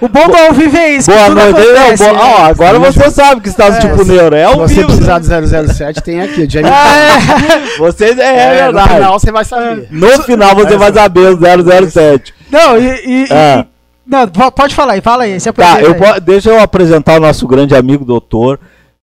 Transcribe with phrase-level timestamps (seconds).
[0.00, 1.10] O bom do ao vivo é isso.
[1.10, 1.60] Boa noite.
[1.60, 2.18] Acontece, é, bo...
[2.18, 4.36] oh, agora você sabe que está é, tipo neuro.
[4.36, 4.90] É ao você vivo.
[4.90, 6.42] Se precisar do 007, tem aqui.
[6.42, 7.76] O Jamie é.
[7.78, 8.88] Vocês é, é, verdade.
[8.88, 9.88] No final você vai saber.
[9.90, 12.34] No final você vai saber o 007.
[12.50, 12.84] Não, e.
[13.06, 13.60] e, é.
[13.60, 15.36] e não, pode falar aí, fala aí.
[15.40, 16.20] tá, eu aí.
[16.20, 18.60] deixa eu apresentar o nosso grande amigo doutor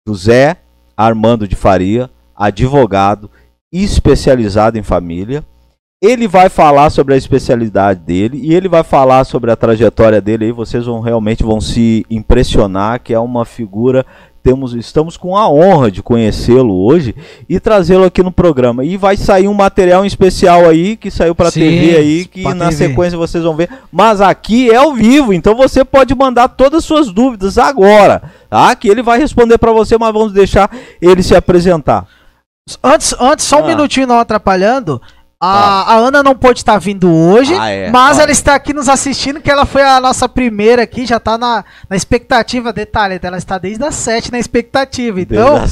[0.06, 0.56] José
[0.96, 3.28] Armando de Faria, advogado
[3.72, 5.44] especializado em família.
[6.02, 10.46] Ele vai falar sobre a especialidade dele e ele vai falar sobre a trajetória dele
[10.46, 14.04] aí, vocês vão realmente vão se impressionar, que é uma figura
[14.46, 17.16] temos, estamos com a honra de conhecê-lo hoje
[17.48, 18.84] e trazê-lo aqui no programa.
[18.84, 22.88] E vai sair um material especial aí, que saiu para TV aí, que na TV.
[22.88, 23.68] sequência vocês vão ver.
[23.90, 28.72] Mas aqui é ao vivo, então você pode mandar todas as suas dúvidas agora, tá?
[28.76, 30.70] Que ele vai responder para você, mas vamos deixar
[31.02, 32.06] ele se apresentar.
[32.82, 33.68] Antes, antes só um ah.
[33.68, 35.02] minutinho não atrapalhando.
[35.38, 35.92] A, tá.
[35.92, 37.90] a, Ana não pôde estar vindo hoje, ah, é.
[37.90, 38.22] mas ah.
[38.22, 41.62] ela está aqui nos assistindo, que ela foi a nossa primeira aqui, já está na,
[41.90, 42.72] na expectativa.
[42.72, 45.20] Detalhe, ela está desde as 7 na expectativa.
[45.20, 45.66] Então, ela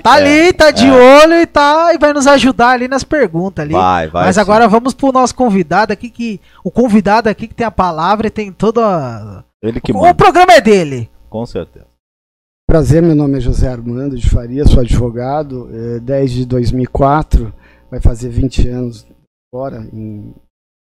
[0.00, 0.22] tá é.
[0.22, 0.92] ali, tá de é.
[0.92, 3.74] olho e tá e vai nos ajudar ali nas perguntas ali.
[3.74, 4.26] Vai, vai.
[4.26, 4.40] Mas sim.
[4.40, 8.30] agora vamos pro nosso convidado aqui, que o convidado aqui que tem a palavra e
[8.30, 9.44] tem toda.
[9.60, 11.10] Ele que o, o programa é dele.
[11.28, 11.90] Com certeza.
[12.64, 17.52] Prazer, meu nome é José Armando de Faria, sou advogado, é, desde 2004
[17.90, 19.06] vai fazer 20 anos
[19.52, 20.34] agora, em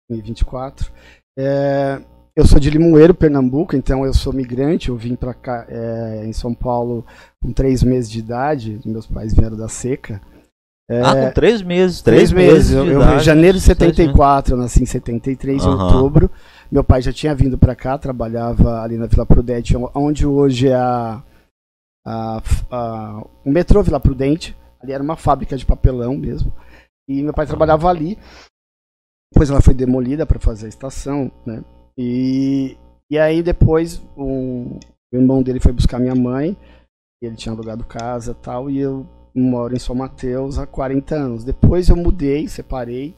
[0.09, 0.91] 2024.
[1.39, 2.01] É,
[2.35, 4.89] eu sou de Limoeiro, Pernambuco, então eu sou migrante.
[4.89, 7.05] Eu vim para cá é, em São Paulo
[7.41, 8.79] com três meses de idade.
[8.85, 10.21] Meus pais vieram da seca.
[10.89, 12.01] É, ah, com três meses.
[12.01, 12.71] Três, três meses.
[12.71, 15.71] meses eu, eu, em janeiro de 74, eu nasci em 73, uhum.
[15.71, 16.31] em outubro.
[16.71, 20.75] Meu pai já tinha vindo para cá, trabalhava ali na Vila Prudente, onde hoje é
[20.75, 21.23] a,
[22.05, 24.55] a, a, o metrô Vila Prudente.
[24.81, 26.51] Ali era uma fábrica de papelão mesmo.
[27.07, 28.17] E meu pai trabalhava ali.
[29.31, 31.63] Depois ela foi demolida para fazer a estação, né?
[31.97, 32.77] E,
[33.09, 34.79] e aí depois um,
[35.11, 36.57] o irmão dele foi buscar minha mãe.
[37.21, 38.69] Ele tinha alugado casa tal.
[38.69, 39.05] E eu
[39.35, 41.43] moro em São Mateus há 40 anos.
[41.43, 43.15] Depois eu mudei, separei.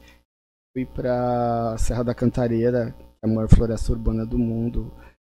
[0.72, 4.92] Fui para Serra da Cantareira, que é a maior floresta urbana do mundo.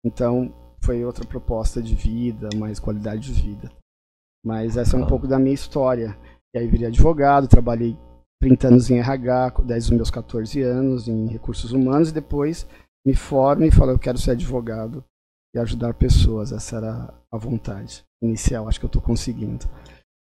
[0.05, 3.71] Então foi outra proposta de vida, mais qualidade de vida.
[4.45, 6.17] Mas essa é um pouco da minha história.
[6.53, 7.97] E aí virei advogado, trabalhei
[8.43, 12.67] 30 anos em RH, desde os meus 14 anos em recursos humanos e depois
[13.05, 15.01] me formo e falo eu quero ser advogado
[15.55, 16.51] e ajudar pessoas.
[16.51, 19.65] Essa era a vontade inicial, acho que eu estou conseguindo.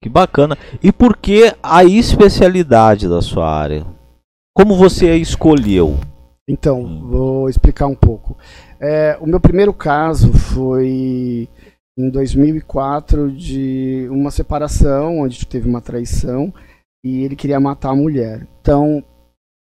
[0.02, 0.56] Que bacana.
[0.82, 3.86] E por que a especialidade da sua área?
[4.56, 5.98] Como você a escolheu?
[6.48, 7.08] Então, hum.
[7.10, 8.38] vou explicar um pouco.
[8.80, 11.46] É, o meu primeiro caso foi
[11.98, 16.54] em 2004 de uma separação, onde teve uma traição
[17.04, 18.46] e ele queria matar a mulher.
[18.60, 19.02] Então,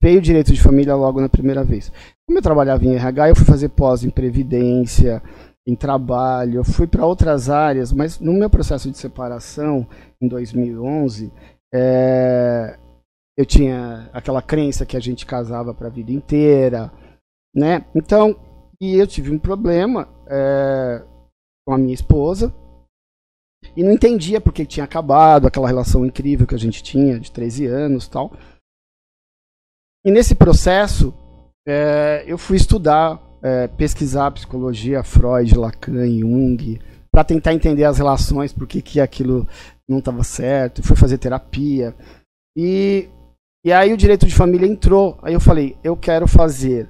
[0.02, 1.92] veio direito de família logo na primeira vez.
[2.26, 5.22] Como eu trabalhava em RH, eu fui fazer pós em previdência,
[5.68, 9.88] em trabalho, eu fui para outras áreas, mas no meu processo de separação,
[10.20, 11.32] em 2011,
[11.74, 12.78] é,
[13.38, 16.92] eu tinha aquela crença que a gente casava para a vida inteira,
[17.56, 17.86] né?
[17.94, 18.36] Então,
[18.80, 21.04] e eu tive um problema é,
[21.66, 22.54] com a minha esposa,
[23.76, 27.66] e não entendia porque tinha acabado aquela relação incrível que a gente tinha de 13
[27.66, 28.32] anos tal.
[30.06, 31.14] E nesse processo,
[31.68, 36.80] é, eu fui estudar, é, pesquisar psicologia, Freud, Lacan, Jung,
[37.12, 39.48] para tentar entender as relações, por que, aquilo
[39.88, 40.82] não estava certo.
[40.82, 41.96] Fui fazer terapia.
[42.58, 43.10] E,
[43.64, 45.20] e aí o direito de família entrou.
[45.22, 46.90] Aí eu falei, eu quero fazer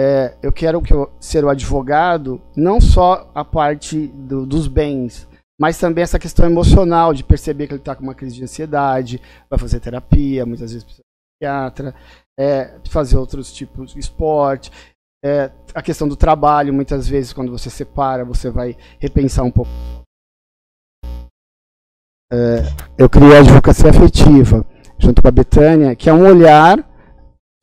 [0.00, 5.26] é, eu quero que eu, ser o advogado, não só a parte do, dos bens,
[5.60, 9.20] mas também essa questão emocional de perceber que ele está com uma crise de ansiedade,
[9.50, 11.94] vai fazer terapia, muitas vezes psiquiatra,
[12.38, 14.70] é, fazer outros tipos de esporte,
[15.24, 19.70] é, a questão do trabalho, muitas vezes quando você separa, você vai repensar um pouco.
[22.32, 22.62] É,
[22.96, 24.64] eu criei a advocacia afetiva
[24.98, 26.86] junto com a Betânia, que é um olhar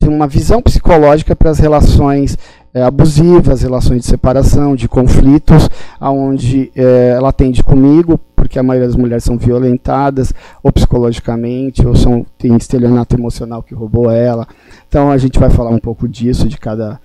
[0.08, 2.36] uma visão psicológica para as relações
[2.76, 5.66] é, abusivas, relações de separação, de conflitos,
[5.98, 10.30] aonde é, ela atende comigo, porque a maioria das mulheres são violentadas,
[10.62, 14.46] ou psicologicamente, ou são, tem estelionato emocional que roubou ela.
[14.86, 17.00] Então a gente vai falar um pouco disso, de cada,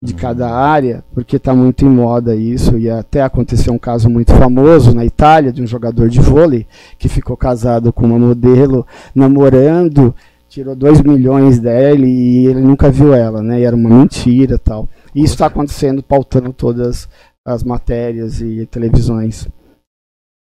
[0.00, 4.32] de cada área, porque está muito em moda isso, e até aconteceu um caso muito
[4.32, 6.68] famoso na Itália, de um jogador de vôlei,
[7.00, 10.14] que ficou casado com uma modelo, namorando,
[10.48, 13.60] tirou 2 milhões dela e ele nunca viu ela, né?
[13.60, 14.88] E era uma mentira tal.
[15.16, 17.08] E isso está acontecendo, pautando todas
[17.42, 19.48] as matérias e televisões.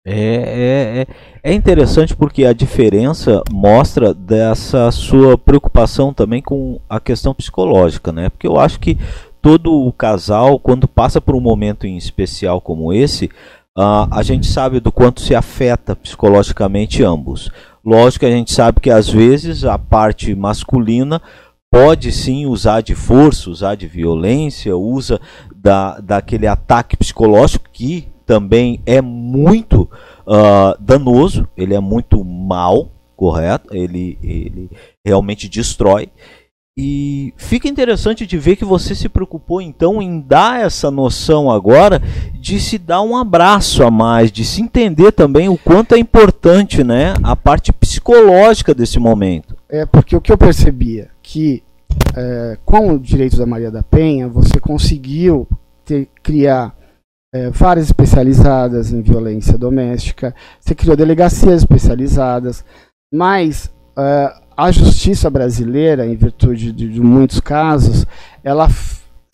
[0.06, 1.06] É, é, é,
[1.50, 8.30] é interessante porque a diferença mostra dessa sua preocupação também com a questão psicológica, né?
[8.30, 8.96] Porque eu acho que
[9.40, 13.26] todo o casal, quando passa por um momento em especial como esse,
[13.76, 17.50] uh, a gente sabe do quanto se afeta psicologicamente ambos.
[17.84, 21.20] Lógico que a gente sabe que às vezes a parte masculina
[21.72, 25.18] pode sim usar de força, usar de violência, usa
[25.56, 29.88] da, daquele ataque psicológico que também é muito
[30.26, 33.74] uh, danoso, ele é muito mal, correto?
[33.74, 34.70] Ele, ele
[35.02, 36.10] realmente destrói.
[36.76, 42.02] E fica interessante de ver que você se preocupou então em dar essa noção agora
[42.34, 46.84] de se dar um abraço a mais, de se entender também o quanto é importante,
[46.84, 49.56] né, a parte psicológica desse momento.
[49.70, 51.62] É porque o que eu percebia que
[52.16, 55.46] é, com o direito da Maria da Penha você conseguiu
[55.84, 56.76] ter, criar
[57.34, 62.64] é, várias especializadas em violência doméstica, você criou delegacias especializadas,
[63.12, 68.06] mas é, a justiça brasileira, em virtude de, de muitos casos,
[68.44, 68.68] ela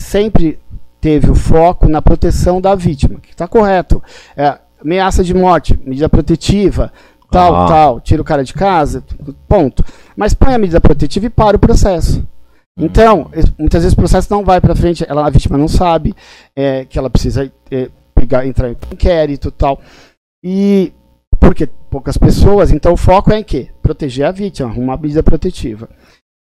[0.00, 0.58] sempre
[1.00, 4.02] teve o foco na proteção da vítima, que está correto.
[4.36, 6.92] É, ameaça de morte, medida protetiva,
[7.30, 7.66] tal, ah.
[7.66, 9.04] tal, tira o cara de casa,
[9.48, 9.84] ponto.
[10.16, 12.20] Mas põe a medida protetiva e para o processo.
[12.78, 12.84] Hum.
[12.84, 16.14] Então, muitas vezes o processo não vai para frente, ela, a vítima não sabe
[16.54, 19.80] é, que ela precisa é, pegar, entrar em inquérito tal.
[20.42, 20.92] E
[21.40, 23.70] porque poucas pessoas, então o foco é em quê?
[23.82, 25.88] Proteger a vítima, uma medida protetiva.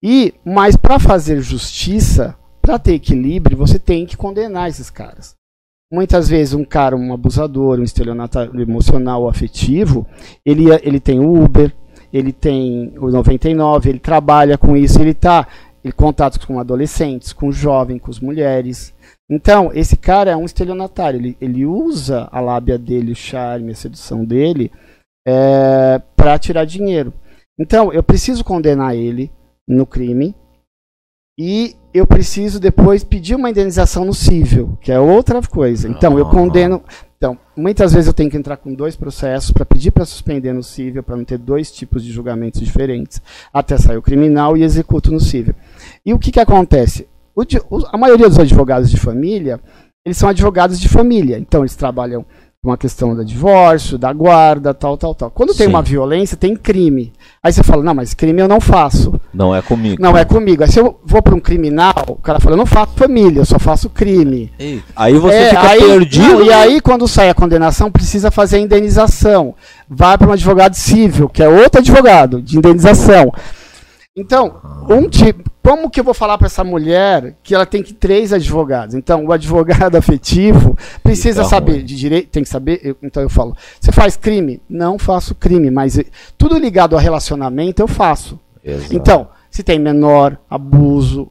[0.02, 5.37] E, mas para fazer justiça, para ter equilíbrio, você tem que condenar esses caras.
[5.90, 10.06] Muitas vezes um cara, um abusador, um estelionatário emocional afetivo,
[10.44, 11.74] ele, ele tem o Uber,
[12.12, 15.46] ele tem o 99, ele trabalha com isso, ele está
[15.82, 18.94] em contato com adolescentes, com jovens, com as mulheres.
[19.30, 23.74] Então, esse cara é um estelionatário, ele, ele usa a lábia dele, o charme, a
[23.74, 24.70] sedução dele,
[25.26, 27.14] é, para tirar dinheiro.
[27.58, 29.30] Então, eu preciso condenar ele
[29.66, 30.34] no crime
[31.38, 35.88] e eu preciso depois pedir uma indenização no cível, que é outra coisa.
[35.88, 36.82] Então, eu condeno.
[37.16, 40.64] Então, muitas vezes eu tenho que entrar com dois processos para pedir para suspender no
[40.64, 45.12] cível, para não ter dois tipos de julgamentos diferentes, até sair o criminal e executo
[45.12, 45.54] no cível.
[46.04, 47.06] E o que, que acontece?
[47.36, 47.44] O,
[47.92, 49.60] a maioria dos advogados de família,
[50.04, 51.38] eles são advogados de família.
[51.38, 52.26] Então, eles trabalham
[52.64, 55.30] uma questão da divórcio, da guarda, tal, tal, tal.
[55.30, 55.58] Quando Sim.
[55.58, 57.12] tem uma violência, tem crime.
[57.40, 59.18] Aí você fala, não, mas crime eu não faço.
[59.32, 60.02] Não é comigo.
[60.02, 60.64] Não é comigo.
[60.64, 63.44] Aí se eu vou para um criminal, o cara fala, eu não faço família, eu
[63.44, 64.52] só faço crime.
[64.96, 66.26] Aí você é, fica aí, perdido.
[66.26, 69.54] Não, e aí, quando sai a condenação, precisa fazer a indenização.
[69.88, 73.32] Vai para um advogado civil, que é outro advogado de indenização.
[74.18, 74.60] Então,
[74.90, 78.32] um tipo, como que eu vou falar para essa mulher que ela tem que três
[78.32, 78.96] advogados?
[78.96, 82.80] Então, o advogado afetivo precisa então, saber de direito, tem que saber.
[82.82, 84.60] Eu, então eu falo, você faz crime?
[84.68, 86.00] Não faço crime, mas
[86.36, 88.40] tudo ligado a relacionamento eu faço.
[88.64, 88.94] Exato.
[88.94, 91.30] Então, se tem menor, abuso,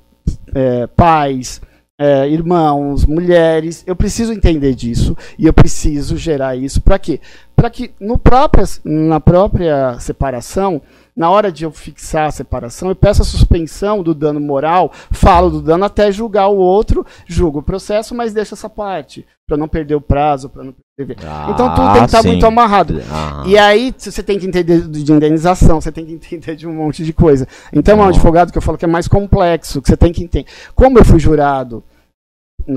[0.56, 1.60] é, pais,
[2.00, 7.20] é, irmãos, mulheres, eu preciso entender disso e eu preciso gerar isso para quê?
[7.56, 10.82] Para que no próprio, na própria separação
[11.18, 15.50] na hora de eu fixar a separação, eu peço a suspensão do dano moral, falo
[15.50, 19.68] do dano até julgar o outro, julgo o processo, mas deixo essa parte, para não
[19.68, 21.18] perder o prazo, para não perder.
[21.26, 23.02] Ah, então tudo tem que estar tá muito amarrado.
[23.12, 23.44] Ah.
[23.48, 27.04] E aí você tem que entender de indenização, você tem que entender de um monte
[27.04, 27.48] de coisa.
[27.74, 30.24] Então é um advogado que eu falo que é mais complexo, que você tem que
[30.24, 30.48] entender.
[30.76, 31.84] Como eu fui jurado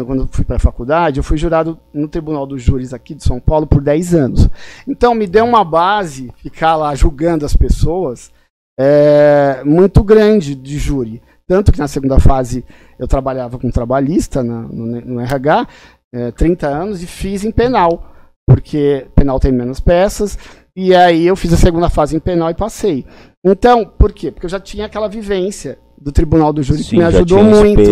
[0.06, 3.40] quando fui para a faculdade, eu fui jurado no Tribunal dos Júris aqui de São
[3.40, 4.49] Paulo por 10 anos.
[4.87, 8.30] Então me deu uma base ficar lá julgando as pessoas
[8.78, 11.20] é, muito grande de júri.
[11.47, 12.64] Tanto que na segunda fase
[12.99, 15.66] eu trabalhava com trabalhista na, no, no, RH,
[16.14, 18.14] é, 30 anos, e fiz em penal,
[18.47, 20.38] porque penal tem menos peças,
[20.76, 23.04] e aí eu fiz a segunda fase em penal e passei.
[23.44, 24.30] Então, por quê?
[24.30, 27.83] Porque eu já tinha aquela vivência do Tribunal do Júri Sim, que me ajudou muito.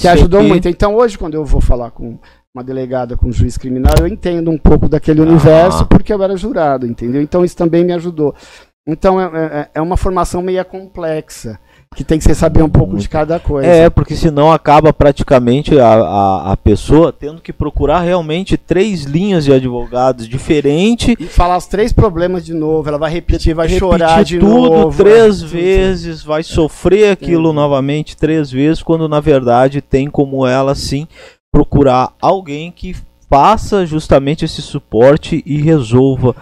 [0.00, 0.48] Que ajudou que...
[0.48, 0.68] muito.
[0.68, 2.18] Então hoje, quando eu vou falar com
[2.54, 5.24] uma delegada, com um juiz criminal, eu entendo um pouco daquele ah.
[5.24, 7.22] universo porque eu era jurado, entendeu?
[7.22, 8.34] Então isso também me ajudou.
[8.86, 11.58] Então é, é, é uma formação meio complexa
[11.94, 13.68] que tem que ser saber um pouco de cada coisa.
[13.68, 19.44] É, porque senão acaba praticamente a, a, a, pessoa tendo que procurar realmente três linhas
[19.44, 21.14] de advogados diferentes.
[21.18, 24.70] E falar os três problemas de novo, ela vai repetir, vai repetir chorar de tudo
[24.70, 25.02] novo.
[25.02, 27.54] três vezes, vai sofrer aquilo sim.
[27.54, 31.06] novamente três vezes, quando na verdade tem como ela sim
[31.52, 32.96] procurar alguém que
[33.28, 36.34] faça justamente esse suporte e resolva.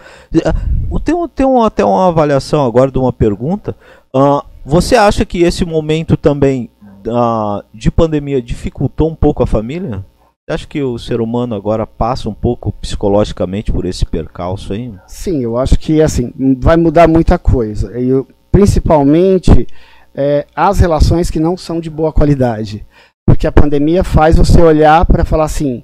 [1.03, 3.75] Tem, tem até uma avaliação agora de uma pergunta.
[4.15, 6.69] Uh, você acha que esse momento também
[7.07, 10.05] uh, de pandemia dificultou um pouco a família?
[10.45, 14.93] Você acha que o ser humano agora passa um pouco psicologicamente por esse percalço aí?
[15.07, 17.91] Sim, eu acho que assim vai mudar muita coisa.
[17.97, 19.67] Eu, principalmente
[20.13, 22.85] é, as relações que não são de boa qualidade.
[23.25, 25.83] Porque a pandemia faz você olhar para falar assim: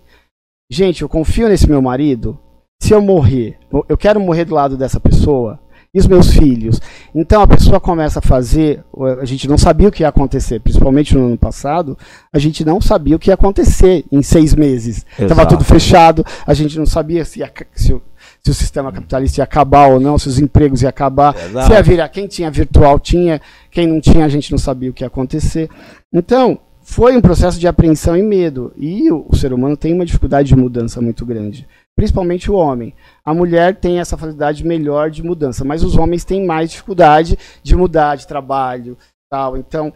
[0.70, 2.38] gente, eu confio nesse meu marido.
[2.82, 3.58] Se eu morrer,
[3.90, 5.60] eu quero morrer do lado dessa pessoa
[5.94, 6.80] e os meus filhos.
[7.14, 8.84] Então a pessoa começa a fazer,
[9.20, 11.98] a gente não sabia o que ia acontecer, principalmente no ano passado,
[12.32, 15.06] a gente não sabia o que ia acontecer em seis meses.
[15.18, 18.02] Estava tudo fechado, a gente não sabia se, ia, se, o,
[18.44, 21.68] se, o sistema capitalista ia acabar ou não, se os empregos iam acabar, Exato.
[21.68, 23.42] se ia virar, quem tinha virtual tinha,
[23.72, 25.70] quem não tinha a gente não sabia o que ia acontecer.
[26.14, 28.74] Então, foi um processo de apreensão e medo.
[28.76, 31.68] E o, ser humano tem uma dificuldade de mudança muito grande
[32.00, 32.96] principalmente o homem.
[33.26, 37.76] A mulher tem essa facilidade melhor de mudança, mas os homens têm mais dificuldade de
[37.76, 38.98] mudar de trabalho,
[39.30, 39.58] tal.
[39.58, 39.94] Então,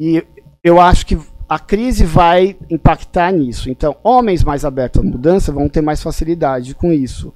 [0.00, 0.24] e
[0.64, 3.68] eu acho que a crise vai impactar nisso.
[3.68, 7.34] Então, homens mais abertos à mudança vão ter mais facilidade com isso.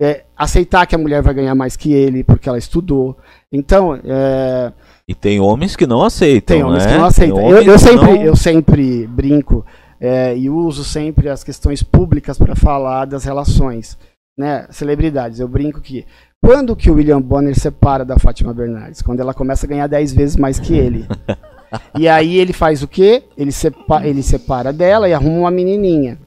[0.00, 3.18] É, aceitar que a mulher vai ganhar mais que ele porque ela estudou.
[3.52, 4.72] Então, é...
[5.08, 6.54] e tem homens que não aceitam.
[6.54, 6.92] Tem homens né?
[6.92, 7.50] que não aceitam.
[7.50, 8.22] Eu, eu, sempre, não...
[8.22, 9.64] eu sempre brinco
[9.98, 13.96] é, e uso sempre as questões públicas para falar das relações,
[14.38, 14.66] né?
[14.70, 15.40] Celebridades.
[15.40, 16.04] Eu brinco que
[16.44, 19.00] quando que o William Bonner separa da Fátima Bernardes?
[19.00, 21.06] Quando ela começa a ganhar 10 vezes mais que ele.
[21.98, 23.24] e aí ele faz o quê?
[23.36, 26.18] Ele, sepa ele separa dela e arruma uma menininha.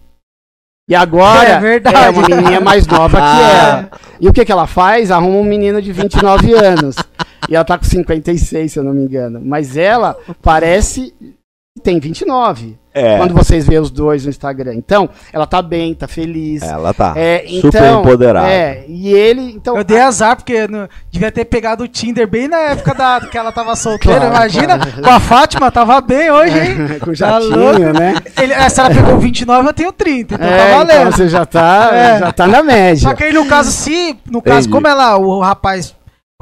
[0.92, 1.96] E agora é, verdade.
[1.96, 3.90] é uma menininha mais nova que ela.
[4.20, 5.10] E o que, que ela faz?
[5.10, 6.98] Arruma um menino de 29 anos.
[7.48, 9.40] E ela tá com 56, se eu não me engano.
[9.42, 11.14] Mas ela parece
[11.82, 12.78] tem 29.
[12.94, 13.18] É.
[13.18, 14.74] Quando vocês veem os dois no Instagram.
[14.76, 16.62] Então, ela tá bem, tá feliz.
[16.62, 18.50] Ela tá é, então, super empoderada.
[18.50, 19.78] É, e ele, então...
[19.78, 23.38] Eu dei azar, porque não, devia ter pegado o Tinder bem na época da, que
[23.38, 24.20] ela tava solteira.
[24.20, 25.02] Claro, Imagina, claro.
[25.02, 27.00] com a Fátima, tava bem hoje, hein?
[27.00, 28.16] com o tá jatinho, tá né?
[28.38, 31.00] Ele, se ela pegou 29, eu tenho 30, então é, tá valendo.
[31.00, 32.20] Então você já tá, é.
[32.20, 33.10] já tá na média.
[33.10, 35.96] Só que aí, no caso, se, no caso, como ela, o rapaz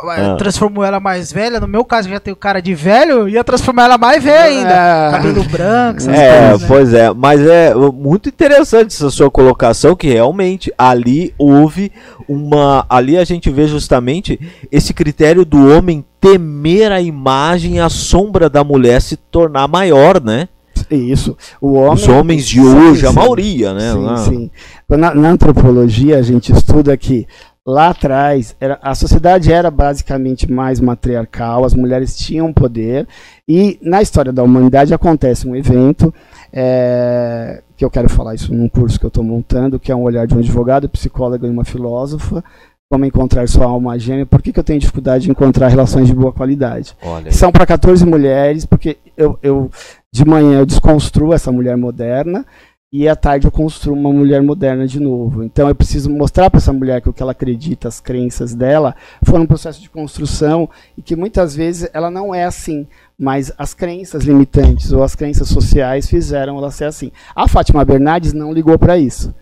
[0.04, 0.36] ah.
[0.38, 1.60] transformou ela mais velha.
[1.60, 4.74] No meu caso, já tenho cara de velho, ia transformar ela mais velha ainda.
[4.74, 5.12] É.
[5.12, 6.68] Cabelo branco, essas é, coisas, né?
[6.68, 7.14] pois é.
[7.14, 11.92] Mas é muito interessante essa sua colocação, que realmente ali houve
[12.28, 12.86] uma.
[12.90, 14.40] Ali a gente vê justamente
[14.72, 20.22] esse critério do homem temer a imagem e a sombra da mulher se tornar maior,
[20.22, 20.48] né?
[20.90, 21.38] Isso.
[21.60, 23.94] O homem, Os homens de hoje, sim, a maioria, né?
[23.94, 24.52] Sim, sim.
[24.90, 27.28] Na, na, antropologia, a gente estuda que
[27.70, 33.08] lá atrás era, a sociedade era basicamente mais matriarcal, as mulheres tinham poder
[33.48, 36.14] e na história da humanidade acontece um evento
[36.52, 40.02] é, que eu quero falar isso num curso que eu estou montando, que é um
[40.02, 42.44] olhar de um advogado, psicólogo e uma filósofa,
[42.90, 46.16] como encontrar sua alma gêmea, por que, que eu tenho dificuldade de encontrar relações de
[46.16, 46.98] boa qualidade?
[47.32, 49.70] São para 14 mulheres, porque eu, eu
[50.12, 52.44] de manhã eu desconstruo essa mulher moderna,
[52.92, 55.44] e à tarde eu construo uma mulher moderna de novo.
[55.44, 58.96] Então eu preciso mostrar para essa mulher que o que ela acredita, as crenças dela,
[59.24, 60.68] foram um processo de construção
[60.98, 65.50] e que muitas vezes ela não é assim, mas as crenças limitantes ou as crenças
[65.50, 67.12] sociais fizeram ela ser assim.
[67.36, 69.34] A Fátima Bernardes não ligou para isso.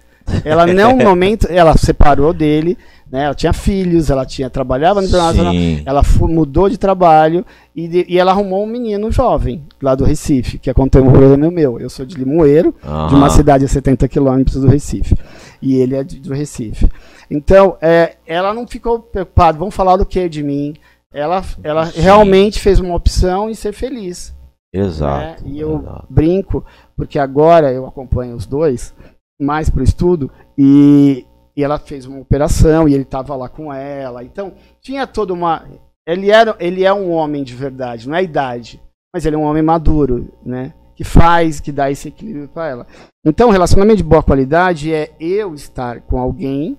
[0.43, 2.77] Ela não, no momento, ela separou dele,
[3.11, 3.23] né?
[3.23, 5.53] Ela tinha filhos, ela tinha trabalhava no internacional,
[5.85, 7.45] ela mudou de trabalho
[7.75, 11.79] e, de, e ela arrumou um menino jovem lá do Recife, que é contemporâneo meu.
[11.79, 13.07] Eu sou de Limoeiro, uhum.
[13.07, 15.15] de uma cidade a 70 quilômetros do Recife,
[15.61, 16.89] e ele é de, do Recife.
[17.29, 19.57] Então, é, ela não ficou preocupada.
[19.57, 20.73] Vamos falar do que de mim?
[21.13, 24.35] Ela, ela realmente fez uma opção em ser feliz.
[24.73, 25.43] Exato.
[25.43, 25.51] Né?
[25.51, 26.05] E eu exato.
[26.09, 28.93] brinco porque agora eu acompanho os dois
[29.39, 31.25] mais para o estudo e
[31.57, 34.23] e ela fez uma operação e ele estava lá com ela.
[34.23, 35.65] Então, tinha toda uma.
[36.07, 38.79] Ele, era, ele é um homem de verdade, não é a idade,
[39.13, 40.71] mas ele é um homem maduro, né?
[40.95, 42.87] Que faz, que dá esse equilíbrio para ela.
[43.25, 46.77] Então, relacionamento de boa qualidade é eu estar com alguém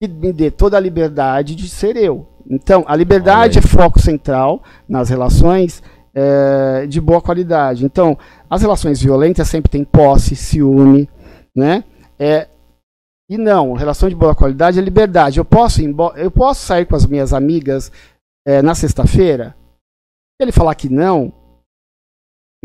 [0.00, 2.26] que me dê toda a liberdade de ser eu.
[2.50, 5.82] Então, a liberdade é foco central nas relações
[6.14, 7.84] é, de boa qualidade.
[7.84, 8.16] Então,
[8.48, 11.08] as relações violentas sempre têm posse, ciúme,
[11.54, 11.84] né?
[12.18, 12.48] É,
[13.28, 15.38] e não, relação de boa qualidade é liberdade.
[15.38, 15.82] Eu posso,
[16.16, 17.92] eu posso sair com as minhas amigas
[18.46, 19.54] é, na sexta-feira?
[20.40, 21.32] Se ele falar que não,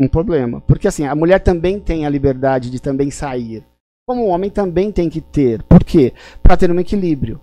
[0.00, 0.60] um problema.
[0.62, 3.64] Porque assim, a mulher também tem a liberdade de também sair.
[4.06, 5.62] Como o homem também tem que ter.
[5.64, 6.14] Por quê?
[6.42, 7.40] Para ter um equilíbrio.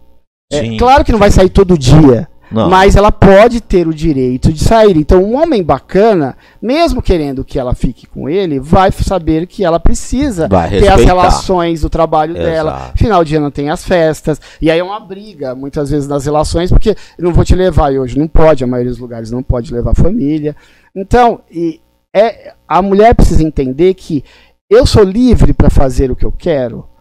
[0.51, 2.27] É, claro que não vai sair todo dia.
[2.51, 2.69] Não.
[2.69, 4.97] Mas ela pode ter o direito de sair.
[4.97, 9.79] Então, um homem bacana, mesmo querendo que ela fique com ele, vai saber que ela
[9.79, 12.45] precisa ter as relações do trabalho Exato.
[12.45, 12.91] dela.
[12.95, 14.41] Final de ano tem as festas.
[14.61, 17.93] E aí é uma briga, muitas vezes, nas relações, porque não vou te levar.
[17.93, 20.55] E hoje não pode, a maioria dos lugares não pode levar a família.
[20.93, 21.79] Então, e
[22.13, 24.23] é, a mulher precisa entender que
[24.69, 26.91] eu sou livre para fazer o que eu quero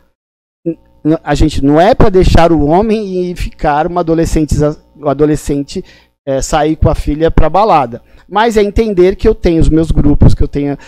[1.24, 4.54] a gente não é para deixar o homem e ficar uma adolescente,
[5.00, 5.84] um adolescente
[6.24, 8.02] é, sair com a filha para balada.
[8.28, 10.78] Mas é entender que eu tenho os meus grupos, que eu tenho.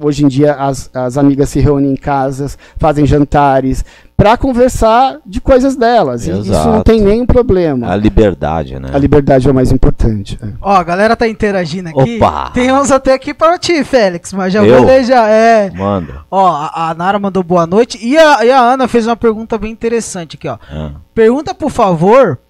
[0.00, 3.84] Hoje em dia as, as amigas se reúnem em casas, fazem jantares,
[4.16, 6.26] para conversar de coisas delas.
[6.26, 6.48] Exato.
[6.48, 7.88] E isso não tem nenhum problema.
[7.88, 8.88] A liberdade, né?
[8.92, 10.36] A liberdade é o mais importante.
[10.42, 10.48] É.
[10.60, 12.16] Ó, a galera tá interagindo aqui.
[12.16, 12.50] Opa!
[12.50, 14.78] Tem uns até aqui para ti, Félix, mas já eu?
[14.78, 15.28] vou ler já.
[15.28, 15.70] É.
[15.70, 16.24] Manda.
[16.28, 19.56] Ó, a, a, Nara mandou boa noite e a, e a Ana fez uma pergunta
[19.56, 20.58] bem interessante aqui, ó.
[20.68, 20.90] Ah.
[21.14, 22.40] Pergunta, por favor,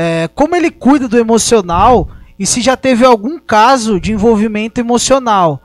[0.00, 5.60] é, como ele cuida do emocional e se já teve algum caso de envolvimento emocional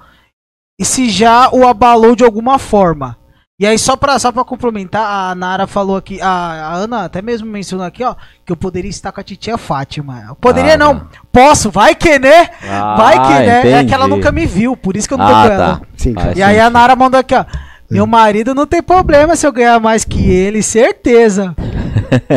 [0.80, 3.16] e se já o abalou de alguma forma.
[3.60, 7.22] E aí, só pra, só pra complementar, a Nara falou aqui, a, a, Ana até
[7.22, 10.26] mesmo mencionou aqui, ó, que eu poderia estar com a titia Fátima.
[10.28, 12.50] Eu poderia ah, não, posso, vai que né?
[12.68, 13.60] Ah, vai que né?
[13.60, 13.74] Entendi.
[13.76, 15.76] É que ela nunca me viu, por isso que eu não tô ah, ela.
[15.78, 15.82] Tá.
[15.96, 17.46] Sim, e aí a Nara mandou aqui, ó.
[17.94, 21.56] Meu marido não tem problema se eu ganhar mais que ele, certeza.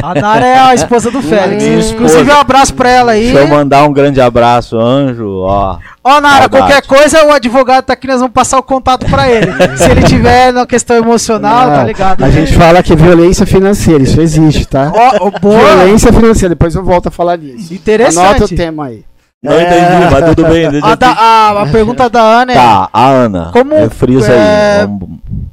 [0.03, 1.63] A Nara é a esposa do Félix.
[1.63, 1.95] Esposa.
[1.95, 3.33] Inclusive, um abraço pra ela aí.
[3.33, 5.79] Deixa eu mandar um grande abraço, anjo, ó.
[6.03, 6.51] Ó, Nara, Saudade.
[6.51, 9.53] qualquer coisa, o advogado tá aqui, nós vamos passar o contato pra ele.
[9.77, 12.23] Se ele tiver na questão emocional, tá ligado?
[12.23, 14.93] A gente fala que é violência financeira, isso existe, tá?
[14.95, 15.59] Ó, boa.
[15.59, 17.75] Violência financeira, depois eu volto a falar disso.
[17.75, 18.25] Interessante.
[18.25, 19.05] Anota o tema aí.
[19.43, 19.63] Não é...
[19.63, 20.67] entendi, mas tudo bem.
[20.83, 22.55] A, da, a, a, pergunta da Ana é.
[22.55, 23.51] Tá, a Ana.
[23.53, 24.89] Como, é, aí.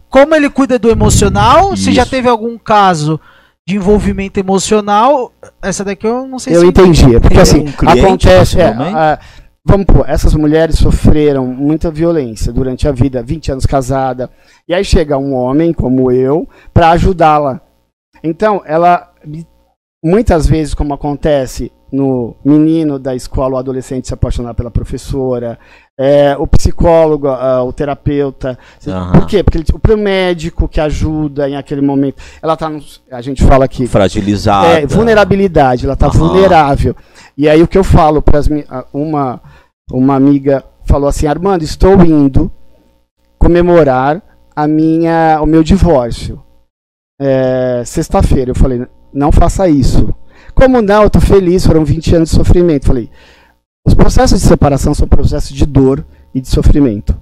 [0.10, 1.74] Como ele cuida do emocional?
[1.74, 1.84] Isso.
[1.84, 3.20] Se já teve algum caso
[3.68, 6.66] de envolvimento emocional, essa daqui eu não sei eu se.
[6.66, 7.20] Eu entendi.
[7.20, 8.60] Porque assim, um acontece.
[8.60, 9.20] É, a,
[9.66, 14.30] vamos pôr, essas mulheres sofreram muita violência durante a vida, 20 anos casada.
[14.68, 17.62] E aí chega um homem como eu para ajudá-la.
[18.22, 19.14] Então, ela
[20.04, 25.58] muitas vezes, como acontece no menino da escola, o adolescente se apaixonar pela professora,
[26.00, 28.58] é, o psicólogo, uh, o terapeuta.
[28.86, 29.12] Uhum.
[29.12, 29.44] Por quê?
[29.44, 32.72] Porque ele, o médico que ajuda em aquele momento, ela está,
[33.12, 36.14] a gente fala aqui, fragilizada, é, vulnerabilidade, ela está uhum.
[36.14, 36.96] vulnerável.
[37.38, 38.40] E aí o que eu falo para
[38.92, 39.42] uma
[39.92, 42.52] uma amiga falou assim, Armando, estou indo
[43.38, 44.22] comemorar
[44.56, 46.42] a minha, o meu divórcio.
[47.20, 50.14] É, Sexta-feira, eu falei, não faça isso.
[50.54, 51.04] Como não?
[51.04, 52.86] Eu tô feliz, foram 20 anos de sofrimento.
[52.86, 53.10] Falei,
[53.86, 57.16] os processos de separação são processos de dor e de sofrimento.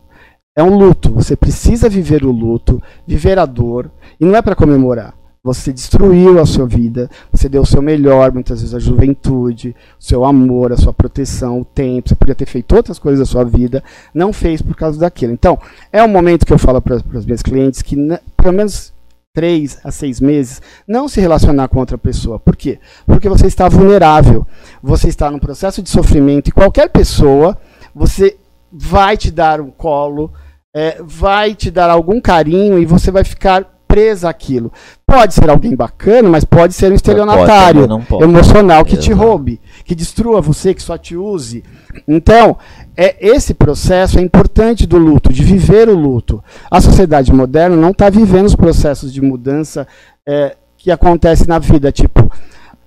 [0.56, 4.56] É um luto, você precisa viver o luto, viver a dor, e não é para
[4.56, 5.13] comemorar.
[5.43, 10.04] Você destruiu a sua vida, você deu o seu melhor, muitas vezes a juventude, o
[10.04, 12.10] seu amor, a sua proteção, o tempo.
[12.10, 15.34] Você podia ter feito outras coisas da sua vida, não fez por causa daquilo.
[15.34, 15.58] Então,
[15.91, 17.95] é um momento que eu falo para os meus clientes que,
[18.38, 18.93] pelo menos
[19.34, 22.39] três a seis meses, não se relacionar com outra pessoa.
[22.39, 22.80] Por quê?
[23.06, 24.46] Porque você está vulnerável.
[24.84, 27.58] Você está num processo de sofrimento e qualquer pessoa,
[27.96, 28.38] você
[28.72, 30.32] vai te dar um colo,
[30.76, 34.72] é, vai te dar algum carinho e você vai ficar presa àquilo.
[35.06, 39.06] Pode ser alguém bacana, mas pode ser um estelionatário pode, emocional que Exato.
[39.06, 39.60] te roube,
[39.91, 41.65] que destrua você, que só te use.
[42.08, 42.58] Então,
[42.95, 46.41] é esse processo é importante do luto, de viver o luto.
[46.69, 49.86] A sociedade moderna não está vivendo os processos de mudança
[50.25, 52.32] é, que acontecem na vida, tipo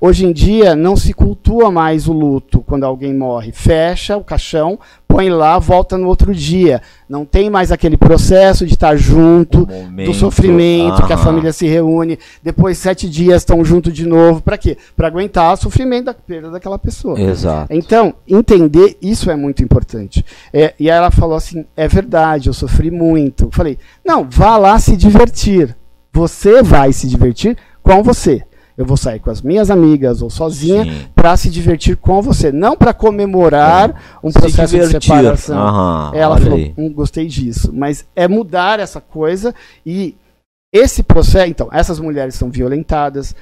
[0.06, 3.52] Hoje em dia não se cultua mais o luto quando alguém morre.
[3.52, 6.82] Fecha o caixão, põe lá, volta no outro dia.
[7.08, 9.64] Não tem mais aquele processo de estar junto,
[10.04, 14.42] do sofrimento, que a família se reúne, depois sete dias estão junto de novo.
[14.42, 14.76] Para quê?
[14.94, 17.18] Para aguentar o sofrimento da perda daquela pessoa.
[17.18, 17.72] Exato.
[17.72, 20.22] Então, entender isso é muito importante.
[20.52, 23.48] É, e aí ela falou assim: é verdade, eu sofri muito.
[23.50, 25.74] Falei: não, vá lá se divertir.
[26.12, 28.44] Você vai se divertir com você.
[28.76, 32.76] Eu vou sair com as minhas amigas ou sozinha para se divertir com você, não
[32.76, 33.94] para comemorar é.
[34.22, 35.58] um processo de separação.
[35.58, 39.54] Aham, Ela falou, hum, gostei disso, mas é mudar essa coisa
[39.86, 40.16] e
[40.72, 43.32] esse processo, então, essas mulheres são violentadas,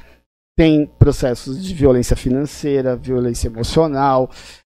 [0.55, 4.31] tem processos de violência financeira, violência emocional.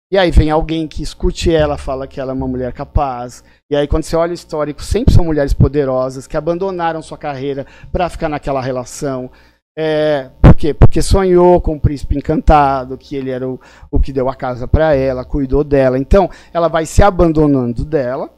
[0.09, 3.43] E aí vem alguém que escute ela, fala que ela é uma mulher capaz.
[3.69, 7.65] E aí quando você olha o histórico, sempre são mulheres poderosas que abandonaram sua carreira
[7.91, 9.29] para ficar naquela relação.
[9.77, 10.73] É, por quê?
[10.73, 13.59] Porque sonhou com o príncipe encantado, que ele era o,
[13.91, 15.99] o que deu a casa para ela, cuidou dela.
[15.99, 18.33] Então, ela vai se abandonando dela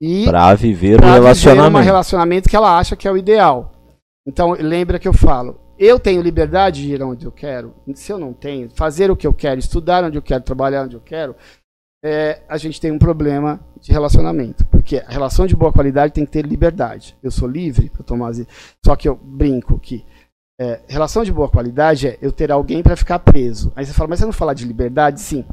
[0.00, 1.78] e para viver um relacionamento.
[1.78, 3.72] um relacionamento que ela acha que é o ideal.
[4.26, 7.74] Então, lembra que eu falo, eu tenho liberdade de ir onde eu quero.
[7.94, 10.96] Se eu não tenho, fazer o que eu quero, estudar onde eu quero, trabalhar onde
[10.96, 11.34] eu quero,
[12.04, 14.64] é, a gente tem um problema de relacionamento.
[14.66, 17.16] Porque a relação de boa qualidade tem que ter liberdade.
[17.22, 18.32] Eu sou livre para tomar.
[18.84, 20.04] Só que eu brinco que
[20.60, 23.72] é, relação de boa qualidade é eu ter alguém para ficar preso.
[23.76, 25.20] Aí você fala, mas você não fala de liberdade?
[25.20, 25.44] Sim.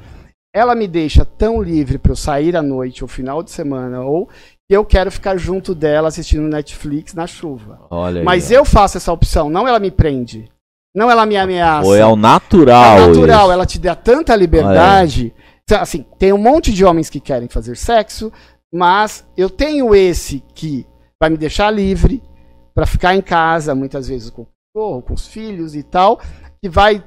[0.55, 4.27] Ela me deixa tão livre para eu sair à noite ou final de semana, ou
[4.69, 7.81] que eu quero ficar junto dela assistindo Netflix na chuva.
[7.89, 10.49] Olha mas aí, eu faço essa opção, não ela me prende.
[10.95, 11.87] Não ela me ameaça.
[11.87, 12.97] Ou é o natural.
[12.99, 13.51] É natural, isso.
[13.51, 15.33] ela te dá tanta liberdade
[15.71, 18.31] Assim, tem um monte de homens que querem fazer sexo,
[18.71, 20.85] mas eu tenho esse que
[21.19, 22.21] vai me deixar livre
[22.75, 26.19] para ficar em casa, muitas vezes com com os filhos e tal,
[26.61, 27.03] que vai.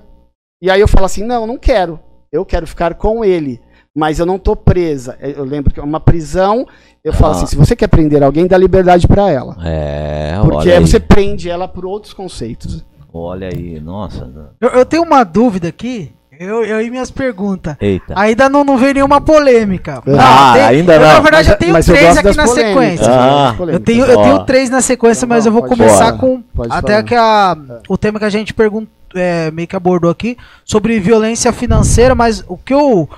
[0.62, 1.98] E aí eu falo assim: não, não quero.
[2.32, 3.60] Eu quero ficar com ele
[3.96, 5.16] mas eu não tô presa.
[5.22, 6.66] Eu lembro que é uma prisão.
[7.02, 7.36] Eu falo ah.
[7.36, 9.56] assim: se você quer prender alguém, dá liberdade para ela.
[9.64, 12.84] É, Porque você prende ela por outros conceitos.
[13.10, 14.52] Olha aí, nossa.
[14.60, 16.12] Eu, eu tenho uma dúvida aqui.
[16.38, 17.76] Eu, eu e minhas perguntas.
[17.80, 18.14] Eita.
[18.16, 20.02] Ainda não, não veio nenhuma polêmica.
[20.18, 21.06] Ah, tem, ainda não.
[21.06, 23.06] na verdade, eu tenho mas, três eu aqui na sequência.
[23.08, 27.14] Ah, eu, tenho, eu tenho três na sequência, mas eu vou começar com até que
[27.14, 27.56] a,
[27.88, 32.44] o tema que a gente perguntou, é, meio que abordou aqui, sobre violência financeira, mas
[32.48, 33.08] o que eu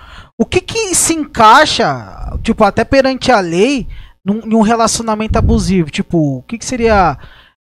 [0.40, 3.88] o que que se encaixa, tipo, até perante a lei,
[4.24, 5.90] num, num relacionamento abusivo?
[5.90, 7.18] Tipo, o que que seria...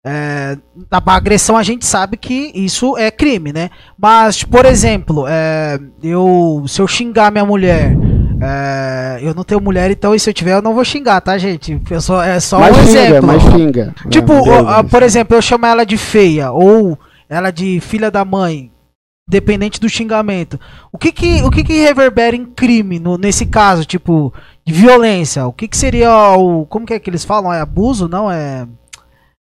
[0.06, 0.58] É,
[0.90, 3.70] na agressão a gente sabe que isso é crime, né?
[3.98, 7.96] Mas, por exemplo, é, eu, se eu xingar minha mulher,
[8.42, 11.38] é, eu não tenho mulher, então e se eu tiver eu não vou xingar, tá,
[11.38, 11.80] gente?
[11.90, 13.26] Eu só, é só mais um xinga, exemplo.
[13.26, 13.94] Mais xinga.
[14.10, 14.34] Tipo,
[14.90, 18.70] por exemplo, eu chamo ela de feia ou ela de filha da mãe
[19.26, 20.60] dependente do xingamento.
[20.92, 24.32] O que que, o que, que reverbera em crime no, nesse caso, tipo,
[24.64, 25.46] de violência?
[25.46, 26.66] O que, que seria o.
[26.66, 27.52] Como que é que eles falam?
[27.52, 28.08] É abuso?
[28.08, 28.30] Não?
[28.30, 28.66] É.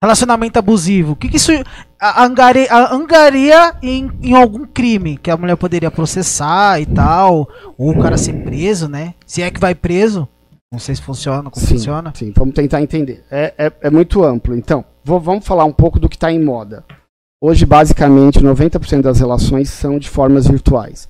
[0.02, 1.12] Relacionamento abusivo.
[1.12, 1.52] O que, que isso
[2.00, 7.48] angaria, angaria em, em algum crime que a mulher poderia processar e tal?
[7.78, 9.14] Ou o cara ser preso, né?
[9.26, 10.28] Se é que vai preso.
[10.70, 12.12] Não sei se funciona, como sim, funciona.
[12.14, 13.24] Sim, vamos tentar entender.
[13.30, 14.54] É, é, é muito amplo.
[14.54, 16.84] Então, vou, vamos falar um pouco do que está em moda.
[17.40, 21.08] Hoje, basicamente, 90% das relações são de formas virtuais.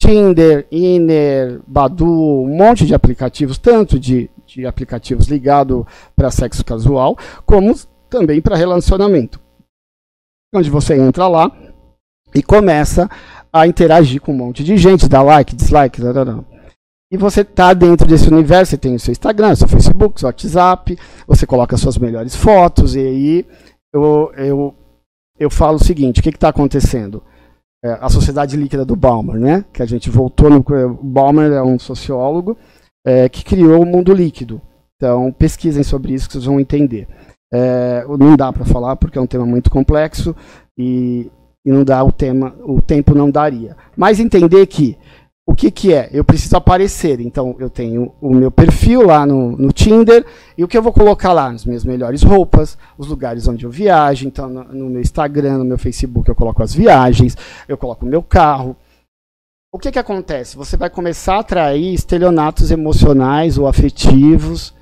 [0.00, 5.84] Tinder, Inner, Badu, um monte de aplicativos, tanto de, de aplicativos ligados
[6.16, 7.16] para sexo casual,
[7.46, 7.74] como
[8.14, 9.40] também para relacionamento.
[10.54, 11.50] Onde você entra lá
[12.32, 13.10] e começa
[13.52, 16.00] a interagir com um monte de gente, dá like, dislike,
[17.10, 20.96] e você está dentro desse universo, você tem o seu Instagram, seu Facebook, seu WhatsApp,
[21.26, 23.46] você coloca suas melhores fotos, e aí
[23.92, 24.74] eu, eu
[25.38, 27.22] eu falo o seguinte: o que está acontecendo?
[27.84, 29.64] É, a sociedade líquida do Balmer, né?
[29.72, 30.64] Que a gente voltou no.
[31.02, 32.56] Balmer é um sociólogo
[33.04, 34.62] é, que criou o mundo líquido.
[34.96, 37.08] Então, pesquisem sobre isso que vocês vão entender.
[37.56, 40.34] É, não dá para falar porque é um tema muito complexo
[40.76, 41.30] e,
[41.64, 43.76] e não dá o tema, o tempo não daria.
[43.96, 44.98] Mas entender que
[45.46, 46.08] o que, que é?
[46.12, 47.20] Eu preciso aparecer.
[47.20, 50.26] Então, eu tenho o meu perfil lá no, no Tinder
[50.58, 51.48] e o que eu vou colocar lá?
[51.50, 54.26] As minhas melhores roupas, os lugares onde eu viajo.
[54.26, 57.36] Então, no, no meu Instagram, no meu Facebook, eu coloco as viagens,
[57.68, 58.74] eu coloco o meu carro.
[59.72, 60.56] O que, que acontece?
[60.56, 64.74] Você vai começar a atrair estelionatos emocionais ou afetivos.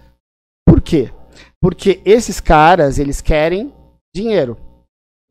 [0.67, 1.11] Por quê?
[1.61, 3.73] Porque esses caras, eles querem
[4.15, 4.57] dinheiro.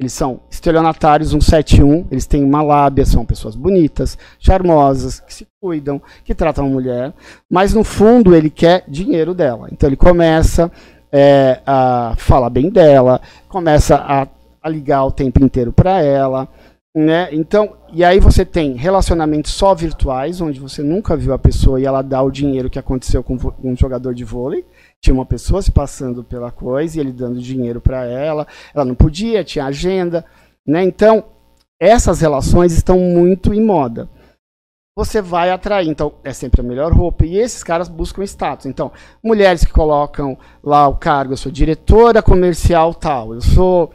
[0.01, 6.01] Eles são estelionatários 171, eles têm uma lábia, são pessoas bonitas, charmosas, que se cuidam,
[6.25, 7.13] que tratam a mulher,
[7.47, 9.67] mas no fundo ele quer dinheiro dela.
[9.71, 10.71] Então ele começa
[11.11, 14.27] é, a falar bem dela, começa a,
[14.63, 16.49] a ligar o tempo inteiro para ela.
[16.95, 17.29] Né?
[17.31, 21.85] Então, e aí você tem relacionamentos só virtuais, onde você nunca viu a pessoa e
[21.85, 24.65] ela dá o dinheiro que aconteceu com um jogador de vôlei
[25.01, 28.93] tinha uma pessoa se passando pela coisa e ele dando dinheiro para ela, ela não
[28.93, 30.23] podia, tinha agenda,
[30.65, 30.83] né?
[30.83, 31.25] Então,
[31.79, 34.07] essas relações estão muito em moda.
[34.95, 37.25] Você vai atrair, então é sempre a melhor roupa.
[37.25, 38.67] E esses caras buscam status.
[38.67, 38.91] Então,
[39.23, 43.91] mulheres que colocam lá o cargo, eu sou diretora comercial tal, eu sou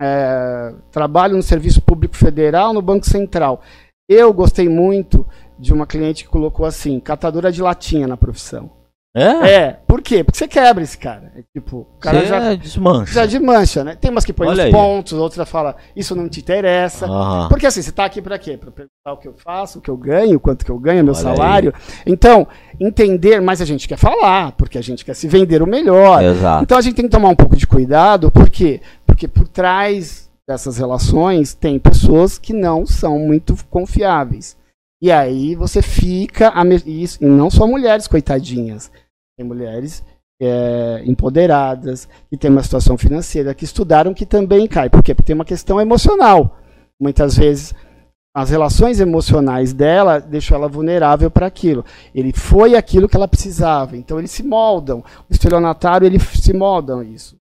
[0.00, 3.62] é, trabalho no Serviço Público Federal, no Banco Central.
[4.08, 5.24] Eu gostei muito
[5.58, 8.77] de uma cliente que colocou assim, catadora de latinha na profissão.
[9.16, 9.50] É?
[9.50, 9.78] É.
[9.86, 10.22] Por quê?
[10.22, 11.32] Porque você quebra esse cara.
[11.34, 13.12] É, tipo, o cara já desmancha.
[13.12, 13.96] Já desmancha, né?
[13.96, 17.06] Tem umas que põem os pontos, outras fala, isso não te interessa.
[17.06, 17.48] Uhum.
[17.48, 18.56] Porque assim, você tá aqui para quê?
[18.56, 21.14] Para perguntar o que eu faço, o que eu ganho, quanto que eu ganho, meu
[21.14, 21.72] Olha salário.
[21.74, 22.02] Aí.
[22.06, 22.46] Então,
[22.78, 26.22] entender, mas a gente quer falar, porque a gente quer se vender o melhor.
[26.22, 26.62] Exato.
[26.62, 28.80] Então a gente tem que tomar um pouco de cuidado, por quê?
[29.06, 34.57] Porque por trás dessas relações tem pessoas que não são muito confiáveis.
[35.00, 36.50] E aí você fica.
[36.50, 38.90] A, e não só mulheres, coitadinhas.
[39.36, 40.04] Tem mulheres
[40.40, 44.88] é, empoderadas, que têm uma situação financeira, que estudaram, que também cai.
[44.88, 45.14] Por quê?
[45.14, 46.58] Porque tem uma questão emocional.
[47.00, 47.74] Muitas vezes
[48.34, 51.84] as relações emocionais dela deixam ela vulnerável para aquilo.
[52.14, 53.96] Ele foi aquilo que ela precisava.
[53.96, 55.00] Então eles se moldam.
[55.28, 57.36] O estelionatário ele se moldam isso.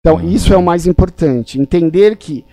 [0.00, 0.28] Então uhum.
[0.28, 1.60] isso é o mais importante.
[1.60, 2.44] Entender que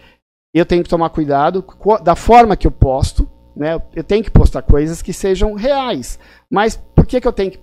[0.54, 1.64] eu tenho que tomar cuidado
[2.04, 3.28] da forma que eu posto.
[3.56, 3.82] Né?
[3.96, 6.20] Eu tenho que postar coisas que sejam reais.
[6.50, 7.60] Mas por que, que eu tenho que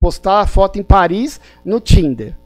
[0.00, 2.36] postar a foto em Paris no Tinder.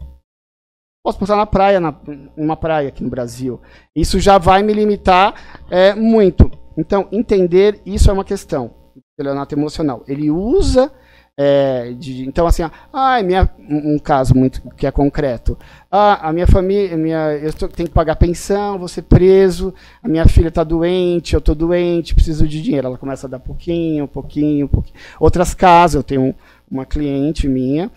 [1.05, 3.61] Posso postar na praia, na, praia aqui no Brasil.
[3.97, 5.35] Isso já vai me limitar
[5.71, 6.51] é, muito.
[6.77, 8.75] Então, entender isso é uma questão.
[9.13, 10.05] estelionato emocional.
[10.07, 10.93] Ele usa
[11.37, 12.63] é, de, então, assim,
[12.93, 15.59] ah, minha, um caso muito que é concreto.
[15.91, 20.09] Ah, a minha família, minha, eu tô, tenho que pagar pensão, vou ser preso, a
[20.09, 22.89] minha filha está doente, eu estou doente, preciso de dinheiro.
[22.89, 24.97] Ela começa a dar pouquinho, pouquinho, pouquinho.
[25.19, 26.35] Outras casas, eu tenho
[26.71, 27.91] uma cliente minha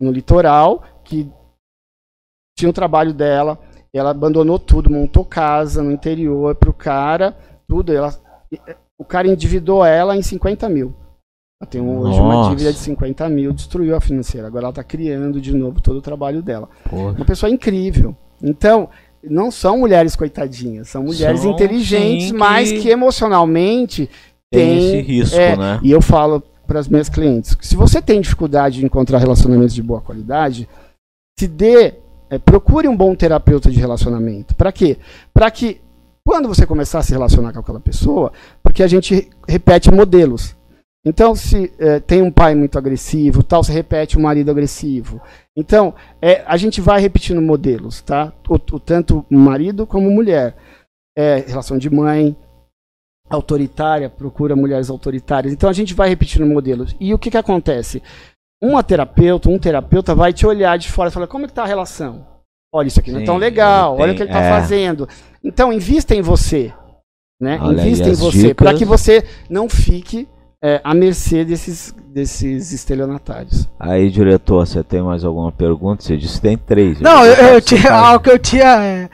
[0.00, 1.30] no litoral que
[2.56, 3.58] tinha o trabalho dela,
[3.92, 7.36] ela abandonou tudo, montou casa no interior para o cara,
[7.68, 7.92] tudo.
[7.92, 8.14] Ela,
[8.98, 10.94] o cara endividou ela em 50 mil.
[11.66, 14.46] Tem hoje uma dívida de 50 mil, destruiu a financeira.
[14.46, 16.68] Agora ela está criando de novo todo o trabalho dela.
[16.88, 17.12] Porra.
[17.12, 18.16] Uma pessoa incrível.
[18.42, 18.88] Então,
[19.22, 24.08] não são mulheres coitadinhas, são mulheres são, inteligentes, sim, mas que, que emocionalmente
[24.50, 25.80] tem, tem esse risco, é, né?
[25.82, 29.74] E eu falo para as minhas clientes, que se você tem dificuldade de encontrar relacionamentos
[29.74, 30.68] de boa qualidade,
[31.38, 31.94] se dê,
[32.30, 34.54] é, procure um bom terapeuta de relacionamento.
[34.54, 34.98] Para quê?
[35.32, 35.80] Para que
[36.26, 40.56] quando você começar a se relacionar com aquela pessoa, porque a gente repete modelos.
[41.06, 45.20] Então, se é, tem um pai muito agressivo, tal, se repete um marido agressivo.
[45.54, 48.32] Então, é, a gente vai repetindo modelos, tá?
[48.48, 50.56] O, o tanto marido como mulher.
[51.16, 52.34] É, relação de mãe,
[53.28, 55.52] autoritária, procura mulheres autoritárias.
[55.52, 56.96] Então, a gente vai repetindo modelos.
[56.98, 58.02] E o que, que acontece?
[58.62, 61.64] Uma terapeuta, um terapeuta vai te olhar de fora e falar, como é que tá
[61.64, 62.26] a relação?
[62.72, 64.50] Olha, isso aqui Sim, não é tão legal, olha o que ele está é.
[64.50, 65.06] fazendo.
[65.44, 66.72] Então, invista em você.
[67.40, 67.58] Né?
[67.62, 70.26] Invista em você, para que você não fique
[70.64, 73.68] é, à mercê desses, desses estelionatários.
[73.78, 76.02] Aí, diretor, você tem mais alguma pergunta?
[76.02, 76.98] Você disse que tem três.
[77.02, 78.82] Não, eu, eu tinha algo que eu tinha.
[78.82, 79.10] É,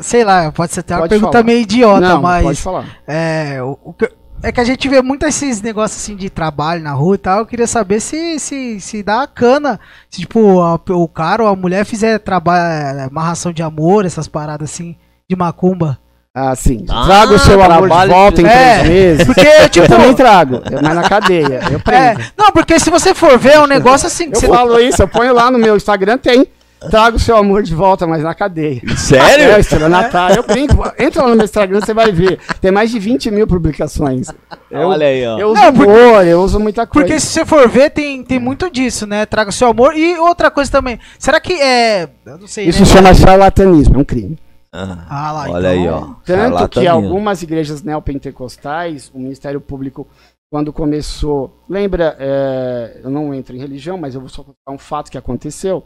[0.00, 1.44] sei lá, pode ser até uma pergunta falar.
[1.44, 2.42] meio idiota, Não, mas.
[2.42, 2.86] Pode falar.
[3.06, 4.10] É, o, o que,
[4.42, 7.40] é que a gente vê muito esses negócios assim de trabalho na rua e tal.
[7.40, 9.78] Eu queria saber se, se, se dá cana.
[10.08, 14.26] Se, tipo, a, o cara ou a mulher fizer trabalho, é, amarração de amor, essas
[14.26, 14.96] paradas assim,
[15.28, 15.98] de macumba.
[16.40, 16.84] Ah, sim.
[16.88, 19.24] Ah, traga o seu amor de volta em é, três meses.
[19.26, 19.86] Porque, tipo.
[19.86, 21.60] Eu também trago, mas na cadeia.
[21.68, 22.20] Eu prendo.
[22.20, 24.26] É, não, porque se você for ver, é um negócio assim.
[24.26, 24.46] eu você...
[24.46, 26.46] falo isso, eu ponho lá no meu Instagram, tem.
[26.90, 28.80] Traga o seu amor de volta, mas na cadeia.
[28.96, 29.50] Sério?
[29.50, 30.30] É, Estrela Natal.
[30.30, 30.76] Eu brinco.
[30.96, 32.38] Entra lá no meu Instagram, você vai ver.
[32.60, 34.28] Tem mais de 20 mil publicações.
[34.70, 35.38] Eu, Olha aí, ó.
[35.40, 37.04] Eu uso não, porque, amor, eu uso muita coisa.
[37.04, 39.26] Porque se você for ver, tem, tem muito disso, né?
[39.26, 39.96] Traga o seu amor.
[39.96, 41.00] E outra coisa também.
[41.18, 42.08] Será que é.
[42.24, 42.68] Eu não sei.
[42.68, 42.86] Isso né?
[42.86, 44.38] chama charlatanismo, é um crime.
[44.72, 46.14] Ah, ah lá, olha então, aí, ó.
[46.24, 50.06] Tanto que algumas igrejas neopentecostais, o Ministério Público,
[50.50, 51.62] quando começou.
[51.68, 55.18] Lembra, é, eu não entro em religião, mas eu vou só contar um fato que
[55.18, 55.84] aconteceu.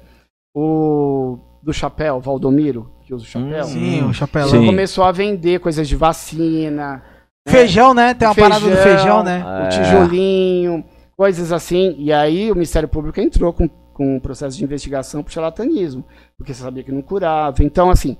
[0.55, 3.65] O do chapéu, Valdomiro, que usa o chapéu.
[3.65, 4.49] Hum, sim, o chapéu.
[4.49, 7.03] Ele começou a vender coisas de vacina.
[7.47, 7.53] Né?
[7.53, 8.15] Feijão, né?
[8.15, 9.45] Tem uma feijão, parada do feijão, né?
[9.45, 9.69] O é.
[9.69, 10.85] tijolinho,
[11.17, 11.95] coisas assim.
[11.99, 16.05] E aí o Ministério Público entrou com, com um processo de investigação por charlatanismo,
[16.37, 17.63] porque você sabia que não curava.
[17.63, 18.17] Então, assim,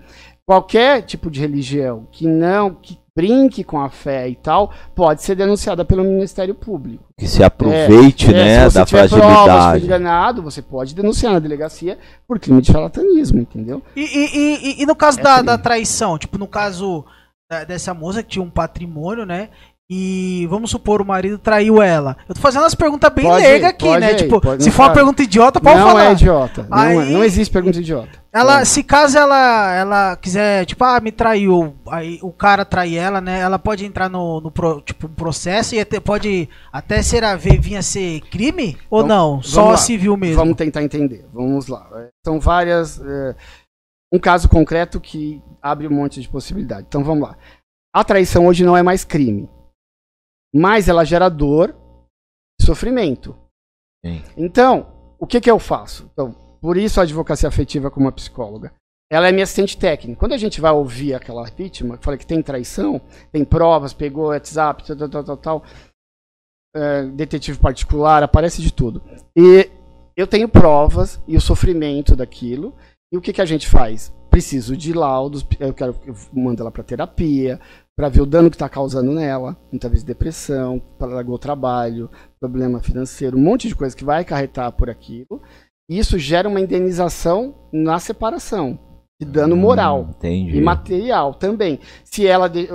[0.47, 5.35] qualquer tipo de religião que não que brinque com a fé e tal, pode ser
[5.35, 7.05] denunciada pelo Ministério Público.
[7.19, 9.45] Que se aproveite, é, né, é, se da fragilidade.
[9.45, 13.83] Prova, se enganado, você pode denunciar na delegacia por crime de charlatanismo, entendeu?
[13.95, 17.05] E, e, e, e no caso é da, da, traição, tipo, no caso
[17.69, 19.51] dessa moça que tinha um patrimônio, né?
[19.91, 22.17] E vamos supor, o marido traiu ela.
[22.27, 24.15] Eu tô fazendo umas perguntas bem leigas aqui, né?
[24.15, 26.05] tipo, se for uma pergunta idiota, pode não falar.
[26.05, 26.67] Não é idiota.
[26.71, 28.22] Aí, não, é, não, existe pergunta idiota.
[28.33, 28.65] Ela, é.
[28.65, 33.41] se caso ela, ela quiser, tipo, ah, me traiu, aí o cara trai ela, né?
[33.41, 37.61] Ela pode entrar no, no pro, tipo, processo e até, pode até ser a ver,
[37.61, 38.79] vir a ser crime?
[38.89, 39.43] Ou então, não?
[39.43, 39.77] Só lá.
[39.77, 40.37] civil mesmo?
[40.37, 41.27] Vamos tentar entender.
[41.33, 41.87] Vamos lá.
[42.25, 42.99] São várias.
[43.01, 43.37] É,
[44.11, 46.87] um caso concreto que abre um monte de possibilidade.
[46.89, 47.37] Então vamos lá.
[47.95, 49.49] A traição hoje não é mais crime
[50.53, 51.75] mais ela gera dor
[52.61, 53.37] e sofrimento.
[54.05, 54.23] Sim.
[54.37, 56.11] Então, o que, que eu faço?
[56.13, 58.73] Então, por isso a advocacia afetiva como uma psicóloga.
[59.11, 60.19] Ela é minha assistente técnica.
[60.19, 64.29] Quando a gente vai ouvir aquela vítima, que fala que tem traição, tem provas, pegou
[64.29, 65.65] WhatsApp, tal, tal, tal, tal
[66.75, 69.03] é, detetive particular, aparece de tudo.
[69.37, 69.69] E
[70.17, 72.75] eu tenho provas e o sofrimento daquilo.
[73.13, 74.13] E o que, que a gente faz?
[74.31, 77.61] Preciso de laudos, eu quero eu mando ela para terapia,
[77.95, 82.81] para ver o dano que está causando nela, muitas vezes depressão, largou o trabalho, problema
[82.81, 85.43] financeiro, um monte de coisa que vai acarretar por aquilo.
[85.89, 88.79] Isso gera uma indenização na separação,
[89.21, 91.79] de dano moral hum, e material também.
[92.05, 92.69] Se ela de,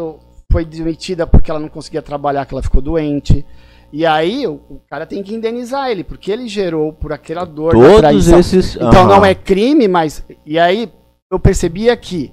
[0.51, 3.45] foi demitida porque ela não conseguia trabalhar, que ela ficou doente.
[3.91, 7.71] E aí o, o, cara tem que indenizar ele, porque ele gerou por aquela dor
[7.71, 8.27] Todos.
[8.27, 8.75] Esses...
[8.75, 9.07] Então uhum.
[9.07, 10.25] não é crime, mas.
[10.45, 10.91] E aí
[11.31, 12.31] eu percebia que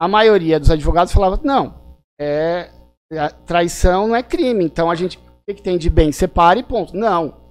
[0.00, 1.74] a maioria dos advogados falava, não,
[2.18, 2.70] é
[3.46, 4.64] traição não é crime.
[4.64, 6.10] Então a gente, o que, que tem de bem?
[6.12, 6.96] Separe e ponto.
[6.96, 7.45] Não.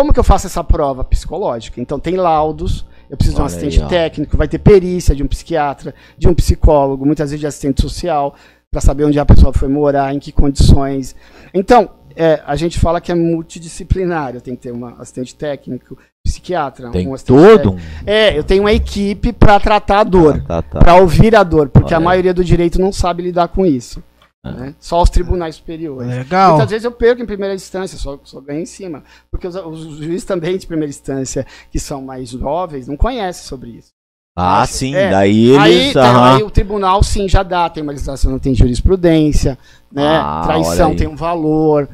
[0.00, 1.78] Como que eu faço essa prova psicológica?
[1.78, 5.22] Então tem laudos, eu preciso Olha de um assistente aí, técnico, vai ter perícia de
[5.22, 8.34] um psiquiatra, de um psicólogo, muitas vezes de assistente social,
[8.70, 11.14] para saber onde a pessoa foi morar, em que condições.
[11.52, 14.40] Então, é, a gente fala que é multidisciplinar.
[14.40, 17.76] Tem que ter uma assistente técnico, psiquiatra, tem um todo.
[18.06, 20.78] É, eu tenho uma equipe para tratar a dor, ah, tá, tá.
[20.78, 21.98] para ouvir a dor, porque Olha.
[21.98, 24.02] a maioria do direito não sabe lidar com isso.
[24.44, 24.52] Ah.
[24.52, 24.74] Né?
[24.78, 26.08] Só os tribunais superiores.
[26.08, 26.52] Legal.
[26.52, 29.04] Muitas vezes eu perco em primeira instância, só, só ganho em cima.
[29.30, 33.70] Porque os, os juízes também de primeira instância, que são mais jovens, não conhecem sobre
[33.70, 33.90] isso.
[34.36, 35.58] Ah, Mas, sim, é, daí eles.
[35.58, 39.58] Aí, tá, aí, o tribunal sim já dá, tem uma legislação, não tem jurisprudência,
[39.92, 40.16] né?
[40.16, 41.88] Ah, Traição tem um valor,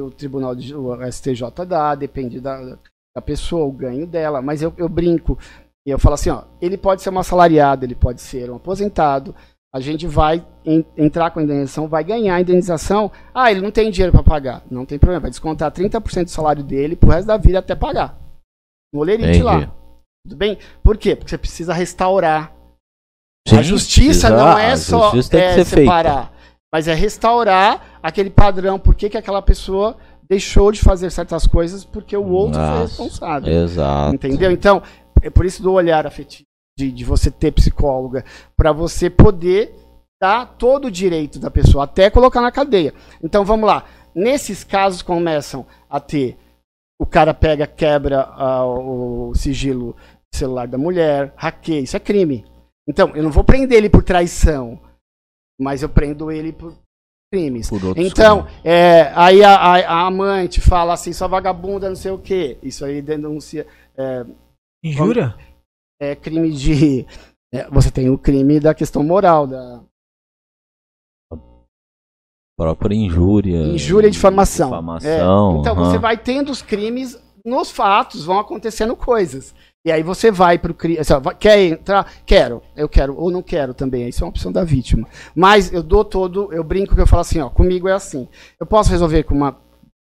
[0.00, 2.76] o tribunal de, o STJ dá, depende da,
[3.14, 4.42] da pessoa, o ganho dela.
[4.42, 5.38] Mas eu, eu brinco
[5.86, 9.34] e eu falo assim, ó, ele pode ser um assalariado, ele pode ser um aposentado,
[9.74, 13.10] a gente vai em, entrar com a indenização, vai ganhar a indenização.
[13.34, 14.62] Ah, ele não tem dinheiro para pagar.
[14.70, 18.16] Não tem problema, vai descontar 30% do salário dele pro resto da vida até pagar.
[18.92, 19.68] No olerite lá.
[20.24, 20.58] Tudo bem?
[20.80, 21.16] Por quê?
[21.16, 22.54] Porque você precisa restaurar.
[23.48, 26.32] Sim, a justiça precisa, não é só é, separar, feita.
[26.72, 28.78] mas é restaurar aquele padrão.
[28.78, 29.96] Por que, que aquela pessoa
[30.28, 33.52] deixou de fazer certas coisas porque o outro Nossa, foi responsável.
[33.52, 34.14] Exato.
[34.14, 34.52] Entendeu?
[34.52, 34.80] Então,
[35.20, 38.24] é por isso do olhar afetivo de, de você ter psicóloga,
[38.56, 39.74] para você poder
[40.20, 42.94] dar todo o direito da pessoa, até colocar na cadeia.
[43.22, 43.84] Então vamos lá.
[44.14, 46.36] Nesses casos começam a ter.
[46.98, 49.96] O cara pega, quebra uh, o sigilo
[50.32, 52.44] celular da mulher, hackeia, isso é crime.
[52.88, 54.78] Então, eu não vou prender ele por traição,
[55.58, 56.74] mas eu prendo ele por
[57.32, 57.68] crimes.
[57.68, 62.18] Por então, é, aí a, a, a, amante fala assim, sua vagabunda, não sei o
[62.18, 62.58] quê.
[62.62, 63.66] Isso aí denuncia.
[63.96, 64.24] É,
[64.82, 65.34] Injúria?
[66.00, 67.06] É crime de.
[67.52, 69.82] É, você tem o crime da questão moral, da.
[72.56, 73.66] Própria injúria.
[73.66, 74.70] Injúria e difamação.
[74.70, 75.60] difamação é.
[75.60, 75.84] Então uhum.
[75.84, 79.54] você vai tendo os crimes nos fatos, vão acontecendo coisas.
[79.86, 80.98] E aí você vai para o crime.
[80.98, 82.10] Assim, quer entrar?
[82.24, 82.62] Quero.
[82.74, 83.16] Eu quero.
[83.18, 84.08] Ou não quero também.
[84.08, 85.06] Isso é uma opção da vítima.
[85.34, 86.52] Mas eu dou todo.
[86.52, 88.28] Eu brinco que eu falo assim: ó, comigo é assim.
[88.58, 89.60] Eu posso resolver com uma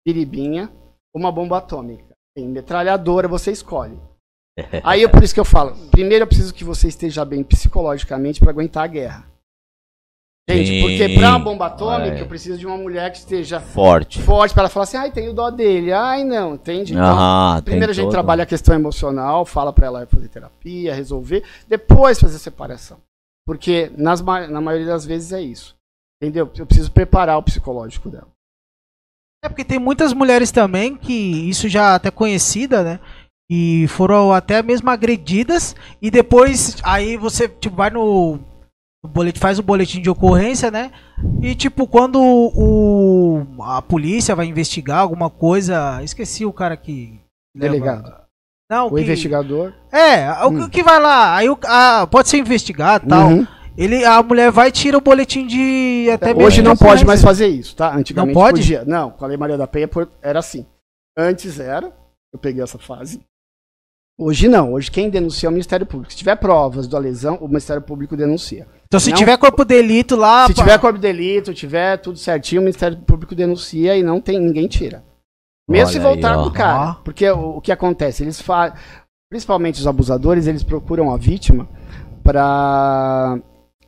[0.05, 0.71] piribinha,
[1.13, 2.15] uma bomba atômica.
[2.35, 3.99] Tem metralhadora, você escolhe.
[4.83, 8.39] Aí é por isso que eu falo, primeiro eu preciso que você esteja bem psicologicamente
[8.39, 9.35] para aguentar a guerra.
[10.47, 10.81] Gente, Sim.
[10.81, 12.21] porque pra uma bomba atômica, é.
[12.21, 14.21] eu preciso de uma mulher que esteja forte.
[14.21, 15.91] Forte para ela falar assim, ai, tem o dó dele.
[15.91, 16.93] Ai, não, entende?
[16.93, 18.11] Então, primeiro a gente todo.
[18.11, 22.99] trabalha a questão emocional, fala para ela fazer terapia, resolver, depois fazer a separação.
[23.43, 25.75] Porque nas, na maioria das vezes é isso.
[26.21, 26.49] Entendeu?
[26.55, 28.27] Eu preciso preparar o psicológico dela.
[29.43, 32.99] É porque tem muitas mulheres também que isso já é até conhecida, né?
[33.49, 35.75] E foram até mesmo agredidas.
[36.01, 38.39] E depois aí você tipo, vai no,
[39.03, 40.91] no boletim, faz o boletim de ocorrência, né?
[41.41, 46.01] E tipo, quando o, a polícia vai investigar alguma coisa.
[46.03, 47.19] Esqueci o cara que.
[47.55, 48.03] Delegado.
[48.03, 48.25] Leva,
[48.69, 49.73] não, o que, investigador.
[49.91, 50.63] É, hum.
[50.63, 53.29] o que vai lá, aí o, a, pode ser investigado tal.
[53.29, 53.47] Uhum.
[53.77, 56.33] Ele, a mulher vai e tira o boletim de até.
[56.33, 57.93] Hoje não pode mais fazer isso, tá?
[57.93, 58.61] Antigamente não pode?
[58.61, 58.85] podia.
[58.85, 59.89] Não, com a Lei Maria da Penha
[60.21, 60.65] era assim.
[61.17, 61.93] Antes era,
[62.33, 63.21] eu peguei essa fase.
[64.17, 64.73] Hoje não.
[64.73, 66.11] Hoje quem denuncia é o Ministério Público.
[66.11, 68.67] Se tiver provas da lesão, o Ministério Público denuncia.
[68.87, 70.47] Então se não, tiver corpo de delito lá...
[70.47, 70.63] Se pá...
[70.63, 74.67] tiver corpo de delito, tiver tudo certinho, o Ministério Público denuncia e não tem ninguém
[74.67, 75.03] tira.
[75.67, 76.93] Mesmo Olha se voltar aí, cara.
[77.03, 78.23] Porque o, o, que acontece?
[78.23, 78.77] Eles fazem...
[79.29, 81.67] Principalmente os abusadores, eles procuram a vítima
[82.23, 83.39] para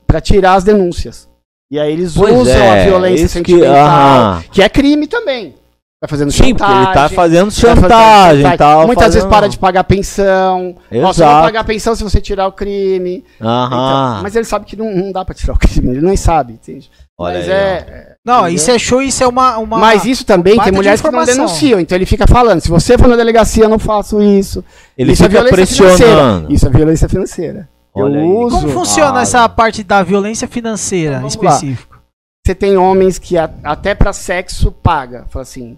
[0.05, 1.29] para tirar as denúncias.
[1.69, 5.55] E aí eles pois usam é, a violência sentimental, que, que é crime também.
[5.99, 6.83] Vai fazendo Sim, chantagem.
[6.83, 8.86] Ele tá fazendo chantagem e tal.
[8.86, 9.13] Muitas fazendo...
[9.13, 10.75] vezes para de pagar pensão.
[10.91, 11.13] Exato.
[11.13, 13.25] Você vai pagar pensão se você tirar o crime.
[13.38, 15.89] Então, mas ele sabe que não, não dá para tirar o crime.
[15.89, 16.91] Ele nem sabe, entende?
[17.17, 18.15] Olha mas aí, é.
[18.23, 18.55] Não, entendeu?
[18.55, 19.57] isso é show, isso é uma.
[19.57, 21.79] uma mas isso também tem mulheres que não denunciam.
[21.79, 24.63] Então ele fica falando: se você for na delegacia, eu não faço isso.
[24.95, 25.97] Ele isso é fica é pressionando.
[25.97, 26.45] Financeira.
[26.49, 27.69] Isso é violência financeira.
[27.95, 28.55] Olha eu uso.
[28.55, 31.97] Como funciona ah, essa parte da violência financeira então, específico?
[32.45, 35.25] Você tem homens que a, até para sexo paga.
[35.29, 35.75] Fala assim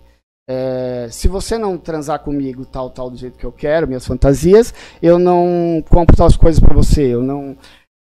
[0.51, 4.73] é, se você não transar comigo tal, tal, do jeito que eu quero, minhas fantasias,
[4.99, 7.55] eu não compro tal coisas para você, eu não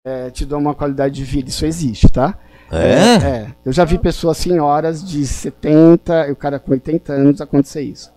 [0.06, 1.50] é, te dou uma qualidade de vida.
[1.50, 2.38] Isso existe, tá?
[2.72, 2.78] É?
[2.78, 3.28] é?
[3.28, 3.56] é.
[3.66, 8.14] Eu já vi pessoas, senhoras de 70, e o cara com 80 anos acontecer isso.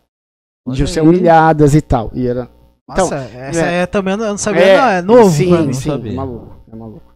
[0.67, 2.11] De ser humilhadas e tal.
[2.13, 2.51] E era.
[2.87, 5.31] Nossa, então, essa é, é também eu não sabia, é, não, é novo.
[5.31, 7.15] Sim, sim, é maluco, é maluco.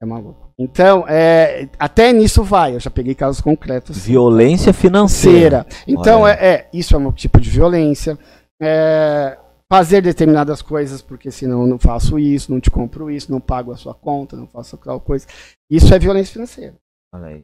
[0.00, 0.43] É maluco.
[0.58, 2.74] Então, é, até nisso vai.
[2.74, 3.98] Eu já peguei casos concretos.
[3.98, 5.66] Violência financeira.
[5.86, 8.18] Então, é, é, isso é um tipo de violência.
[8.62, 9.36] É,
[9.70, 13.72] fazer determinadas coisas, porque senão eu não faço isso, não te compro isso, não pago
[13.72, 15.26] a sua conta, não faço tal coisa.
[15.70, 16.74] Isso é violência financeira.
[17.12, 17.42] Olha aí.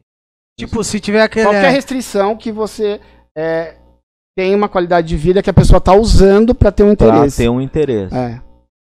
[0.57, 1.45] Tipo, se tiver aquele.
[1.45, 3.01] Qualquer restrição que você
[3.37, 3.75] é,
[4.37, 7.35] tem uma qualidade de vida que a pessoa está usando para ter um interesse.
[7.35, 8.15] Pra ter um interesse.
[8.15, 8.41] É.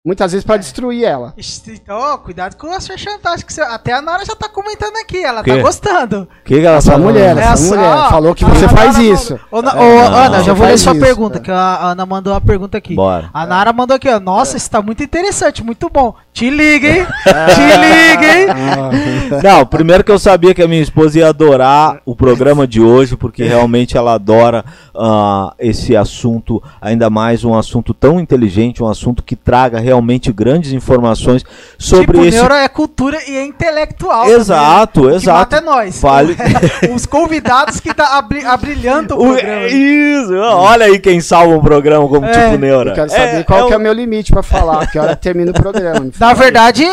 [0.05, 1.33] Muitas vezes para destruir ela.
[1.65, 3.45] Então, ó, cuidado com a sua chantagem.
[3.45, 3.61] Que você...
[3.61, 6.27] Até a Nara já tá comentando aqui, ela tá gostando.
[6.43, 9.39] Que que ela essa mulher, essa mulher falou que você faz isso.
[9.49, 11.39] Ô, é, Ana, já vou ler sua pergunta, é.
[11.39, 12.95] que a Ana mandou uma pergunta aqui.
[12.95, 13.29] Bora.
[13.33, 14.19] A Nara mandou aqui, ó.
[14.19, 16.13] Nossa, isso tá muito interessante, muito bom.
[16.33, 17.07] Te liga, hein?
[17.23, 19.39] Te liga, hein?
[19.41, 23.15] Não, primeiro que eu sabia que a minha esposa ia adorar o programa de hoje,
[23.15, 29.23] porque realmente ela adora uh, esse assunto, ainda mais um assunto tão inteligente, um assunto
[29.23, 31.45] que traga realmente realmente grandes informações
[31.77, 32.37] sobre tipo, esse.
[32.37, 34.27] Neuro é cultura e é intelectual.
[34.29, 35.15] Exato, também.
[35.15, 35.55] exato.
[35.55, 36.01] é nós.
[36.01, 36.35] Vale...
[36.93, 39.67] Os convidados que tá abri abrilhando o, o programa.
[39.67, 42.31] Isso, olha aí quem salva um programa como é.
[42.31, 42.89] tipo Neuro.
[42.89, 45.15] Eu quero saber é, qual é, que é o meu limite para falar, que hora
[45.15, 46.09] termina o programa.
[46.19, 46.85] Na verdade.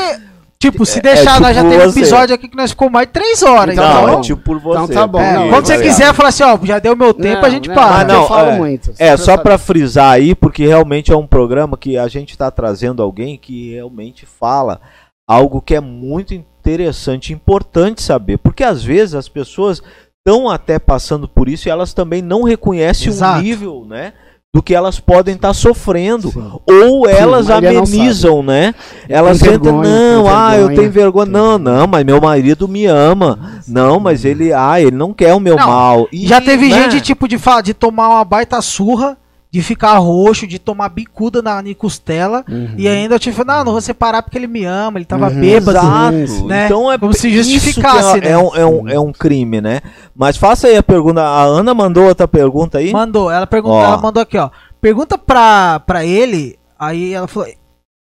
[0.61, 2.91] Tipo, se é, deixar, é, tipo nós já temos um episódio aqui que nós ficou
[2.91, 3.75] mais de três horas.
[3.75, 4.83] Então, então, é tipo por você.
[4.83, 5.19] Então tá bom.
[5.19, 7.75] É, quando você quiser falar assim, ó, já deu meu tempo, não, a gente não,
[7.75, 7.91] para.
[7.91, 8.93] Mas não, eu falo é, muito.
[8.99, 13.03] É, só para frisar aí, porque realmente é um programa que a gente está trazendo
[13.03, 14.83] alguém que realmente fala
[15.27, 18.37] algo que é muito interessante, importante saber.
[18.37, 19.83] Porque às vezes as pessoas
[20.19, 24.13] estão até passando por isso e elas também não reconhecem o nível, né?
[24.53, 26.31] Do que elas podem estar tá sofrendo.
[26.33, 26.53] Sim.
[26.67, 28.75] Ou elas Sim, amenizam, né?
[29.09, 31.31] Elas tentam, não, ah, eu tenho vergonha.
[31.31, 33.63] Não, não, mas meu marido me ama.
[33.69, 36.09] Não, mas ele, ah, ele não quer o meu não, mal.
[36.11, 36.91] E, já teve né?
[36.91, 39.17] gente, tipo, de, de tomar uma baita surra
[39.53, 42.75] de ficar roxo, de tomar bicuda na, costela uhum.
[42.79, 45.41] e ainda tipo, não, não vou separar porque ele me ama, ele tava uhum.
[45.41, 46.47] bêbado, Exato.
[46.47, 46.67] né?
[46.67, 48.31] Então é como se justificasse, é, né?
[48.31, 49.81] É um, é, um, é um crime, né?
[50.15, 52.93] Mas faça aí a pergunta, a Ana mandou outra pergunta aí?
[52.93, 54.51] Mandou, ela perguntou, ela mandou aqui, ó.
[54.81, 57.49] Pergunta pra, pra ele, aí ela falou,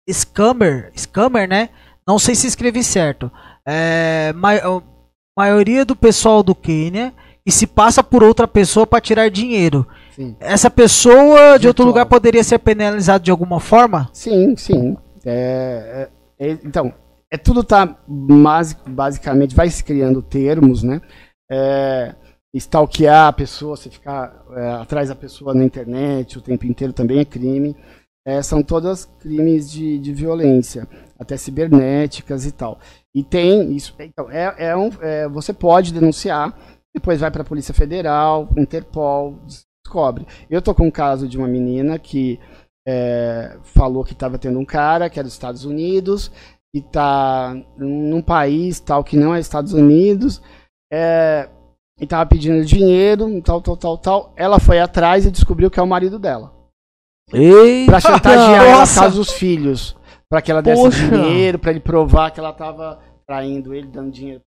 [0.10, 1.70] scammer, scammer, né?
[2.06, 3.32] Não sei se escrevi certo.
[3.66, 4.52] É, ma
[5.38, 7.14] maioria do pessoal do Quênia
[7.46, 9.88] e se passa por outra pessoa para tirar dinheiro.
[10.18, 10.36] Sim.
[10.40, 14.10] Essa pessoa de outro lugar poderia ser penalizada de alguma forma?
[14.12, 14.98] Sim, sim.
[15.24, 16.10] É,
[16.40, 16.92] é, é, então,
[17.30, 21.00] é tudo tá basicamente vai se criando termos, né?
[21.52, 22.16] É,
[22.52, 27.20] stalkear a pessoa, você ficar é, atrás da pessoa na internet o tempo inteiro também
[27.20, 27.76] é crime.
[28.26, 30.88] É, são todas crimes de, de violência,
[31.20, 32.80] até cibernéticas e tal.
[33.14, 33.94] E tem isso.
[34.00, 36.58] Então, é, é um, é, você pode denunciar,
[36.94, 39.40] depois vai para a Polícia Federal, Interpol,
[39.88, 40.28] descobre.
[40.50, 42.40] Eu tô com um caso de uma menina que
[42.86, 46.32] é, falou que estava tendo um cara que é dos Estados Unidos
[46.76, 50.42] e tá num país tal que não é Estados Unidos
[50.92, 51.50] é,
[52.00, 54.34] e tava pedindo dinheiro, tal, tal, tal, tal.
[54.36, 56.54] Ela foi atrás e descobriu que é o marido dela.
[57.34, 59.96] Eita, pra chantagear ela caso dos filhos.
[60.30, 61.08] Pra que ela desse Poxa.
[61.08, 64.42] dinheiro, pra ele provar que ela tava traindo ele, dando dinheiro.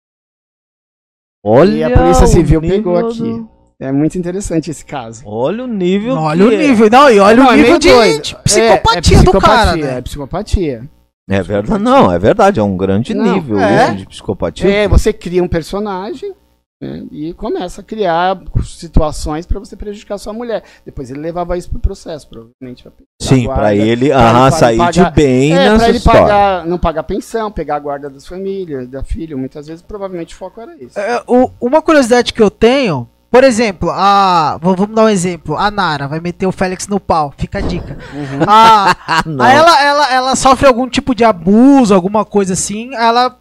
[1.45, 3.45] Olha e a Polícia Civil pegou aqui.
[3.80, 5.21] É muito interessante esse caso.
[5.25, 6.15] Olha o nível.
[6.15, 6.57] olha o é.
[6.57, 6.89] nível.
[6.89, 7.89] Não, e olha não, o é nível de,
[8.21, 9.75] de, psicopatia, é, é do cara.
[9.75, 9.97] Né?
[9.97, 10.89] É psicopatia.
[11.30, 11.84] É verdade.
[11.84, 12.59] Não, é verdade.
[12.59, 13.93] É um grande não, nível é.
[13.93, 14.67] de psicopatia.
[14.67, 16.34] É, você cria um personagem
[16.82, 20.63] né, e começa a criar situações para você prejudicar sua mulher.
[20.84, 22.82] Depois ele levava isso pro processo, provavelmente.
[22.82, 26.21] Pra Sim, para ele, pra sair pagar, de bem é, nessa ele história.
[26.21, 29.38] Pagar, não pagar pensão, pegar a guarda das famílias, da filha.
[29.38, 30.99] Muitas vezes, provavelmente, o foco era isso.
[30.99, 34.57] É, o, uma curiosidade que eu tenho por exemplo, a.
[34.61, 35.57] Vamos dar um exemplo.
[35.57, 37.34] A Nara vai meter o Félix no pau.
[37.38, 37.97] Fica a dica.
[38.13, 38.43] Uhum.
[38.47, 38.95] A,
[39.45, 43.38] a ela, ela, ela sofre algum tipo de abuso, alguma coisa assim, ela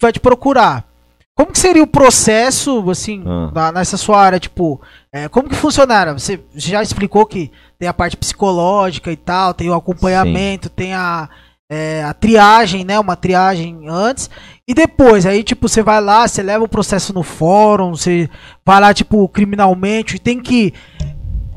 [0.00, 0.84] vai te procurar.
[1.36, 3.52] Como que seria o processo, assim, ah.
[3.54, 4.80] na, nessa sua área, tipo,
[5.12, 6.12] é, como que funcionaria?
[6.12, 10.74] Você já explicou que tem a parte psicológica e tal, tem o acompanhamento, Sim.
[10.74, 11.28] tem a,
[11.68, 12.98] é, a triagem, né?
[12.98, 14.30] Uma triagem antes.
[14.66, 18.28] E depois, aí, tipo, você vai lá, você leva o processo no fórum, você
[18.64, 20.72] vai lá, tipo, criminalmente, e tem que.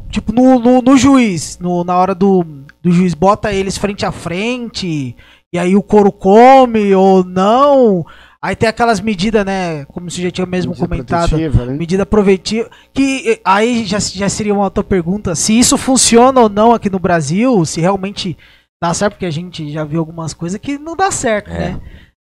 [0.10, 2.46] Tipo, no, no, no juiz, no, na hora do,
[2.82, 5.16] do juiz, bota eles frente a frente,
[5.54, 8.06] e aí o couro come ou não.
[8.42, 9.86] Aí tem aquelas medidas, né?
[9.86, 11.38] Como você já tinha mesmo medida comentado.
[11.38, 11.74] Né?
[11.78, 12.70] Medida provetiva.
[12.92, 15.36] Que aí já, já seria uma outra pergunta.
[15.36, 18.36] Se isso funciona ou não aqui no Brasil, se realmente
[18.82, 21.82] dá certo, porque a gente já viu algumas coisas que não dá certo, é, né?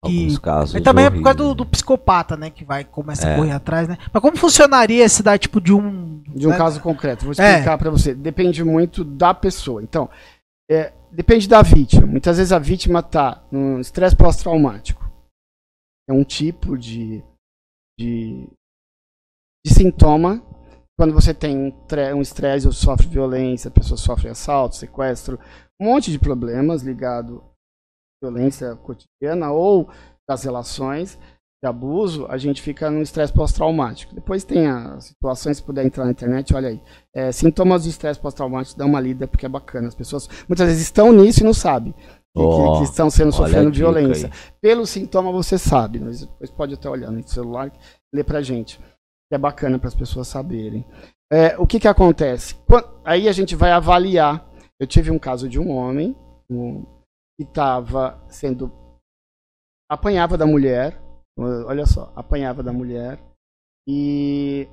[0.03, 0.75] Alguns casos.
[0.75, 1.19] E também horríveis.
[1.19, 2.49] é por causa do, do, psicopata, né?
[2.49, 3.33] Que vai começa é.
[3.33, 3.97] a correr atrás, né?
[4.13, 6.21] Mas como funcionaria esse da tipo de um.
[6.27, 6.57] De um né?
[6.57, 7.25] caso concreto.
[7.25, 7.77] Vou explicar é.
[7.77, 8.13] para você.
[8.13, 9.81] Depende muito da pessoa.
[9.81, 10.09] Então,
[10.69, 12.05] é, depende da vítima.
[12.05, 15.05] Muitas vezes a vítima tá num estresse pós-traumático.
[16.09, 17.21] É um tipo de,
[17.99, 18.47] de,
[19.65, 20.41] de sintoma
[20.97, 21.73] quando você tem
[22.15, 25.39] um estresse ou sofre violência, a pessoa sofre assalto, sequestro,
[25.79, 27.43] um monte de problemas ligado
[28.21, 29.89] à violência cotidiana ou
[30.27, 31.17] das relações
[31.63, 34.13] de abuso, a gente fica no estresse pós-traumático.
[34.13, 36.81] Depois tem as situações, se puder entrar na internet, olha aí.
[37.15, 39.87] É, sintomas do estresse pós-traumático, dá uma lida, porque é bacana.
[39.87, 41.95] As pessoas muitas vezes estão nisso e não sabem.
[42.35, 44.29] oh, que, que, estão sendo sofrendo violência.
[44.61, 47.71] Pelo sintoma você sabe, mas depois pode até olhar no celular,
[48.13, 48.79] ler pra gente.
[49.29, 50.85] Que é bacana para as pessoas saberem.
[51.31, 52.55] É, o que que acontece?
[53.03, 54.45] Aí a gente vai avaliar.
[54.79, 56.15] Eu tive um caso de um homem
[56.49, 56.83] um,
[57.37, 58.71] que estava sendo
[59.89, 61.01] apanhava da mulher,
[61.37, 63.19] olha só, apanhava da mulher
[63.87, 64.67] e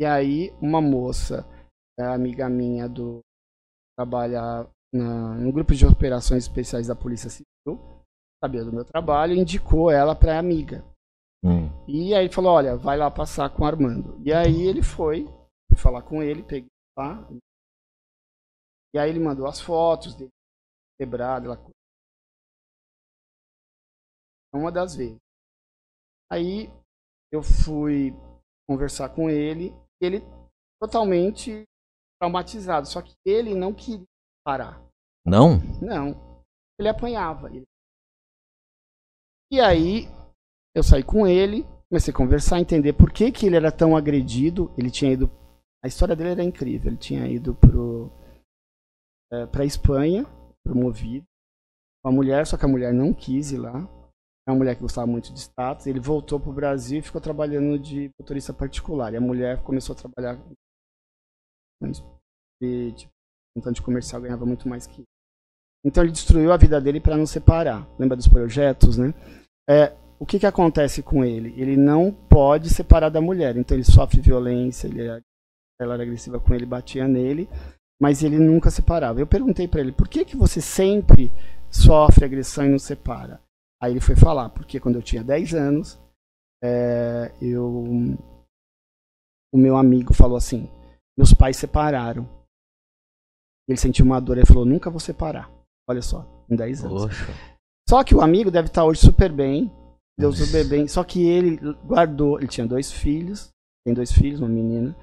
[0.00, 1.44] e aí uma moça,
[1.98, 3.20] é amiga minha do
[3.96, 8.04] trabalha na, no grupo de operações especiais da Polícia Civil,
[8.42, 10.84] sabia do meu trabalho, indicou ela para amiga.
[11.44, 11.68] Hum.
[11.86, 14.20] E aí falou, olha, vai lá passar com o Armando.
[14.24, 15.24] E aí ele foi,
[15.68, 17.28] fui falar com ele, peguei lá.
[18.94, 20.30] E aí ele mandou as fotos dele
[20.98, 21.70] quebrado, ela...
[24.54, 25.18] uma das vezes.
[26.30, 26.70] Aí
[27.32, 28.12] eu fui
[28.68, 30.20] conversar com ele, ele
[30.80, 31.64] totalmente
[32.20, 34.04] traumatizado, só que ele não queria
[34.44, 34.82] parar.
[35.24, 35.58] Não?
[35.80, 36.44] Não.
[36.78, 37.50] Ele apanhava.
[39.50, 40.06] E aí
[40.74, 44.72] eu saí com ele, comecei a conversar, entender por que, que ele era tão agredido.
[44.76, 45.30] Ele tinha ido.
[45.82, 46.90] A história dele era incrível.
[46.90, 48.10] Ele tinha ido pro,
[49.32, 50.24] é, pra Espanha,
[50.64, 51.26] promovido,
[52.02, 53.88] com a mulher, só que a mulher não quis ir lá.
[54.46, 55.86] É uma mulher que gostava muito de status.
[55.86, 59.12] Ele voltou pro Brasil e ficou trabalhando de motorista particular.
[59.12, 60.42] E a mulher começou a trabalhar
[62.60, 63.12] de, tipo,
[63.56, 65.04] um tanto de comercial ganhava muito mais que
[65.84, 67.86] Então ele destruiu a vida dele para não separar.
[67.98, 69.12] Lembra dos projetos, né?
[69.68, 71.50] É, o que, que acontece com ele?
[71.60, 75.20] Ele não pode separar da mulher, então ele sofre violência, ele, é,
[75.80, 77.48] ela era agressiva com ele, batia nele,
[78.00, 79.20] mas ele nunca separava.
[79.20, 81.32] Eu perguntei para ele, por que, que você sempre
[81.70, 83.40] sofre agressão e não separa?
[83.82, 86.00] Aí ele foi falar, porque quando eu tinha 10 anos,
[86.62, 88.16] é, eu,
[89.52, 90.68] o meu amigo falou assim,
[91.16, 92.28] meus pais separaram.
[93.68, 95.50] Ele sentiu uma dor, ele falou, nunca vou separar.
[95.88, 97.02] Olha só, em 10 anos.
[97.02, 97.26] Poxa.
[97.88, 99.72] Só que o amigo deve estar hoje super bem,
[100.18, 100.86] deu super bem.
[100.86, 103.48] Só que ele guardou, ele tinha dois filhos,
[103.84, 104.94] tem dois filhos, uma menina,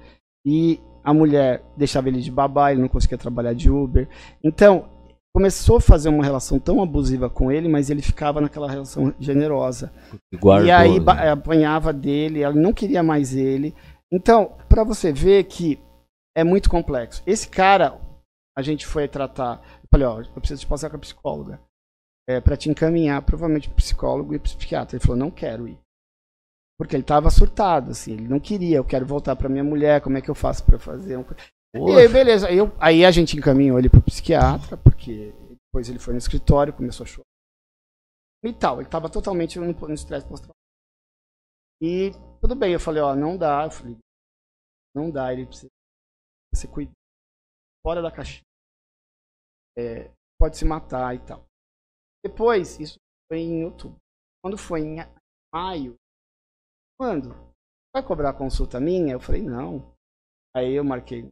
[0.46, 4.08] e a mulher deixava ele de babá, ele não conseguia trabalhar de Uber.
[4.42, 4.88] Então,
[5.32, 9.92] começou a fazer uma relação tão abusiva com ele, mas ele ficava naquela relação generosa.
[10.34, 11.30] Guardou, e aí né?
[11.30, 13.72] apanhava dele, ela não queria mais ele.
[14.12, 15.78] Então, para você ver que
[16.36, 17.22] é muito complexo.
[17.24, 18.00] Esse cara,
[18.58, 19.62] a gente foi tratar.
[19.80, 21.60] Eu falei, ó, eu preciso te passar com a psicóloga
[22.28, 24.96] é, para te encaminhar provavelmente para psicólogo e psiquiatra.
[24.96, 25.78] Ele falou, não quero ir.
[26.78, 30.18] Porque ele estava surtado, assim, ele não queria, eu quero voltar para minha mulher, como
[30.18, 31.24] é que eu faço para fazer um...
[31.74, 36.14] E aí, beleza, eu, aí a gente encaminhou ele para psiquiatra, porque depois ele foi
[36.14, 37.24] no escritório, começou a chorar.
[38.44, 40.54] E tal, ele estava totalmente no, estresse pós-traumático.
[41.82, 43.98] E tudo bem, eu falei, ó, não dá, eu falei,
[44.94, 45.68] não dá, ele precisa
[46.54, 46.94] ser cuidado,
[47.84, 48.42] fora da caixinha,
[49.78, 50.10] é,
[50.40, 51.44] pode se matar e tal.
[52.24, 52.96] Depois, isso
[53.30, 53.98] foi em outubro.
[54.42, 54.96] Quando foi em
[55.52, 55.94] maio,
[56.98, 57.34] quando?
[57.94, 59.12] Vai cobrar a consulta minha?
[59.12, 59.92] Eu falei, não.
[60.54, 61.28] Aí eu marquei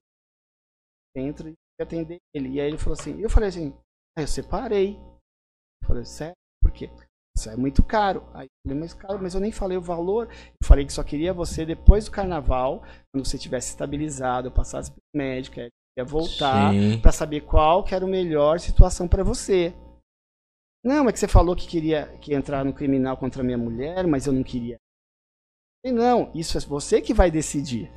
[1.15, 2.51] dentro e atender ele.
[2.51, 3.75] E aí ele falou assim, eu falei assim,
[4.17, 4.97] aí eu separei.
[4.97, 6.35] Eu falei, sério?
[6.63, 6.91] Por quê?
[7.37, 8.23] Isso é muito caro.
[8.33, 10.29] Aí eu falei, mas caro, mas eu nem falei o valor.
[10.31, 14.91] Eu falei que só queria você depois do carnaval, quando você tivesse estabilizado, eu passasse
[14.91, 19.75] pro médico, ia voltar para saber qual que era a melhor situação para você.
[20.85, 24.07] Não, é que você falou que queria que entrar no criminal contra a minha mulher,
[24.07, 24.79] mas eu não queria.
[25.85, 27.93] E não, isso é você que vai decidir.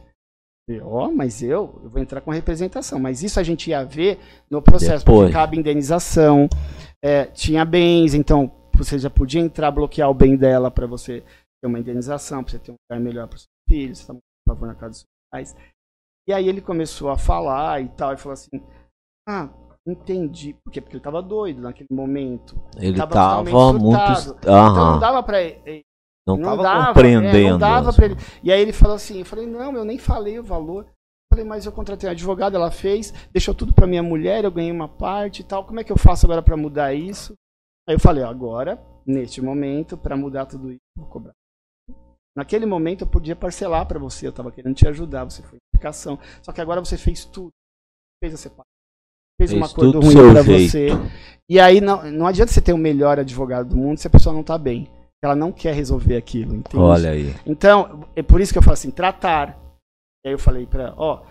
[0.83, 2.99] Ó, oh, mas eu, eu vou entrar com representação.
[2.99, 4.19] Mas isso a gente ia ver
[4.49, 5.19] no processo, Depois.
[5.27, 6.49] porque cabe indenização,
[7.01, 11.23] é, tinha bens, então você já podia entrar, bloquear o bem dela para você
[11.61, 14.13] ter uma indenização, para você ter um lugar melhor para os seus filhos, você tá
[14.13, 15.55] por favor na casa dos seus pais.
[16.27, 18.61] E aí ele começou a falar e tal, e falou assim:
[19.25, 19.49] Ah,
[19.87, 20.53] Entendi.
[20.53, 20.81] Por quê?
[20.81, 22.61] Porque ele estava doido naquele momento.
[22.75, 23.79] Ele estava muito.
[24.39, 25.86] Então não dava para ele.
[26.35, 27.37] Não, estava compreendendo.
[27.37, 28.17] É, não dava para ele.
[28.43, 30.83] E aí ele falou assim: eu falei, não, eu nem falei o valor.
[30.85, 34.51] Eu falei, mas eu contratei a advogada, ela fez, deixou tudo para minha mulher, eu
[34.51, 35.65] ganhei uma parte e tal.
[35.65, 37.33] Como é que eu faço agora para mudar isso?
[37.87, 41.33] Aí eu falei, agora, neste momento, para mudar tudo isso, vou cobrar.
[42.35, 46.19] Naquele momento eu podia parcelar para você, eu estava querendo te ajudar, você foi indicação.
[46.41, 47.51] Só que agora você fez tudo.
[48.21, 48.77] Fez a separação
[49.37, 50.87] fez, uma coisa ruim para você.
[51.47, 54.33] E aí não, não adianta você ter o melhor advogado do mundo se a pessoa
[54.33, 54.89] não tá bem.
[55.23, 56.77] Ela não quer resolver aquilo, entende?
[56.77, 57.35] Olha aí.
[57.45, 59.57] Então, é por isso que eu falo assim, tratar.
[60.23, 61.23] E aí eu falei para ó,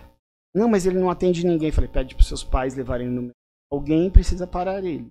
[0.55, 1.69] não, mas ele não atende ninguém.
[1.69, 3.31] Eu falei, pede para seus pais levarem no
[3.71, 5.09] Alguém precisa parar ele.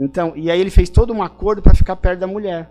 [0.00, 2.70] Então, e aí ele fez todo um acordo para ficar perto da mulher.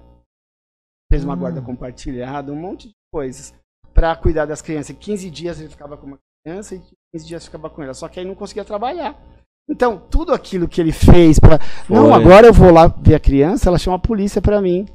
[1.11, 1.39] Fez uma hum.
[1.39, 3.53] guarda compartilhada, um monte de coisas
[3.93, 4.95] para cuidar das crianças.
[4.97, 6.81] 15 dias ele ficava com uma criança e
[7.13, 7.93] 15 dias ficava com ela.
[7.93, 9.21] Só que aí não conseguia trabalhar.
[9.69, 11.59] Então, tudo aquilo que ele fez para
[11.89, 14.85] Não, agora eu vou lá ver a criança, ela chama a polícia para mim.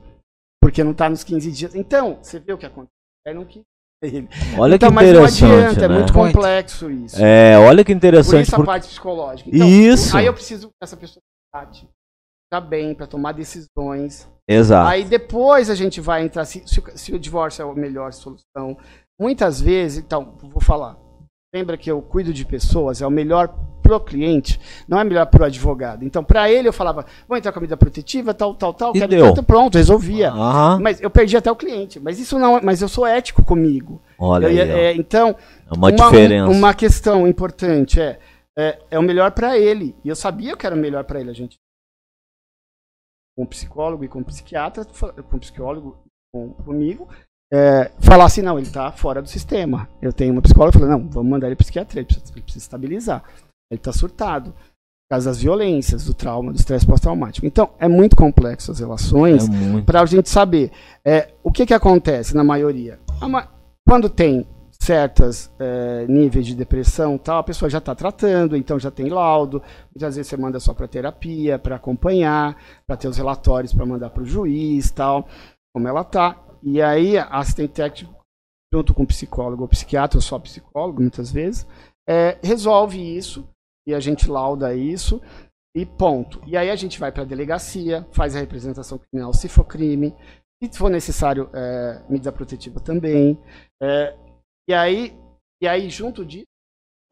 [0.66, 1.74] Porque não tá nos 15 dias.
[1.76, 2.90] Então, você vê o que aconteceu.
[3.24, 3.62] Aí não quis
[4.02, 4.28] ele.
[4.58, 5.22] Olha então, que interessante.
[5.22, 5.94] Mas não adianta, é né?
[5.94, 7.24] é muito complexo isso.
[7.24, 8.50] É, olha que interessante.
[8.50, 9.48] Por isso a parte psicológica.
[9.52, 10.16] Então, isso.
[10.16, 11.22] Aí eu preciso que essa pessoa
[12.50, 14.28] tá bem para tomar decisões.
[14.48, 14.88] Exato.
[14.88, 18.76] Aí depois a gente vai entrar se, se, se, o divórcio é a melhor solução.
[19.20, 20.98] Muitas vezes, então, vou falar.
[21.54, 23.54] Lembra que eu cuido de pessoas, é o melhor
[23.87, 26.05] pro cliente, não é melhor pro advogado.
[26.05, 28.99] Então, para ele eu falava, vou entrar com a medida protetiva, tal, tal, tal, e
[28.99, 29.26] quero deu.
[29.26, 30.32] Tanto, pronto, resolvia.
[30.32, 30.80] Uhum.
[30.80, 32.01] Mas eu perdi até o cliente.
[32.01, 34.01] Mas isso não, mas eu sou ético comigo.
[34.18, 35.37] Olha eu, aí, é, então,
[35.70, 36.51] é uma, uma, diferença.
[36.51, 38.18] Uma questão importante é,
[38.59, 39.95] é, é o melhor para ele.
[40.05, 41.59] E eu sabia que era o melhor para ele, a gente
[43.37, 44.87] com psicólogo e com psiquiatra,
[45.28, 45.99] com psicólogo
[46.32, 47.07] com, comigo,
[47.53, 49.89] é, falar assim, não, ele está fora do sistema.
[50.01, 52.64] Eu tenho uma psicóloga falando, não, vamos mandar ele para psiquiatria, ele precisa, ele precisa
[52.64, 53.22] estabilizar.
[53.70, 54.52] Ele está surtado.
[54.52, 57.46] Por causa das violências, do trauma, do estresse pós-traumático.
[57.46, 60.72] Então, é muito complexo as relações é para a gente saber.
[61.04, 62.98] É, o que, que acontece na maioria?
[63.86, 64.44] Quando tem
[64.86, 69.62] certos é, níveis de depressão tal, a pessoa já está tratando, então já tem laudo.
[69.94, 72.56] Muitas vezes você manda só para terapia, para acompanhar,
[72.86, 75.28] para ter os relatórios para mandar para o juiz tal,
[75.74, 76.36] como ela está.
[76.62, 78.14] E aí a assistente técnico,
[78.72, 81.66] junto com o psicólogo ou psiquiatra, ou só psicólogo, muitas vezes,
[82.08, 83.46] é, resolve isso
[83.87, 85.20] e a gente lauda isso
[85.76, 86.43] e ponto.
[86.47, 90.14] E aí a gente vai para a delegacia, faz a representação criminal se for crime,
[90.62, 93.39] se for necessário, é, medida protetiva também.
[93.80, 94.16] É,
[94.68, 95.16] e, aí,
[95.62, 96.47] e aí, junto disso,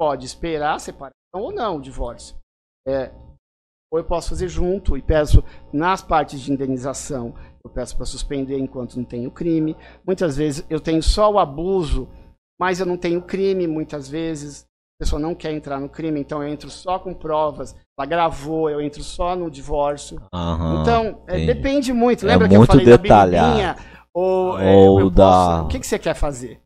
[0.01, 2.37] pode esperar a separação ou não o divórcio.
[2.89, 3.13] É,
[3.93, 8.59] ou eu posso fazer junto e peço nas partes de indenização, eu peço para suspender
[8.59, 9.77] enquanto não tenho crime.
[10.07, 12.09] Muitas vezes eu tenho só o abuso,
[12.59, 14.67] mas eu não tenho crime muitas vezes
[15.01, 17.75] a pessoa não quer entrar no crime, então eu entro só com provas.
[17.99, 20.21] Ela gravou, eu entro só no divórcio.
[20.33, 22.25] Uhum, então, é, depende muito.
[22.25, 23.59] É Lembra que muito eu falei detalhado.
[23.59, 23.77] da
[24.15, 25.25] Ou, é, ou da...
[25.25, 25.65] Posso...
[25.65, 26.61] O que, que você quer fazer?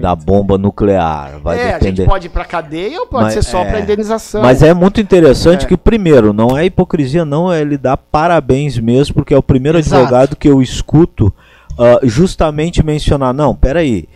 [0.00, 1.40] Da bomba nuclear.
[1.40, 1.74] Vai é, depender.
[1.74, 4.42] a gente pode ir para cadeia ou pode mas, ser só é, para indenização.
[4.42, 5.68] Mas é muito interessante é.
[5.68, 9.78] que, primeiro, não é hipocrisia, não, é ele dar parabéns mesmo, porque é o primeiro
[9.78, 10.02] Exato.
[10.02, 11.34] advogado que eu escuto
[11.72, 14.08] uh, justamente mencionar: não, peraí,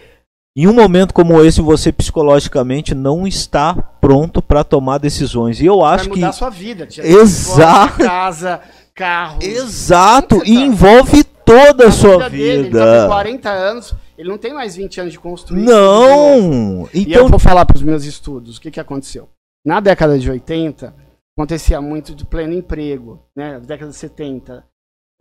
[0.56, 5.60] em um momento como esse, você psicologicamente não está pronto para tomar decisões.
[5.60, 6.36] E eu acho Vai mudar que.
[6.36, 7.98] sua vida, Exato.
[7.98, 8.62] Casa,
[8.94, 9.38] carro.
[9.42, 10.36] Exato.
[10.46, 10.60] E tá?
[10.62, 12.62] envolve toda a, sua vida.
[12.62, 15.62] Dele, ele tá com 40 anos, ele não tem mais 20 anos de construir.
[15.62, 16.88] Não!
[16.94, 17.02] Então...
[17.02, 19.28] E eu vou falar para os meus estudos o que, que aconteceu.
[19.62, 20.94] Na década de 80,
[21.36, 23.52] acontecia muito de pleno emprego, né?
[23.52, 24.64] Na década de 70,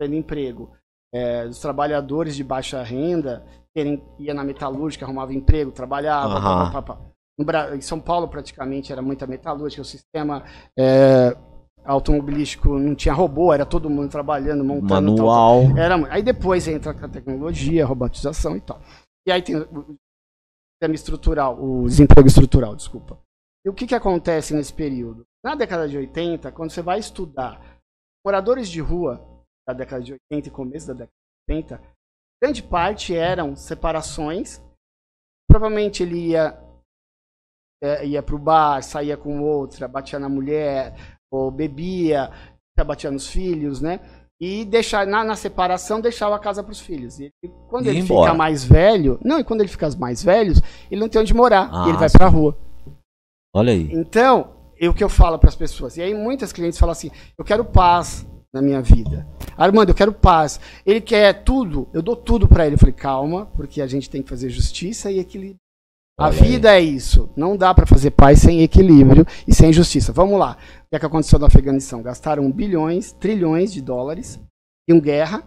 [0.00, 0.70] pleno emprego.
[1.14, 3.44] É, os trabalhadores de baixa renda
[4.18, 6.34] ia na metalúrgica, arrumava emprego, trabalhava.
[6.34, 6.72] Uhum.
[6.72, 7.00] Pá, pá, pá,
[7.38, 9.82] no, em São Paulo, praticamente, era muita metalúrgica.
[9.82, 10.44] O sistema
[10.78, 11.36] é,
[11.84, 15.12] automobilístico não tinha robô, era todo mundo trabalhando, montando.
[15.12, 15.62] Manual.
[15.62, 15.78] Tal, tal.
[15.78, 18.80] Era, aí depois entra a tecnologia, a robotização e tal.
[19.26, 19.98] E aí tem o
[20.74, 23.18] sistema estrutural, o desemprego estrutural, desculpa.
[23.64, 25.24] E o que, que acontece nesse período?
[25.44, 27.80] Na década de 80, quando você vai estudar
[28.24, 29.20] moradores de rua
[29.66, 31.12] da década de 80 e começo da década
[31.48, 31.95] de 80,
[32.42, 34.60] grande parte eram separações.
[35.48, 36.58] Provavelmente ele ia
[37.82, 42.30] é, ia pro bar, saía com outra, batia na mulher, ou bebia,
[42.84, 44.00] batia nos filhos, né?
[44.40, 47.18] E deixar na, na separação deixava a casa para os filhos.
[47.18, 47.32] E
[47.68, 48.30] quando e ele embora.
[48.30, 50.60] fica mais velho, não, e quando ele fica mais velhos,
[50.90, 52.56] ele não tem onde morar, ah, e ele vai para a rua.
[53.54, 53.90] Olha aí.
[53.92, 55.96] Então, é o que eu falo para as pessoas.
[55.96, 58.26] E aí muitas clientes falam assim: "Eu quero paz
[58.56, 59.26] na minha vida.
[59.56, 60.58] Armando, eu quero paz.
[60.84, 62.74] Ele quer tudo, eu dou tudo para ele.
[62.74, 65.60] Eu falei, calma, porque a gente tem que fazer justiça e equilíbrio.
[66.18, 67.28] A vida é isso.
[67.36, 70.14] Não dá para fazer paz sem equilíbrio e sem justiça.
[70.14, 70.56] Vamos lá.
[70.86, 72.00] O que, é que aconteceu no Afeganistão?
[72.00, 74.40] Gastaram bilhões, trilhões de dólares
[74.88, 75.44] em guerra,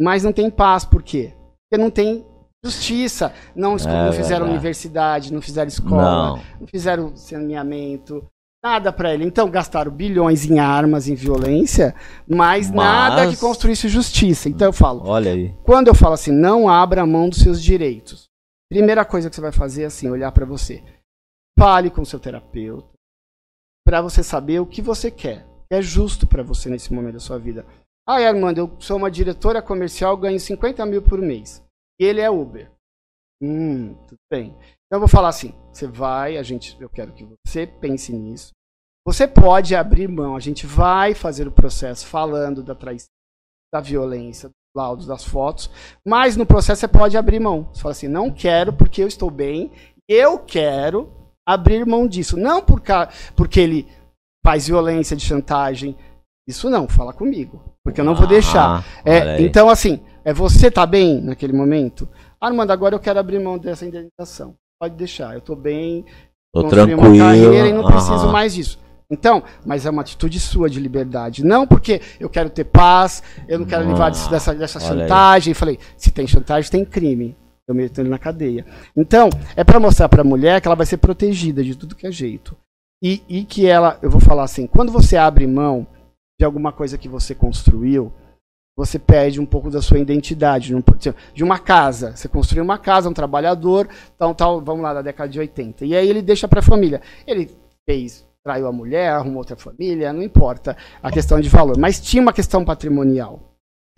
[0.00, 0.86] mas não tem paz.
[0.86, 1.34] Por quê?
[1.68, 2.24] Porque não tem
[2.64, 3.34] justiça.
[3.54, 8.24] Não, é, não fizeram é, universidade, não fizeram escola, não, não fizeram saneamento,
[8.62, 9.24] nada para ele.
[9.24, 11.94] Então gastaram bilhões em armas, em violência,
[12.28, 14.48] mas, mas, nada que construísse justiça.
[14.48, 15.54] Então eu falo, olha aí.
[15.64, 18.30] Quando eu falo assim, não abra mão dos seus direitos.
[18.70, 20.82] Primeira coisa que você vai fazer é assim, olhar para você.
[21.58, 22.88] Fale com o seu terapeuta
[23.84, 25.46] para você saber o que você quer.
[25.70, 27.66] É justo para você nesse momento da sua vida.
[28.06, 31.62] Ah, Armando, eu sou uma diretora comercial, ganho 50 mil por mês.
[32.00, 32.70] E ele é Uber.
[33.42, 34.56] Hum, tudo bem.
[34.92, 38.52] Então eu vou falar assim: você vai, a gente, eu quero que você pense nisso.
[39.06, 43.08] Você pode abrir mão, a gente vai fazer o processo falando da traição,
[43.72, 45.70] da violência, dos laudos, das fotos,
[46.06, 47.70] mas no processo você pode abrir mão.
[47.72, 49.72] Você fala assim: não quero porque eu estou bem,
[50.06, 51.10] eu quero
[51.48, 52.36] abrir mão disso.
[52.36, 52.82] Não por
[53.34, 53.88] porque ele
[54.44, 55.96] faz violência de chantagem.
[56.46, 57.62] Isso não, fala comigo.
[57.82, 58.80] Porque eu não vou deixar.
[58.80, 62.06] Ah, é, então, assim, é você tá bem naquele momento?
[62.38, 64.54] Armando, agora eu quero abrir mão dessa indenização.
[64.82, 66.04] Pode deixar, eu tô bem,
[66.52, 68.80] tô construí uma carreira e não preciso mais disso.
[69.08, 71.44] Então, mas é uma atitude sua de liberdade.
[71.44, 75.52] Não porque eu quero ter paz, eu não quero levar disso, dessa, dessa chantagem.
[75.52, 75.54] Aí.
[75.54, 77.36] Falei, se tem chantagem, tem crime.
[77.68, 78.66] Eu meto ele na cadeia.
[78.96, 82.08] Então, é para mostrar para a mulher que ela vai ser protegida de tudo que
[82.08, 82.56] é jeito.
[83.00, 85.86] E, e que ela, eu vou falar assim, quando você abre mão
[86.40, 88.12] de alguma coisa que você construiu,
[88.76, 90.74] você perde um pouco da sua identidade.
[91.34, 95.28] De uma casa, você construiu uma casa, um trabalhador, então, tal, vamos lá, da década
[95.28, 95.84] de 80.
[95.84, 97.00] E aí ele deixa para a família.
[97.26, 97.50] Ele
[97.88, 101.76] fez, traiu a mulher, arrumou outra família, não importa a questão de valor.
[101.78, 103.40] Mas tinha uma questão patrimonial.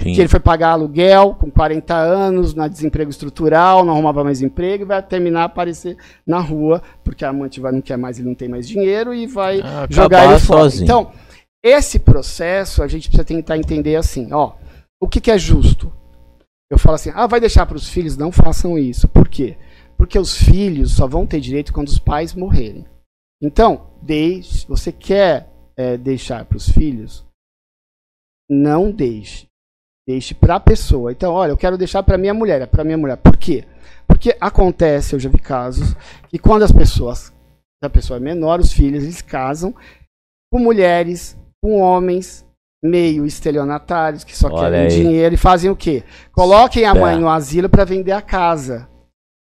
[0.02, 0.12] Sim.
[0.12, 4.82] Que ele foi pagar aluguel com 40 anos, na desemprego estrutural, não arrumava mais emprego
[4.82, 5.96] e vai terminar a aparecer
[6.26, 9.24] na rua, porque a amante vai, não quer mais, ele não tem mais dinheiro e
[9.26, 10.62] vai ah, jogar ele fora.
[10.62, 10.84] Sozinho.
[10.84, 11.12] Então,
[11.62, 14.52] esse processo a gente precisa tentar entender assim, ó,
[15.04, 15.92] o que, que é justo?
[16.70, 18.16] Eu falo assim, ah, vai deixar para os filhos?
[18.16, 19.06] Não façam isso.
[19.06, 19.58] Por quê?
[19.98, 22.86] Porque os filhos só vão ter direito quando os pais morrerem.
[23.42, 27.22] Então, deixe, você quer é, deixar para os filhos?
[28.48, 29.46] Não deixe.
[30.08, 31.12] Deixe para a pessoa.
[31.12, 33.18] Então, olha, eu quero deixar para minha mulher, é para minha mulher.
[33.18, 33.66] Por quê?
[34.06, 35.94] Porque acontece, eu já vi casos,
[36.28, 37.30] que quando as pessoas,
[37.82, 39.74] a pessoa é menor, os filhos, eles casam
[40.50, 42.44] com mulheres com homens
[42.84, 44.88] meio estelionatários que só Olha querem aí.
[44.88, 46.04] dinheiro e fazem o quê?
[46.30, 48.86] Coloquem a mãe no asilo para vender a casa.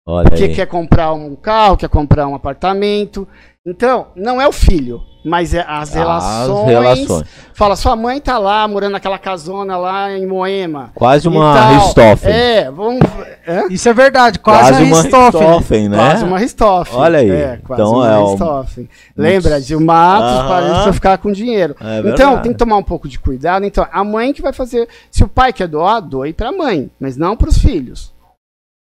[0.06, 0.54] Olha porque aí.
[0.54, 3.26] quer comprar um carro, quer comprar um apartamento.
[3.66, 6.60] Então, não é o filho, mas é as relações.
[6.60, 7.28] As relações.
[7.54, 10.90] Fala, sua mãe tá lá, morando naquela casona lá em Moema.
[10.94, 12.30] Quase uma Ristoffen.
[12.30, 13.00] É, vamos.
[13.46, 13.64] É?
[13.70, 15.88] Isso é verdade, quase, quase uma Ristoffen.
[15.88, 15.96] né?
[15.96, 16.94] Quase uma Ristoffen.
[16.94, 17.30] Olha aí.
[17.30, 18.84] É, quase então uma é Ristoffen.
[18.84, 19.22] Um...
[19.22, 21.74] Lembra, de Matos ah, para ficar com dinheiro.
[21.80, 23.64] É então, tem que tomar um pouco de cuidado.
[23.64, 24.86] Então, a mãe que vai fazer.
[25.10, 28.13] Se o pai quer doar, doe para a mãe, mas não para os filhos.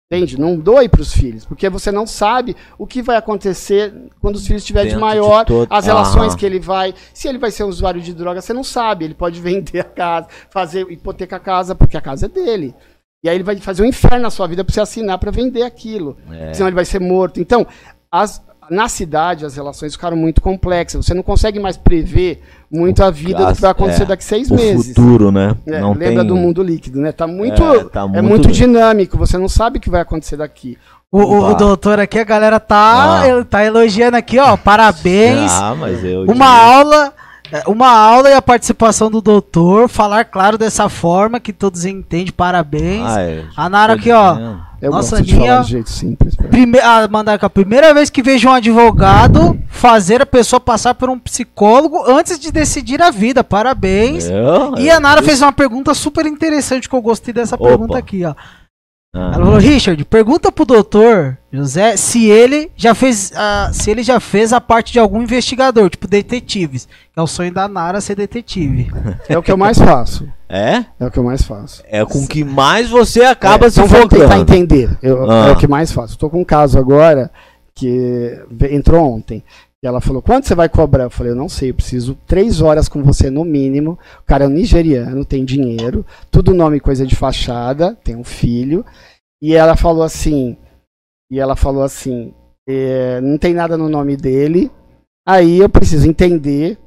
[0.09, 0.39] Entende?
[0.39, 4.47] Não doe para os filhos, porque você não sabe o que vai acontecer quando os
[4.47, 5.67] filhos estiverem de maior, de todo...
[5.69, 6.37] as relações Aham.
[6.37, 6.93] que ele vai.
[7.13, 9.03] Se ele vai ser um usuário de droga, você não sabe.
[9.03, 12.73] Ele pode vender a casa, fazer hipoteca a casa, porque a casa é dele.
[13.21, 15.63] E aí ele vai fazer um inferno na sua vida para você assinar para vender
[15.63, 16.17] aquilo.
[16.31, 16.53] É.
[16.53, 17.41] Senão ele vai ser morto.
[17.41, 17.67] Então,
[18.09, 21.05] as, na cidade as relações ficaram muito complexas.
[21.05, 22.41] Você não consegue mais prever
[22.71, 24.89] muito a vida do que vai acontecer é, daqui a seis o meses.
[24.89, 25.55] futuro, né?
[25.65, 26.27] É, não lembra tem...
[26.27, 27.11] do mundo líquido, né?
[27.11, 29.17] Tá muito, é, tá muito, é muito dinâmico.
[29.17, 30.77] Você não sabe o que vai acontecer daqui.
[31.09, 33.45] O, o, o, doutor aqui, a galera tá, ah.
[33.45, 34.57] tá elogiando aqui, ó.
[34.57, 35.51] Parabéns.
[35.53, 36.23] Ah, mas eu.
[36.23, 37.26] Uma aula é,
[37.67, 43.05] uma aula e a participação do doutor, falar claro dessa forma que todos entendem, parabéns.
[43.05, 43.45] Ah, é.
[43.55, 44.67] A Nara aqui, ó.
[44.79, 46.35] Eu nossa Aninha, de jeito simples.
[46.35, 50.93] Prime ah, mandar aqui, a primeira vez que vejo um advogado fazer a pessoa passar
[50.93, 53.43] por um psicólogo antes de decidir a vida.
[53.43, 54.29] Parabéns.
[54.29, 57.69] Eu, e a Nara fez uma pergunta super interessante que eu gostei dessa Opa.
[57.69, 58.35] pergunta aqui, ó.
[59.17, 64.19] Ela falou, Richard, pergunta pro doutor José se ele já fez uh, se ele já
[64.19, 66.87] fez a parte de algum investigador, tipo detetives.
[67.15, 68.91] É o sonho da Nara ser detetive.
[69.27, 70.27] É o que eu mais faço.
[70.47, 70.85] É?
[70.99, 71.83] É o que eu mais faço.
[71.89, 74.21] É com o que mais você acaba é, se então focando.
[74.21, 74.97] Tentar entender.
[75.01, 75.49] Eu, ah.
[75.49, 76.13] É o que mais faço.
[76.13, 77.31] Estou com um caso agora
[77.73, 78.39] que
[78.71, 79.43] entrou ontem.
[79.83, 81.03] E ela falou, quanto você vai cobrar?
[81.03, 83.97] Eu falei, eu não sei, eu preciso três horas com você no mínimo.
[84.19, 88.83] O cara é um nigeriano, tem dinheiro, tudo nome coisa de fachada, tem um filho.
[89.41, 90.57] E ela falou assim,
[91.31, 92.33] e ela falou assim,
[92.67, 94.71] é, não tem nada no nome dele,
[95.27, 96.79] aí eu preciso entender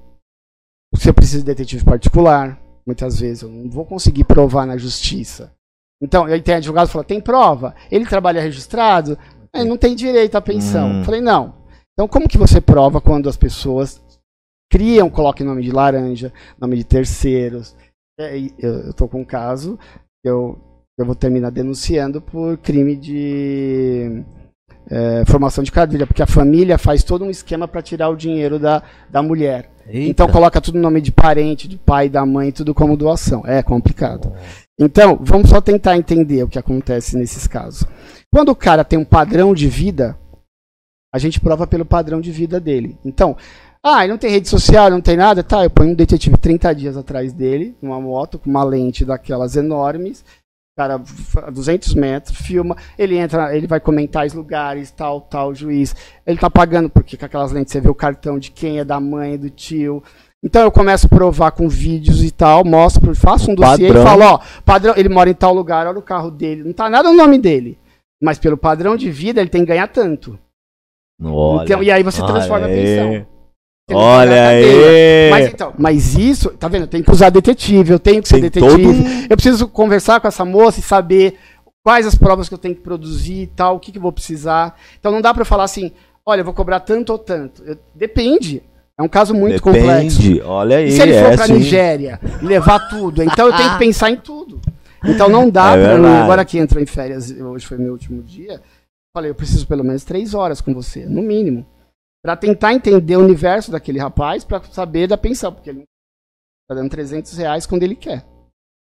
[0.97, 2.61] se eu preciso de detetive particular.
[2.85, 5.53] Muitas vezes eu não vou conseguir provar na justiça.
[6.03, 7.75] Então, aí tem advogado fala, tem prova?
[7.91, 9.17] Ele trabalha registrado?
[9.55, 10.89] Ele não tem direito à pensão.
[10.91, 11.05] Hum.
[11.05, 11.55] Falei, não,
[12.01, 14.01] então, como que você prova quando as pessoas
[14.73, 17.77] criam, colocam nome de laranja, nome de terceiros?
[18.19, 19.79] É, eu estou com um caso,
[20.25, 20.59] eu,
[20.99, 24.25] eu vou terminar denunciando por crime de
[24.89, 28.59] é, formação de quadrilha, porque a família faz todo um esquema para tirar o dinheiro
[28.59, 29.71] da, da mulher.
[29.87, 30.09] Eita.
[30.09, 33.43] Então coloca tudo no nome de parente, de pai, da mãe, tudo como doação.
[33.45, 34.33] É complicado.
[34.79, 37.85] Então, vamos só tentar entender o que acontece nesses casos.
[38.33, 40.17] Quando o cara tem um padrão de vida,
[41.13, 42.97] a gente prova pelo padrão de vida dele.
[43.05, 43.37] Então,
[43.83, 46.75] ah, ele não tem rede social, não tem nada, tá, eu ponho um detetive 30
[46.75, 50.23] dias atrás dele, numa moto com uma lente daquelas enormes,
[50.77, 51.01] cara,
[51.51, 55.97] 200 metros, filma, ele entra, ele vai comentar os lugares, tal, tal, juiz,
[56.27, 59.01] ele tá pagando, porque com aquelas lentes você vê o cartão de quem é da
[59.01, 60.03] mãe, do tio,
[60.45, 64.03] então eu começo a provar com vídeos e tal, mostro, faço um dossiê padrão.
[64.03, 66.91] e falo, ó, padrão, ele mora em tal lugar, olha o carro dele, não tá
[66.91, 67.79] nada no nome dele,
[68.23, 70.39] mas pelo padrão de vida ele tem que ganhar tanto.
[71.23, 73.27] Olha, então, e aí você transforma a pensão.
[73.93, 75.31] Olha aí!
[75.31, 76.83] Mas então, mas isso, tá vendo?
[76.83, 78.83] Eu tenho que usar detetive, eu tenho que ser Tem detetive.
[78.83, 79.27] Todo...
[79.29, 81.37] Eu preciso conversar com essa moça e saber
[81.83, 84.13] quais as provas que eu tenho que produzir e tal, o que, que eu vou
[84.13, 84.77] precisar.
[84.99, 85.93] Então não dá para falar assim,
[86.25, 87.63] olha, eu vou cobrar tanto ou tanto.
[87.65, 88.63] Eu, depende.
[88.97, 89.79] É um caso muito Depende.
[89.79, 90.43] complexo.
[90.45, 90.89] Olha aí.
[90.89, 94.17] E se ele for é, para Nigéria levar tudo, então eu tenho que pensar em
[94.17, 94.61] tudo.
[95.03, 96.07] Então não dá é para mim.
[96.07, 98.61] Agora que entrou em férias, hoje foi meu último dia.
[99.15, 101.67] Falei, eu preciso pelo menos três horas com você, no mínimo,
[102.23, 105.85] para tentar entender o universo daquele rapaz, para saber da pensão, porque ele
[106.69, 108.25] tá dando 300 reais quando ele quer.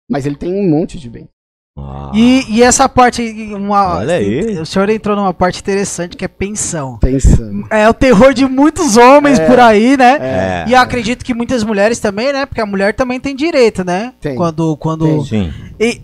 [0.10, 1.30] Mas ele tem um monte de bem.
[1.78, 2.12] Ah.
[2.16, 3.22] E, e, essa parte,
[3.54, 4.58] uma, Olha aí.
[4.58, 6.98] o senhor entrou numa parte interessante que é pensão.
[7.00, 7.68] Pensão.
[7.70, 10.18] É o terror de muitos homens é, por aí, né?
[10.22, 10.70] É.
[10.70, 12.46] E acredito que muitas mulheres também, né?
[12.46, 14.14] Porque a mulher também tem direito, né?
[14.22, 14.36] Tem.
[14.36, 15.06] Quando, quando.
[15.06, 15.26] Tem.
[15.26, 15.54] Sim.
[15.78, 16.02] E,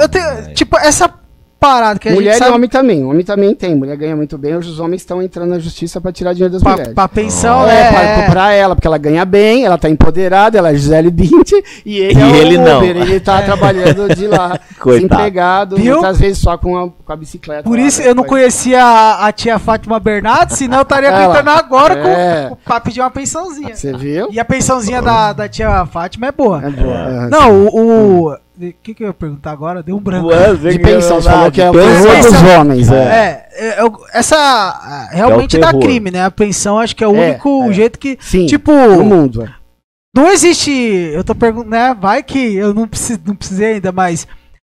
[0.00, 1.19] eu tenho, tipo, essa
[1.60, 2.50] parada que a Mulher gente sabe...
[2.50, 3.04] e homem também.
[3.04, 3.74] Homem também tem.
[3.74, 4.56] Mulher ganha muito bem.
[4.56, 6.94] Hoje os homens estão entrando na justiça para tirar dinheiro das pra, mulheres.
[6.94, 7.80] Pra pensão, é.
[7.80, 11.52] é pra, pra, ela, porque ela ganha bem, ela tá empoderada, ela é Gisele Bint
[11.84, 12.82] e ele e é ele Uber, não.
[12.82, 13.42] Ele tá é.
[13.50, 17.64] trabalhando de lá, desempregado, muitas vezes só com a, com a bicicleta.
[17.64, 21.50] Por lá, isso eu não conhecia a, a, tia Fátima Bernardes, senão eu estaria gritando
[21.50, 22.48] agora é.
[22.48, 23.76] com, pra pedir uma pensãozinha.
[23.76, 24.28] Você viu?
[24.32, 26.62] E a pensãozinha da, da tia Fátima é boa.
[26.64, 26.94] É boa.
[26.94, 27.28] É.
[27.28, 28.36] Não, o, o
[28.68, 29.82] o que, que eu ia perguntar agora?
[29.82, 30.28] Deu um branco.
[30.28, 32.90] de pensão, você falou que é o terror dos homens.
[32.90, 36.24] É, é, é essa realmente é dá crime, né?
[36.24, 37.72] A pensão acho que é o é, único é.
[37.72, 38.18] jeito que.
[38.20, 38.72] Sim, tipo.
[38.72, 39.54] No mundo, é.
[40.14, 40.70] Não existe.
[40.70, 41.96] Eu tô perguntando, né?
[41.98, 44.26] Vai que eu não, preciso, não precisei ainda, mas.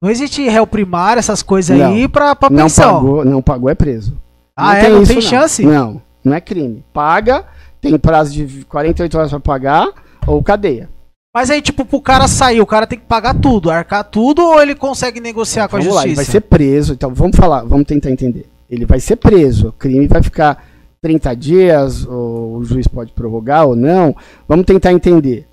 [0.02, 2.96] Não existe réu primário, essas coisas não, aí pra, pra não pensão.
[2.96, 4.18] Pagou, não pagou, é preso.
[4.56, 4.82] Ah, não é?
[4.82, 5.66] Tem não isso, tem chance?
[5.66, 6.84] Não, não é crime.
[6.94, 7.46] Paga,
[7.82, 9.88] tem prazo de 48 horas pra pagar
[10.28, 10.90] ou cadeia.
[11.36, 14.62] Mas aí, tipo, pro cara sair, o cara tem que pagar tudo, arcar tudo, ou
[14.62, 16.00] ele consegue negociar então, com a justiça?
[16.00, 18.46] Lá, ele vai ser preso, então vamos falar, vamos tentar entender.
[18.70, 20.66] Ele vai ser preso, o crime vai ficar
[21.02, 24.16] 30 dias, o juiz pode prorrogar ou não.
[24.48, 25.46] Vamos tentar entender.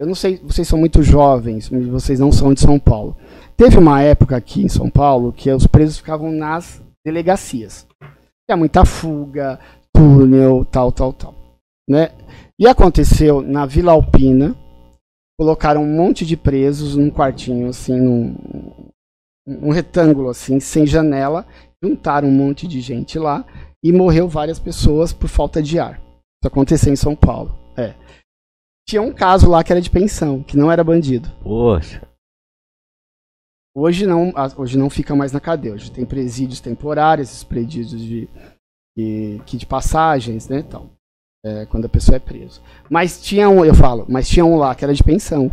[0.00, 3.14] Eu não sei, vocês são muito jovens, vocês não são de São Paulo.
[3.58, 7.86] Teve uma época aqui em São Paulo que os presos ficavam nas delegacias.
[8.48, 9.60] Tinha muita fuga,
[9.92, 11.34] túnel, tal, tal, tal.
[11.86, 12.08] Né?
[12.58, 14.56] E aconteceu na Vila Alpina,
[15.38, 18.34] colocaram um monte de presos num quartinho, assim, num
[19.46, 21.46] um retângulo, assim, sem janela,
[21.80, 23.46] juntaram um monte de gente lá
[23.84, 26.00] e morreu várias pessoas por falta de ar.
[26.00, 27.56] Isso aconteceu em São Paulo.
[27.76, 27.94] É.
[28.88, 31.30] Tinha um caso lá que era de pensão, que não era bandido.
[31.42, 32.02] Poxa.
[33.72, 35.74] Hoje não, hoje não fica mais na cadeia.
[35.74, 38.28] Hoje tem presídios temporários, esses presídios de,
[38.96, 40.95] de, de passagens, né, tal
[41.46, 42.60] é, quando a pessoa é presa.
[42.90, 45.48] Mas tinha um, eu falo, mas tinha um lá que era de pensão.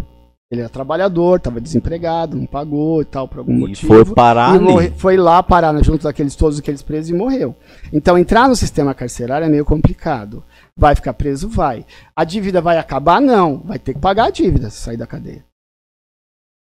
[0.51, 3.87] Ele era trabalhador, estava desempregado, não pagou e tal, por algum e motivo.
[3.87, 7.55] Foi parar morre, Foi lá parar junto daqueles todos aqueles presos e morreu.
[7.91, 10.43] Então entrar no sistema carcerário é meio complicado.
[10.75, 11.47] Vai ficar preso?
[11.47, 11.85] Vai.
[12.15, 13.19] A dívida vai acabar?
[13.19, 13.63] Não.
[13.65, 15.43] Vai ter que pagar a dívida se sair da cadeia.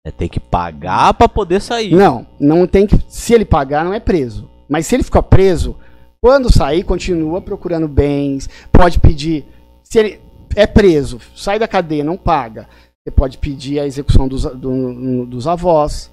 [0.06, 1.94] É ter que pagar para poder sair.
[1.94, 2.98] Não, não tem que.
[3.08, 4.50] Se ele pagar, não é preso.
[4.68, 5.76] Mas se ele ficar preso,
[6.20, 9.44] quando sair, continua procurando bens, pode pedir.
[9.82, 10.20] Se ele
[10.56, 12.68] é preso, sai da cadeia, não paga,
[13.02, 16.10] você pode pedir a execução dos, do, dos avós,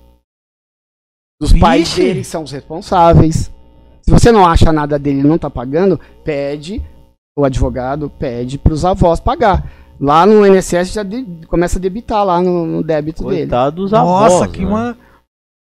[1.39, 1.61] dos Vixe.
[1.61, 3.51] pais dele, são os responsáveis.
[4.01, 6.81] Se você não acha nada dele e não está pagando, pede,
[7.37, 9.69] o advogado pede para os avós pagar.
[9.99, 13.49] Lá no INSS já de, começa a debitar lá no, no débito Coitado dele.
[13.49, 14.33] Coitado dos avós.
[14.33, 14.67] Nossa, que né?
[14.67, 14.97] uma.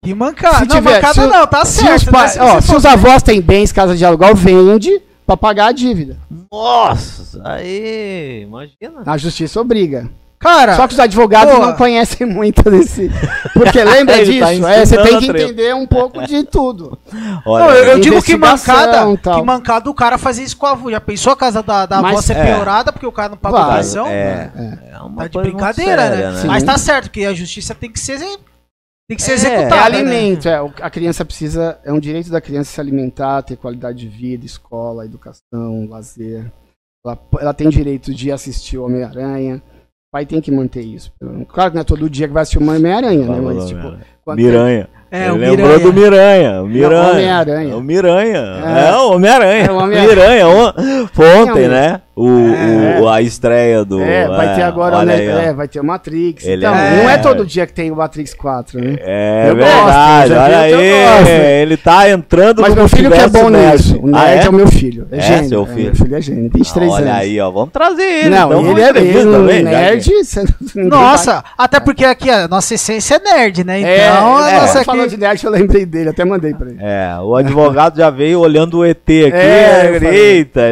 [0.06, 0.58] Que mancada.
[0.58, 2.00] Se não, tiver, mancada se, não, tá certo.
[2.00, 2.28] Se os, né?
[2.28, 6.16] se, ó, se os avós têm bens, casa de aluguel, vende para pagar a dívida.
[6.50, 9.02] Nossa, aí, imagina.
[9.04, 10.08] A justiça obriga.
[10.38, 13.10] Cara, só que os advogados não conhecem muito desse.
[13.52, 14.62] Porque lembra tá disso?
[14.62, 16.96] Tá é, você tem que entender um pouco de tudo.
[17.44, 20.72] Olha, não, eu, eu digo que mancada, que mancada o cara fazer isso com a
[20.72, 20.88] avó.
[20.88, 22.54] Já pensou a casa da, da avó ser é.
[22.54, 24.06] piorada porque o cara não pagou a pensão?
[24.06, 26.42] É, é, é uma tá de brincadeira, séria, né?
[26.42, 26.44] né?
[26.46, 28.20] Mas tá certo que a justiça tem que ser
[29.08, 29.74] tem que ser é, executado.
[29.74, 30.52] É alimento, né?
[30.52, 31.78] é, a criança precisa.
[31.84, 36.50] É um direito da criança se alimentar, ter qualidade de vida, escola, educação, lazer.
[37.04, 39.56] Ela, ela tem direito de assistir o Homem-Aranha.
[39.56, 41.12] O pai tem que manter isso.
[41.48, 43.40] Claro que não é todo dia que vai assistir o Homem-Aranha, né?
[43.40, 43.96] Mas, tipo.
[44.34, 44.88] Miranha.
[45.08, 45.78] É, Ele lembrou Miranha.
[45.78, 46.62] do Miranha.
[46.62, 47.10] O Miranha.
[47.12, 47.76] Homem-Aranha.
[47.76, 48.38] O Miranha.
[48.64, 49.66] É, é o Homem-Aranha.
[49.66, 50.08] É o Homem-Aranha.
[50.08, 51.08] Miranha.
[51.12, 52.02] Foi ontem, né?
[52.18, 52.98] O, é.
[52.98, 54.00] o, a estreia do.
[54.00, 56.46] É, vai ter é, agora né, é, vai ter o Matrix.
[56.46, 57.02] Ele então, é...
[57.02, 58.96] não é todo dia que tem o Matrix 4, né?
[59.00, 61.60] É eu verdade, gosto, olha aí.
[61.60, 63.98] Ele tá entrando Mas no meu filho que é bom nisso.
[64.02, 64.46] O ah, Nerd é?
[64.46, 64.48] é?
[64.48, 65.06] o meu filho.
[65.12, 65.48] É, é gênio.
[65.50, 65.84] seu filho.
[65.84, 67.10] meu filho é gênio, 23 olha anos.
[67.10, 68.30] Olha aí, ó, vamos trazer ele.
[68.30, 70.10] Não, então, ele é ele, também, nerd.
[70.74, 73.80] Nossa, até porque aqui a nossa essência é nerd, né?
[73.80, 74.86] Então, a nossa aqui...
[74.86, 76.78] falando de nerd, eu lembrei dele, até mandei pra ele.
[76.80, 79.32] É, o advogado já veio olhando o ET aqui.
[79.34, 80.62] É, eita,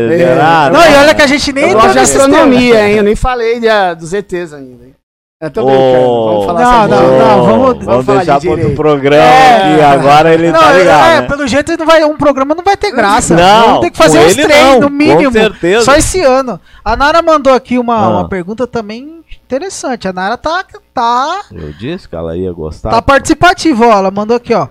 [0.72, 2.96] Não, e olha que a gente gente nem eu gosto de astronomia, hein?
[2.96, 4.94] Eu nem falei de, uh, dos ETs ainda, hein?
[5.40, 8.74] Eu tô brincando, oh, vamos falar não, não, não, vamos, vamos, vamos deixar para outro
[8.74, 11.10] programa é, aqui, agora ele não, tá ligado.
[11.10, 11.26] É, né?
[11.26, 13.36] pelo jeito ele não vai, um programa não vai ter graça.
[13.36, 15.24] Não, tem que fazer uns três, no mínimo.
[15.24, 15.84] Com certeza.
[15.84, 16.58] Só esse ano.
[16.82, 18.08] A Nara mandou aqui uma, ah.
[18.08, 20.08] uma pergunta também interessante.
[20.08, 20.64] A Nara tá,
[20.94, 21.42] tá.
[21.52, 22.90] Eu disse que ela ia gostar.
[22.90, 23.98] Tá participativa, ó.
[23.98, 24.68] Ela mandou aqui, ó.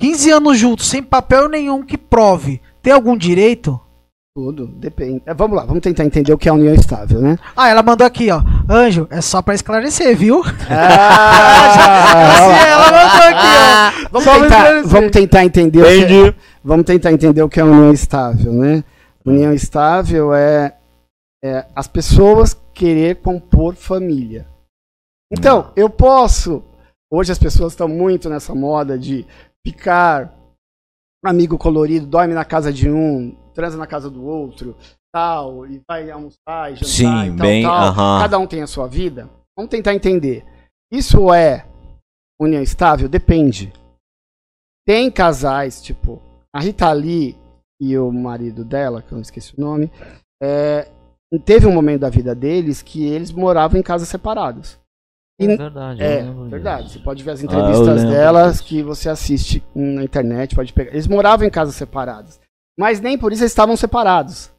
[0.00, 2.60] 15 anos juntos, sem papel nenhum que prove.
[2.82, 3.80] Tem algum direito?
[4.36, 5.22] Tudo, depende.
[5.24, 7.38] É, vamos lá, vamos tentar entender o que é a união estável, né?
[7.56, 8.42] Ah, ela mandou aqui, ó.
[8.68, 10.42] Anjo, é só para esclarecer, viu?
[10.68, 12.12] Ah,
[12.68, 14.08] ela mandou aqui, ó.
[14.12, 17.64] Vamos tentar, vamos tentar entender o que é, vamos tentar entender o que é a
[17.66, 18.84] união estável, né?
[19.24, 20.76] União estável é,
[21.42, 24.46] é as pessoas querer compor família.
[25.32, 26.62] Então, eu posso.
[27.10, 29.24] Hoje as pessoas estão muito nessa moda de
[29.66, 30.30] ficar
[31.24, 34.76] amigo colorido, dorme na casa de um, transa na casa do outro,
[35.10, 37.88] tal, e vai almoçar e jantar Sim, e tal, bem, tal.
[37.88, 38.20] Uh -huh.
[38.20, 39.30] Cada um tem a sua vida.
[39.56, 40.44] Vamos tentar entender.
[40.92, 41.66] Isso é
[42.38, 43.08] união estável?
[43.08, 43.72] Depende.
[44.86, 46.22] Tem casais, tipo,
[46.54, 47.34] a Rita Lee
[47.80, 49.90] e o marido dela, que eu não esqueci o nome,
[50.40, 50.88] é,
[51.44, 54.78] teve um momento da vida deles que eles moravam em casas separadas.
[55.40, 56.02] E, é verdade.
[56.02, 56.92] É, verdade.
[56.92, 60.92] Você pode ver as ah, entrevistas ah, delas que você assiste na internet, pode pegar.
[60.92, 62.38] Eles moravam em casas separadas
[62.78, 64.50] mas nem por isso eles estavam separados.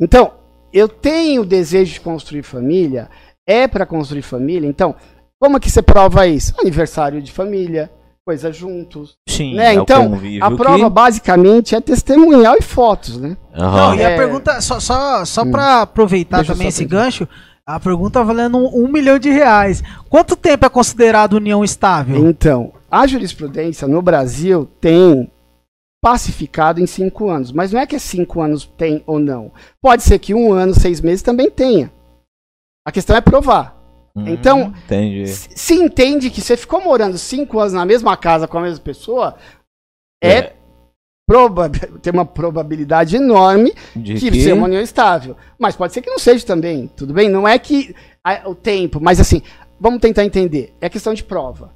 [0.00, 0.32] Então,
[0.72, 3.08] eu tenho o desejo de construir família,
[3.46, 4.94] é para construir família, então,
[5.38, 6.54] como é que você prova isso?
[6.58, 7.90] Aniversário de família,
[8.24, 9.16] coisa juntos.
[9.28, 9.70] Sim, né?
[9.70, 10.90] É então, a prova que...
[10.90, 13.36] basicamente é testemunhal e fotos, né?
[13.56, 13.70] Uhum.
[13.70, 14.16] Não, e a é...
[14.16, 15.50] pergunta, só, só, só hum.
[15.50, 17.26] para aproveitar Deixa também esse gancho,
[17.66, 19.82] a pergunta valendo um, um, milhão de reais.
[20.08, 22.28] Quanto tempo é considerado união estável?
[22.28, 25.30] Então, a jurisprudência no Brasil tem
[26.02, 27.52] pacificado em cinco anos.
[27.52, 29.52] Mas não é que cinco anos tem ou não.
[29.80, 31.92] Pode ser que um ano, seis meses também tenha.
[32.86, 33.78] A questão é provar.
[34.16, 34.72] Hum, então,
[35.54, 39.36] se entende que você ficou morando cinco anos na mesma casa com a mesma pessoa,
[40.22, 40.56] é, é
[42.02, 45.36] tem uma probabilidade enorme de que, que seja uma união estável.
[45.58, 47.28] Mas pode ser que não seja também, tudo bem?
[47.28, 47.94] Não é que
[48.24, 49.42] a, o tempo, mas assim,
[49.78, 50.74] vamos tentar entender.
[50.80, 51.72] É questão de prova.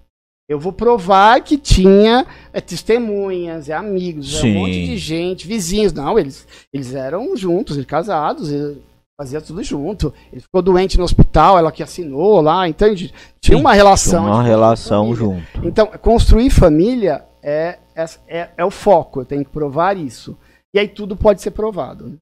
[0.48, 5.92] Eu vou provar que tinha é, testemunhas, é, amigos, é, um monte de gente, vizinhos.
[5.92, 8.76] Não, eles, eles eram juntos, eles casados, eles
[9.16, 10.12] fazia tudo junto.
[10.30, 13.12] Ele ficou doente no hospital, ela que assinou lá, entende?
[13.40, 14.26] Tinha Sim, uma relação.
[14.26, 15.44] Uma relação junto.
[15.62, 20.36] Então, construir família é, é, é, é, o foco, eu tenho que provar isso.
[20.74, 22.08] E aí tudo pode ser provado.
[22.08, 22.16] Né?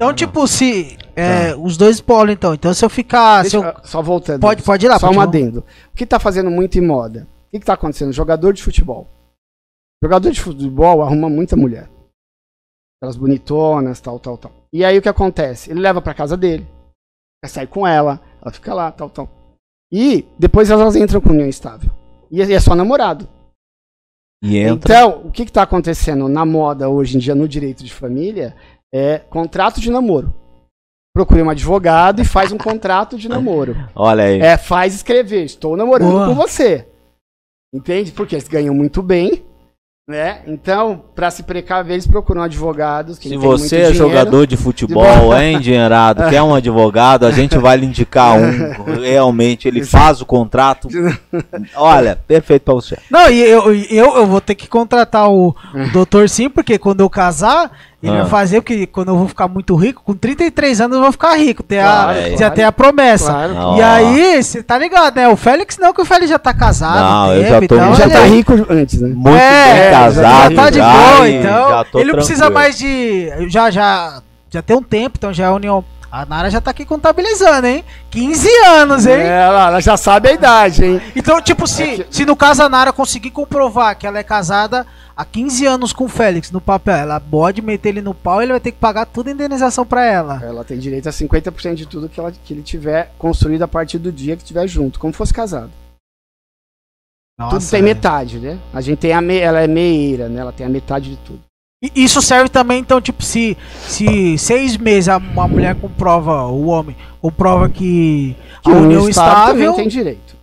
[0.00, 0.96] Então, tipo, se.
[1.14, 1.58] É, tá.
[1.58, 2.54] Os dois polos, então.
[2.54, 3.42] Então, se eu ficar.
[3.42, 3.84] Deixa, se eu...
[3.84, 4.40] Só voltando.
[4.40, 5.62] Pode, pode ir lá, Só um adendo.
[5.92, 7.28] O que tá fazendo muito em moda?
[7.48, 8.10] O que, que tá acontecendo?
[8.10, 9.06] Jogador de futebol.
[10.02, 11.90] Jogador de futebol arruma muita mulher.
[12.96, 14.52] Aquelas bonitonas, tal, tal, tal.
[14.72, 15.70] E aí o que acontece?
[15.70, 16.66] Ele leva pra casa dele.
[17.44, 18.22] Sair com ela.
[18.40, 19.28] Ela fica lá, tal, tal.
[19.92, 21.90] E depois elas entram com união estável.
[22.30, 23.28] E é só namorado.
[24.42, 28.56] Então, o que está acontecendo na moda hoje em dia no direito de família
[28.92, 30.34] é contrato de namoro.
[31.14, 33.76] Procure um advogado e faz um contrato de namoro.
[33.94, 34.40] Olha aí.
[34.40, 36.26] É, faz escrever, estou namorando Boa.
[36.28, 36.86] com você.
[37.74, 38.12] Entende?
[38.12, 39.44] Porque eles ganham muito bem.
[40.10, 40.40] Né?
[40.48, 43.18] Então, para se precaver, eles procuram advogados.
[43.18, 47.86] se você é jogador de futebol, é endinheirado, quer um advogado, a gente vai lhe
[47.86, 48.82] indicar um.
[49.00, 50.88] Realmente, ele faz o contrato.
[51.76, 52.98] Olha, perfeito para você.
[53.08, 57.02] Não, e eu, eu, eu vou ter que contratar o, o doutor sim, porque quando
[57.02, 57.70] eu casar,
[58.02, 58.20] ele ah.
[58.22, 61.36] vai fazer, porque quando eu vou ficar muito rico, com 33 anos eu vou ficar
[61.36, 61.62] rico.
[61.62, 63.30] Tem claro, a, já tem a promessa.
[63.30, 63.76] Claro.
[63.76, 65.28] E aí, você tá ligado, né?
[65.28, 66.98] O Félix não, que o Félix já tá casado.
[66.98, 69.08] Não, eu já tô então, já tá rico antes, né?
[69.14, 70.54] Muito é, bem casado.
[70.54, 72.00] Já tá de boa, então.
[72.00, 73.28] Ele não precisa mais de.
[73.50, 75.84] Já, já, já tem um tempo, então já é a união.
[76.10, 77.84] A Nara já tá aqui contabilizando, hein?
[78.10, 79.12] 15 anos, hein?
[79.12, 81.00] É, ela, ela já sabe a idade, hein?
[81.14, 82.06] Então, tipo, se, é que...
[82.10, 84.84] se no caso a Nara conseguir comprovar que ela é casada
[85.20, 86.96] há 15 anos com o Félix no papel.
[86.96, 89.84] Ela pode meter ele no pau e ele vai ter que pagar toda a indenização
[89.84, 90.40] para ela.
[90.42, 93.98] Ela tem direito a 50% de tudo que, ela, que ele tiver construído a partir
[93.98, 95.70] do dia que estiver junto, como fosse casado.
[97.38, 97.82] Nossa, tudo tem é.
[97.82, 98.58] metade, né?
[98.72, 99.36] A gente tem a me...
[99.38, 100.40] ela é meieira, né?
[100.40, 101.40] Ela tem a metade de tudo.
[101.82, 103.56] E isso serve também, então, tipo, se,
[103.86, 109.72] se seis meses uma mulher comprova, o homem, comprova que a união estável.
[109.72, 110.39] tem direito.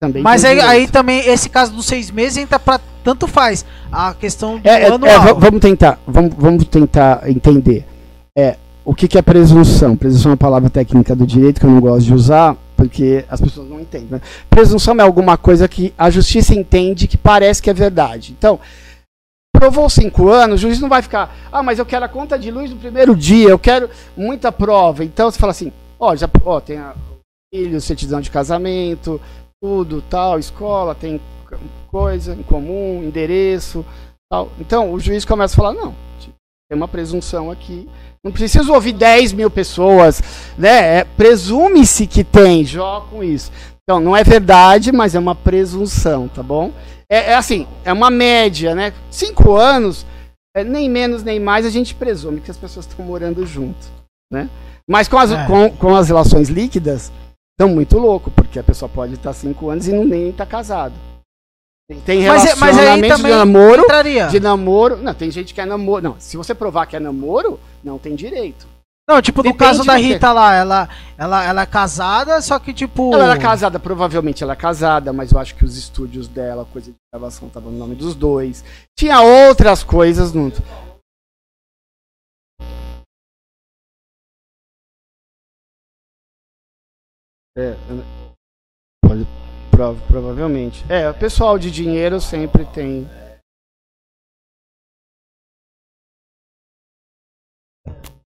[0.00, 3.66] Também Mas aí, aí, também, esse caso dos seis meses entra pra tanto faz.
[3.92, 7.84] A questão do é, é, é vamos tentar, vamos, vamos tentar entender.
[8.36, 9.94] É, o que, que é presunção?
[9.94, 13.42] Presunção é uma palavra técnica do direito que eu não gosto de usar, porque as
[13.42, 14.08] pessoas não entendem.
[14.12, 14.22] Né?
[14.48, 18.34] Presunção é alguma coisa que a justiça entende que parece que é verdade.
[18.38, 18.58] Então,
[19.54, 22.50] aprovou cinco anos, o juiz não vai ficar, ah, mas eu quero a conta de
[22.50, 25.04] luz no primeiro dia, eu quero muita prova.
[25.04, 26.94] Então você fala assim, ó, já, ó, tem a,
[27.52, 29.20] filho, certidão de casamento,
[29.60, 31.20] tudo, tal, escola, tem
[31.88, 33.84] coisa em comum, endereço,
[34.30, 34.50] tal.
[34.58, 36.34] Então o juiz começa a falar, não, tipo,
[36.68, 37.88] tem uma presunção aqui,
[38.24, 40.22] não preciso ouvir 10 mil pessoas,
[40.56, 40.98] né?
[40.98, 43.50] É, Presume-se que tem, joga com isso.
[43.82, 46.72] Então, não é verdade, mas é uma presunção, tá bom?
[47.10, 48.92] É, é assim, é uma média, né?
[49.10, 50.06] Cinco anos,
[50.54, 53.88] é, nem menos nem mais, a gente presume que as pessoas estão morando junto,
[54.32, 54.48] né?
[54.88, 55.46] Mas com as, é.
[55.46, 57.10] com, com as relações líquidas,
[57.60, 60.50] estão muito louco, porque a pessoa pode estar cinco anos e não nem estar tá
[60.50, 60.94] casado.
[62.06, 64.26] Tem relacionamento mas, mas de namoro, entraria.
[64.28, 64.96] de namoro.
[64.96, 66.02] Não, tem gente que é namoro.
[66.02, 68.66] Não, se você provar que é namoro, não tem direito.
[69.08, 70.88] Não, tipo, no caso da Rita lá, ela,
[71.18, 73.12] ela, ela é casada, só que tipo.
[73.12, 76.92] Ela era casada, provavelmente ela é casada, mas eu acho que os estúdios dela, coisa
[76.92, 78.64] de gravação, tava no nome dos dois.
[78.96, 80.52] Tinha outras coisas no.
[87.60, 87.76] É,
[89.04, 89.26] pode,
[89.70, 90.82] prova, provavelmente.
[90.88, 93.06] É, o pessoal de dinheiro sempre tem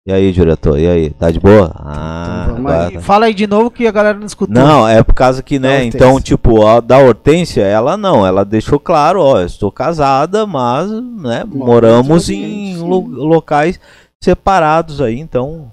[0.06, 0.78] E aí, diretor?
[0.78, 1.10] E aí?
[1.12, 1.72] Tá de boa?
[1.78, 3.02] Ah, então, agora...
[3.02, 4.54] Fala aí de novo que a galera não escutou.
[4.54, 5.86] Não, é por causa que, né?
[5.86, 10.92] Então, tipo, a da Hortência, ela não, ela deixou claro, ó, eu estou casada, mas,
[10.92, 13.80] né, moramos em lo locais
[14.22, 15.72] separados aí, então,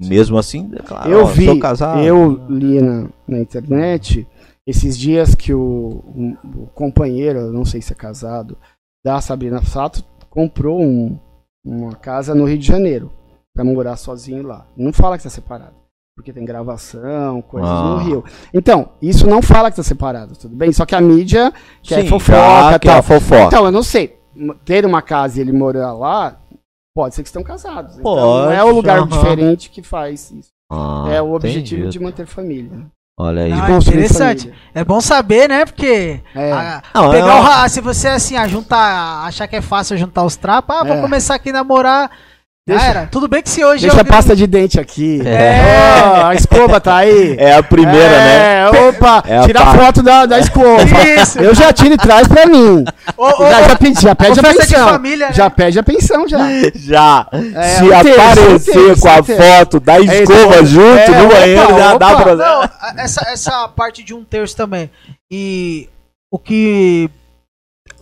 [0.00, 2.00] mesmo assim, é claro, eu ó, vi, casado.
[2.00, 4.26] Eu li na, na internet
[4.66, 8.56] esses dias que o, um, o companheiro, não sei se é casado,
[9.04, 11.18] da Sabrina Sato comprou um
[11.64, 13.10] uma casa no Rio de Janeiro
[13.54, 14.66] para morar sozinho lá.
[14.76, 15.74] Não fala que está separado,
[16.16, 17.82] porque tem gravação, coisas ah.
[17.82, 18.24] no Rio.
[18.52, 20.72] Então, isso não fala que está separado, tudo bem?
[20.72, 22.98] Só que a mídia quer Sim, fofoca, tal.
[22.98, 23.42] É fofoca.
[23.44, 24.18] Então, eu não sei.
[24.64, 26.39] Ter uma casa e ele morar lá,
[26.94, 27.98] pode ser que estão casados.
[27.98, 30.50] Então, pode, não é o lugar diferente que faz isso.
[30.70, 31.98] Ah, é o objetivo entendi.
[31.98, 32.86] de manter família.
[33.18, 33.52] Olha aí.
[33.52, 34.44] Ah, interessante.
[34.44, 34.60] Família.
[34.74, 35.64] É bom saber, né?
[35.66, 36.52] Porque é.
[36.52, 40.36] a, não, pegar o, se você assim, a juntar, achar que é fácil juntar os
[40.36, 41.00] trapos, ah, vou é.
[41.00, 42.10] começar aqui a namorar
[42.66, 43.06] Deixa, era.
[43.06, 43.86] Tudo bem que se hoje.
[43.86, 45.20] Deixa a pasta de dente aqui.
[45.26, 46.22] É.
[46.22, 47.34] Oh, a escova tá aí.
[47.38, 48.88] É a primeira, é, né?
[48.88, 50.82] Opa, é tira a foto da, da escova.
[51.20, 51.38] Isso.
[51.38, 52.84] Eu já tiro e traz pra mim.
[53.38, 54.88] já, já, pedi, já pede a pensão.
[54.88, 55.32] Família, né?
[55.32, 56.38] Já pede a pensão, já.
[56.74, 57.26] Já.
[57.32, 61.94] É, se aparecer com a foto da é, escova então, junto no banheiro, opa, já
[61.94, 61.98] opa.
[61.98, 62.36] dá pra.
[62.36, 64.90] Não, essa, essa parte de um terço também.
[65.30, 65.88] E
[66.30, 67.19] o que é,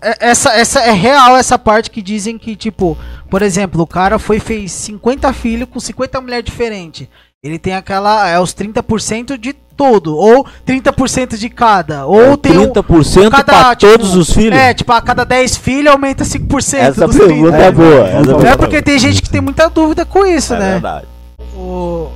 [0.00, 2.96] essa, essa é real essa parte que dizem que, tipo,
[3.30, 7.08] por exemplo, o cara foi fez 50 filhos com 50 mulheres diferentes.
[7.42, 8.28] Ele tem aquela.
[8.28, 10.16] É os 30% de todo.
[10.16, 12.04] Ou 30% de cada.
[12.04, 14.58] Ou é, tem 30% um, cada, pra tipo, todos os filhos?
[14.58, 16.74] É, tipo, a cada 10 filhos aumenta 5%.
[16.74, 18.08] Essa pergunta é, boa.
[18.08, 20.68] Essa é, é porque tem gente que tem muita dúvida com isso, é né?
[20.68, 21.06] É verdade.
[21.54, 22.08] O.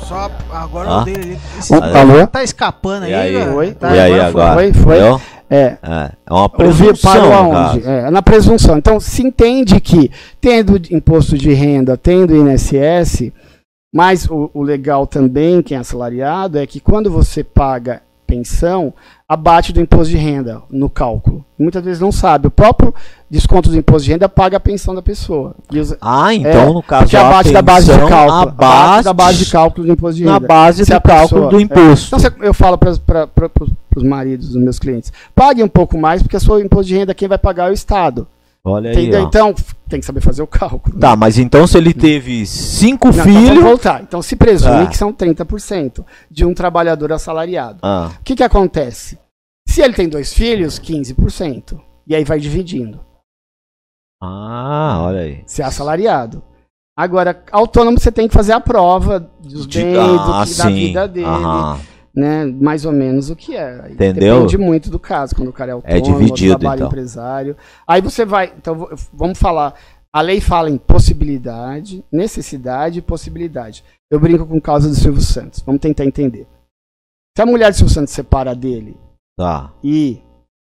[0.00, 1.02] Só agora ah?
[1.02, 1.38] o dele.
[1.56, 2.26] Esse Alô?
[2.26, 3.72] Tá escapando aí, aí, Oi?
[3.72, 4.54] Tá, e aí agora?
[4.54, 4.98] Foi, foi.
[5.50, 5.76] É.
[5.82, 6.12] é.
[6.26, 7.32] É uma presunção.
[7.32, 7.86] Aonde?
[7.86, 8.78] É, na presunção.
[8.78, 13.32] Então, se entende que, tendo imposto de renda, tendo INSS,
[13.92, 18.94] mas o, o legal também, quem é assalariado, é que quando você paga pensão,
[19.30, 21.44] abate do imposto de renda no cálculo.
[21.56, 22.48] Muitas vezes não sabe.
[22.48, 22.92] O próprio
[23.30, 25.54] desconto do imposto de renda paga a pensão da pessoa.
[25.72, 28.40] Os, ah, então é, no caso a abate da base de cálculo.
[28.40, 30.32] Abate da base de cálculo do imposto de renda.
[30.32, 31.62] Na base do cálculo pessoa, do é.
[31.62, 32.16] imposto.
[32.16, 33.28] É, então eu falo para
[33.94, 37.14] os maridos dos meus clientes, pague um pouco mais, porque a sua imposto de renda
[37.14, 38.26] quem vai pagar é o Estado.
[38.70, 39.10] Olha aí.
[39.22, 39.54] Então,
[39.88, 40.98] tem que saber fazer o cálculo.
[40.98, 43.50] Tá, mas então se ele teve cinco não, filhos.
[43.50, 44.02] Então, voltar.
[44.02, 44.86] então se presume ah.
[44.86, 47.80] que são 30% de um trabalhador assalariado.
[47.82, 48.10] Ah.
[48.20, 49.18] O que, que acontece?
[49.68, 51.80] Se ele tem dois filhos, 15%.
[52.06, 53.00] E aí vai dividindo.
[54.22, 55.42] Ah, olha aí.
[55.46, 56.42] Se é assalariado.
[56.96, 61.26] Agora, autônomo você tem que fazer a prova dos de, bens, ah, da vida dele.
[61.26, 61.80] Aham
[62.14, 63.90] né, mais ou menos o que é.
[63.90, 64.34] Entendeu?
[64.34, 66.88] Depende muito do caso, quando o cara é, é autônomo, é dividido, trabalho então.
[66.88, 67.56] empresário.
[67.86, 69.74] Aí você vai, então vamos falar,
[70.12, 73.84] a lei fala em possibilidade, necessidade e possibilidade.
[74.10, 75.60] Eu brinco com causa do Silvio Santos.
[75.60, 76.46] Vamos tentar entender.
[77.36, 78.96] Se a mulher do Silvio Santos separa dele
[79.38, 79.72] tá.
[79.84, 80.20] e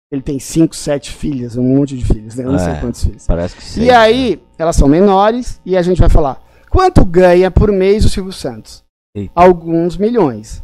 [0.09, 2.45] ele tem cinco, sete filhas, um monte de filhos, né?
[2.45, 3.27] Eu não é, sei quantos filhos.
[3.27, 3.81] Parece que sim.
[3.81, 8.09] E aí, elas são menores e a gente vai falar, quanto ganha por mês o
[8.09, 8.83] Silvio Santos?
[9.15, 9.31] Eita.
[9.35, 10.63] Alguns milhões.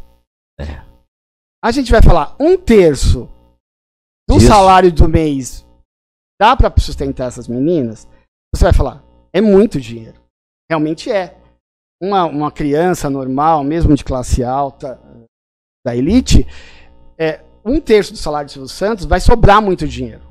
[0.62, 0.84] É.
[1.62, 3.28] A gente vai falar um terço
[4.28, 4.46] do Isso.
[4.46, 5.66] salário do mês
[6.40, 8.08] dá para sustentar essas meninas?
[8.54, 10.18] Você vai falar, é muito dinheiro.
[10.70, 11.36] Realmente é.
[12.02, 14.98] Uma, uma criança normal, mesmo de classe alta,
[15.84, 16.46] da elite,
[17.18, 20.22] é, um terço do salário de Silvio Santos vai sobrar muito dinheiro.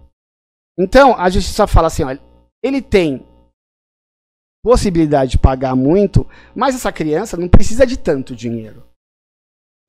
[0.80, 2.20] Então, a justiça fala assim, olha,
[2.64, 3.24] ele tem
[4.64, 8.89] possibilidade de pagar muito, mas essa criança não precisa de tanto dinheiro.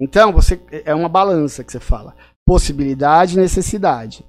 [0.00, 2.14] Então, você é uma balança que você fala.
[2.46, 4.24] Possibilidade e necessidade.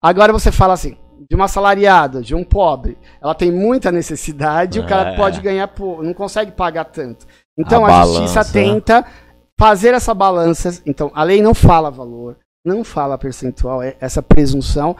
[0.00, 0.96] Agora você fala assim,
[1.28, 4.82] de uma assalariada, de um pobre, ela tem muita necessidade, é.
[4.82, 5.16] o cara é.
[5.16, 7.26] pode ganhar, não consegue pagar tanto.
[7.58, 9.04] Então a, a justiça tenta
[9.58, 10.80] fazer essa balança.
[10.86, 14.96] Então a lei não fala valor, não fala percentual, é essa presunção.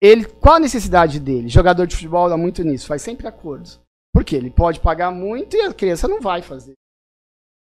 [0.00, 1.48] Ele, qual a necessidade dele?
[1.48, 3.80] Jogador de futebol dá muito nisso, faz sempre acordos.
[4.14, 6.74] Porque ele pode pagar muito e a criança não vai fazer.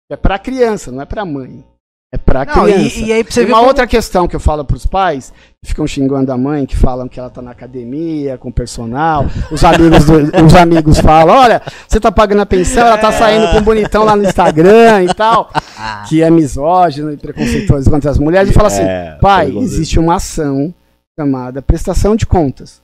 [0.09, 1.65] É para a criança, não é para a mãe.
[2.13, 2.99] É pra não, criança.
[2.99, 3.67] E, e aí você uma como...
[3.67, 5.33] outra questão que eu falo pros pais,
[5.63, 9.25] que ficam xingando a mãe, que falam que ela tá na academia, com personal.
[9.51, 10.13] Os amigos, do,
[10.45, 14.03] os amigos falam, olha, você tá pagando a pensão, ela tá saindo com um bonitão
[14.03, 15.49] lá no Instagram e tal.
[16.07, 18.49] Que é misógino e preconceituoso contra as mulheres.
[18.49, 20.73] E fala assim, é, pai, existe uma ação
[21.19, 22.82] chamada prestação de contas.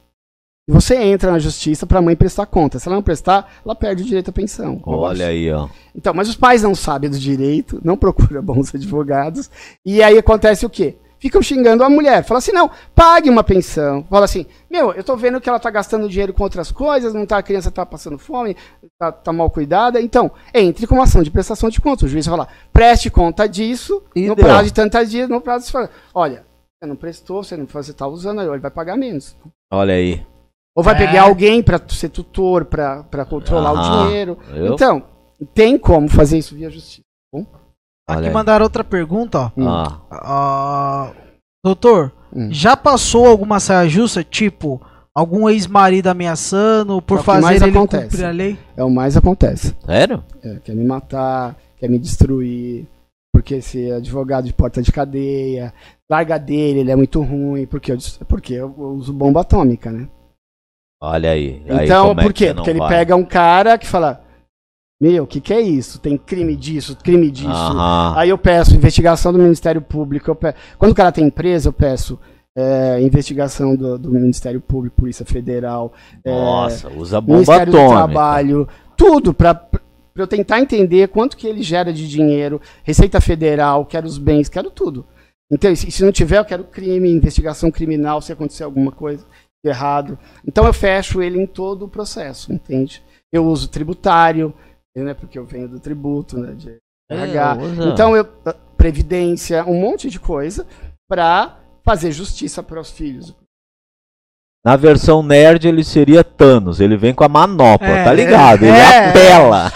[0.70, 2.78] E você entra na justiça para a mãe prestar conta.
[2.78, 4.80] Se ela não prestar, ela perde o direito à pensão.
[4.86, 5.68] Olha aí, ó.
[5.96, 9.50] Então, mas os pais não sabem do direito, não procuram bons advogados.
[9.84, 10.96] E aí acontece o quê?
[11.18, 12.24] Ficam xingando a mulher.
[12.24, 14.06] Fala assim, não, pague uma pensão.
[14.08, 17.26] Fala assim, meu, eu tô vendo que ela tá gastando dinheiro com outras coisas, não
[17.26, 18.56] tá, a criança tá passando fome,
[19.00, 20.00] tá, tá mal cuidada.
[20.00, 22.04] Então, entre com uma ação de prestação de contas.
[22.04, 24.46] O juiz vai falar, preste conta disso, e no deu.
[24.46, 25.90] prazo de tantas dias, no prazo de...
[26.14, 26.46] Olha,
[26.80, 29.36] você não prestou, você não você tá usando, ele vai pagar menos.
[29.74, 30.24] Olha aí.
[30.80, 30.98] Ou vai é.
[30.98, 34.38] pegar alguém para ser tutor, para controlar o dinheiro.
[34.54, 34.74] Eu?
[34.74, 35.04] Então,
[35.54, 37.04] tem como fazer isso via justiça.
[37.34, 37.46] Bom?
[38.08, 39.52] Aqui mandaram outra pergunta, ó.
[39.58, 39.68] Hum.
[40.10, 41.12] Ah.
[41.12, 41.16] Uh,
[41.62, 42.48] doutor, hum.
[42.50, 44.82] já passou alguma saia justa, tipo,
[45.14, 48.04] algum ex-marido ameaçando por é fazer ele acontece.
[48.04, 48.58] cumprir a lei?
[48.78, 49.76] É o mais acontece.
[49.86, 50.24] Sério?
[50.42, 52.88] É, quer me matar, quer me destruir,
[53.34, 55.74] porque esse advogado de porta de cadeia,
[56.10, 57.98] larga dele, ele é muito ruim, porque eu,
[58.30, 60.08] porque eu uso bomba atômica, né?
[61.02, 61.62] Olha aí.
[61.66, 62.54] Então, aí por quê?
[62.54, 62.90] Porque ele vai?
[62.90, 64.22] pega um cara que fala:
[65.00, 66.00] Meu, o que, que é isso?
[66.00, 67.78] Tem crime disso, crime disso.
[68.16, 70.36] Aí eu peço investigação do Ministério Público.
[70.36, 70.58] Peço...
[70.78, 72.20] Quando o cara tem empresa, eu peço
[72.56, 75.94] é, investigação do, do, Ministério Público, Polícia Federal.
[76.24, 77.88] É, Nossa, é, usa bomba Ministério atômica.
[77.88, 78.68] do Trabalho,
[78.98, 79.68] tudo para
[80.16, 84.70] eu tentar entender quanto que ele gera de dinheiro, Receita Federal, quero os bens, quero
[84.70, 85.06] tudo.
[85.50, 89.26] Então, se, se não tiver, eu quero crime, investigação criminal, se acontecer alguma coisa
[89.64, 90.18] errado.
[90.48, 93.04] Então eu fecho ele em todo o processo, entende?
[93.32, 94.54] Eu uso tributário,
[94.96, 96.78] né, porque eu venho do tributo, né, de
[97.10, 97.58] RH.
[97.58, 100.66] É, então eu ah, previdência, um monte de coisa
[101.08, 103.36] para fazer justiça para os filhos.
[104.64, 108.64] Na versão nerd ele seria Thanos, ele vem com a manopla, é, tá ligado?
[108.64, 109.72] Ele é, apela.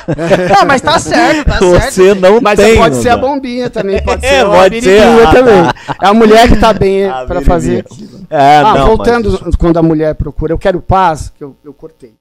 [0.49, 2.19] Não, mas tá certo, tá Você certo.
[2.19, 2.75] não mas tem.
[2.75, 5.53] Mas pode ser a bombinha também, pode é, ser pode ser a também.
[6.01, 8.27] É a mulher que tá bem para fazer aquilo.
[8.29, 9.55] É, ah, não, voltando mas...
[9.55, 12.15] quando a mulher procura, eu quero paz, que eu, eu cortei.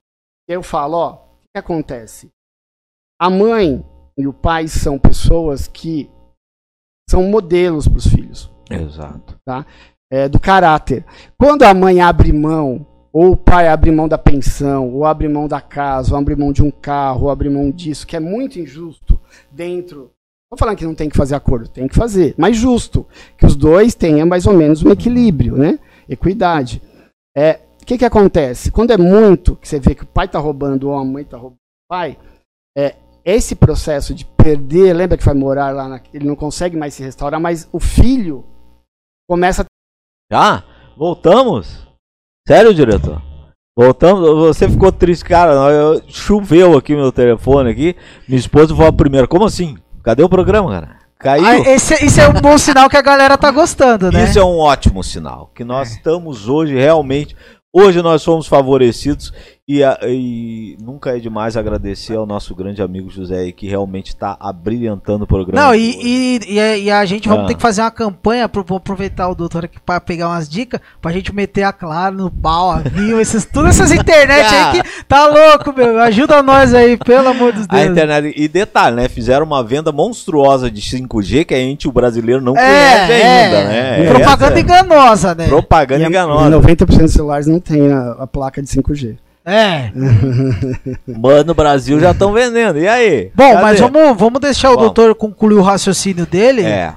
[0.47, 1.19] Eu falo, ó, o
[1.53, 2.29] que acontece?
[3.21, 3.85] A mãe
[4.17, 6.09] e o pai são pessoas que
[7.11, 8.51] são modelos para os filhos.
[8.71, 9.37] Exato.
[9.45, 9.67] Tá?
[10.13, 11.07] É, do caráter.
[11.39, 15.49] Quando a mãe abre mão, ou o pai abre mão da pensão, ou abre mão
[15.49, 18.61] da casa, ou abre mão de um carro, ou abre mão disso, que é muito
[18.61, 19.19] injusto
[19.51, 20.11] dentro.
[20.45, 23.07] Estou falando que não tem que fazer acordo, tem que fazer, mas justo,
[23.39, 25.79] que os dois tenham mais ou menos um equilíbrio, né?
[26.07, 26.83] Equidade.
[27.35, 28.71] É, o que, que acontece?
[28.71, 31.39] Quando é muito, que você vê que o pai está roubando ou a mãe está
[31.39, 32.19] roubando o pai,
[32.77, 36.93] é, esse processo de perder, lembra que vai morar lá, na, ele não consegue mais
[36.93, 38.45] se restaurar, mas o filho
[39.27, 39.72] começa a
[40.33, 40.65] já?
[40.97, 41.87] Voltamos?
[42.49, 43.21] Sério, diretor?
[43.77, 45.53] Voltamos, você ficou triste, cara.
[46.09, 47.97] Choveu aqui meu telefone aqui.
[48.27, 49.27] Minha esposa foi a primeira.
[49.27, 49.77] Como assim?
[50.03, 50.97] Cadê o programa, cara?
[51.19, 51.45] Caiu.
[51.45, 54.25] Ah, esse, isso é um bom sinal que a galera tá gostando, né?
[54.25, 55.51] Isso é um ótimo sinal.
[55.55, 55.97] Que nós é.
[55.97, 57.37] estamos hoje realmente.
[57.71, 59.33] Hoje nós fomos favorecidos
[59.69, 64.37] e, a, e, nunca é demais agradecer ao nosso grande amigo José que realmente está
[64.41, 65.67] abrilhantando o programa.
[65.67, 67.45] Não, e, e, e, a, e, a gente ah.
[67.47, 71.13] ter que fazer uma campanha para aproveitar o doutor aqui para pegar umas dicas para
[71.13, 74.89] a gente meter a Claro no pau, a Vivo, esses, todas essas internet aí que
[75.07, 75.97] tá louco, meu.
[76.01, 77.69] Ajuda nós aí, pelo amor de Deus.
[77.71, 79.09] A internet, e detalhe, né?
[79.09, 83.45] Fizeram uma venda monstruosa de 5G que a gente, o brasileiro, não é, conhece é.
[83.45, 84.13] ainda, né?
[84.13, 85.47] Propaganda Essa, enganosa, né?
[85.47, 86.61] Propaganda enganosa.
[86.61, 89.19] 90% dos celulares não tem a, a placa de 5G.
[89.44, 89.90] É.
[91.06, 92.78] Mano, no Brasil já estão vendendo.
[92.78, 93.31] E aí?
[93.35, 93.62] Bom, Cadê?
[93.62, 96.62] mas vamos, vamos deixar o doutor concluir o raciocínio dele.
[96.62, 96.94] É.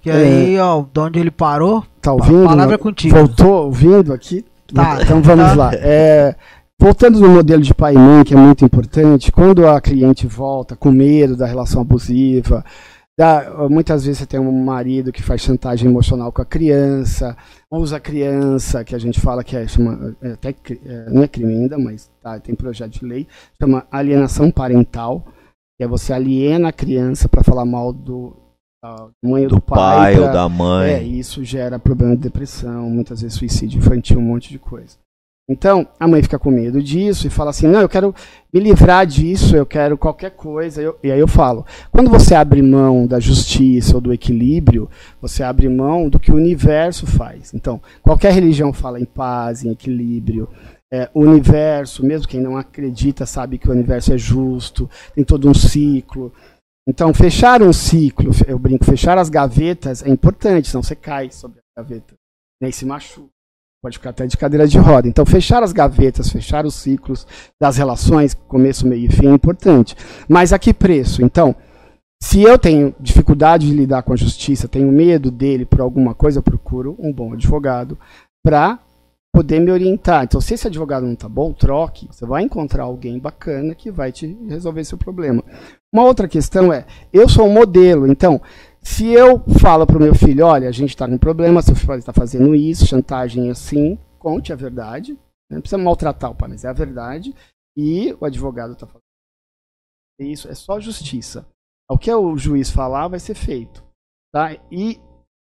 [0.00, 0.62] Que aí, é.
[0.62, 1.84] ó, de onde ele parou.
[2.00, 2.44] Tá ouvindo?
[2.44, 3.16] A palavra é contigo.
[3.16, 4.44] Voltou ouvindo aqui?
[4.72, 4.98] Tá.
[5.00, 5.54] Então vamos tá.
[5.54, 5.70] lá.
[5.74, 6.34] É,
[6.78, 10.76] voltando no modelo de pai e mãe, que é muito importante, quando a cliente volta
[10.76, 12.64] com medo da relação abusiva,
[13.18, 17.34] Da, muitas vezes você tem um marido que faz chantagem emocional com a criança,
[17.70, 21.28] usa a criança, que a gente fala que é, chama, é até, é, não é
[21.28, 23.26] crime ainda, mas tá, tem projeto de lei,
[23.58, 25.24] chama alienação parental,
[25.78, 28.36] que é você aliena a criança para falar mal do
[28.82, 30.92] da mãe ou do, do pai, pai pra, ou da mãe.
[30.92, 34.98] É, isso gera problema de depressão, muitas vezes suicídio infantil, um monte de coisa.
[35.48, 38.12] Então, a mãe fica com medo disso e fala assim: não, eu quero
[38.52, 40.82] me livrar disso, eu quero qualquer coisa.
[40.82, 44.90] Eu, e aí eu falo: quando você abre mão da justiça ou do equilíbrio,
[45.20, 47.54] você abre mão do que o universo faz.
[47.54, 50.48] Então, qualquer religião fala em paz, em equilíbrio.
[50.92, 55.48] É, o universo, mesmo quem não acredita, sabe que o universo é justo, tem todo
[55.48, 56.32] um ciclo.
[56.88, 61.58] Então, fechar um ciclo, eu brinco, fechar as gavetas é importante, senão você cai sobre
[61.58, 62.14] a gaveta,
[62.60, 63.35] nem se machuca
[63.86, 65.06] pode ficar até de cadeira de roda.
[65.06, 67.24] Então, fechar as gavetas, fechar os ciclos
[67.60, 69.94] das relações, começo, meio e fim, é importante.
[70.28, 71.24] Mas a que preço?
[71.24, 71.54] Então,
[72.20, 76.40] se eu tenho dificuldade de lidar com a justiça, tenho medo dele por alguma coisa,
[76.40, 77.96] eu procuro um bom advogado
[78.44, 78.80] para
[79.32, 80.24] poder me orientar.
[80.24, 82.08] Então, se esse advogado não está bom, troque.
[82.10, 85.44] Você vai encontrar alguém bacana que vai te resolver seu problema.
[85.94, 88.40] Uma outra questão é, eu sou um modelo, então
[88.86, 91.96] se eu falo para o meu filho, olha, a gente está com problema, seu filho
[91.96, 95.14] está fazendo isso, chantagem assim, conte a verdade.
[95.50, 95.56] Né?
[95.56, 97.34] Não precisa maltratar o pai, mas é a verdade.
[97.76, 99.02] E o advogado está falando.
[100.20, 101.44] Isso é só justiça.
[101.90, 103.84] O que o juiz falar vai ser feito.
[104.32, 104.52] Tá?
[104.70, 105.00] E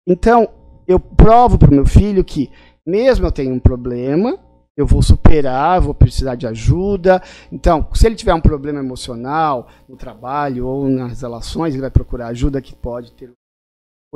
[0.08, 0.48] então
[0.88, 2.50] eu provo para o meu filho que,
[2.86, 4.42] mesmo eu tenho um problema,
[4.76, 7.22] eu vou superar, vou precisar de ajuda.
[7.50, 12.28] Então, se ele tiver um problema emocional no trabalho ou nas relações, ele vai procurar
[12.28, 13.30] ajuda que pode ter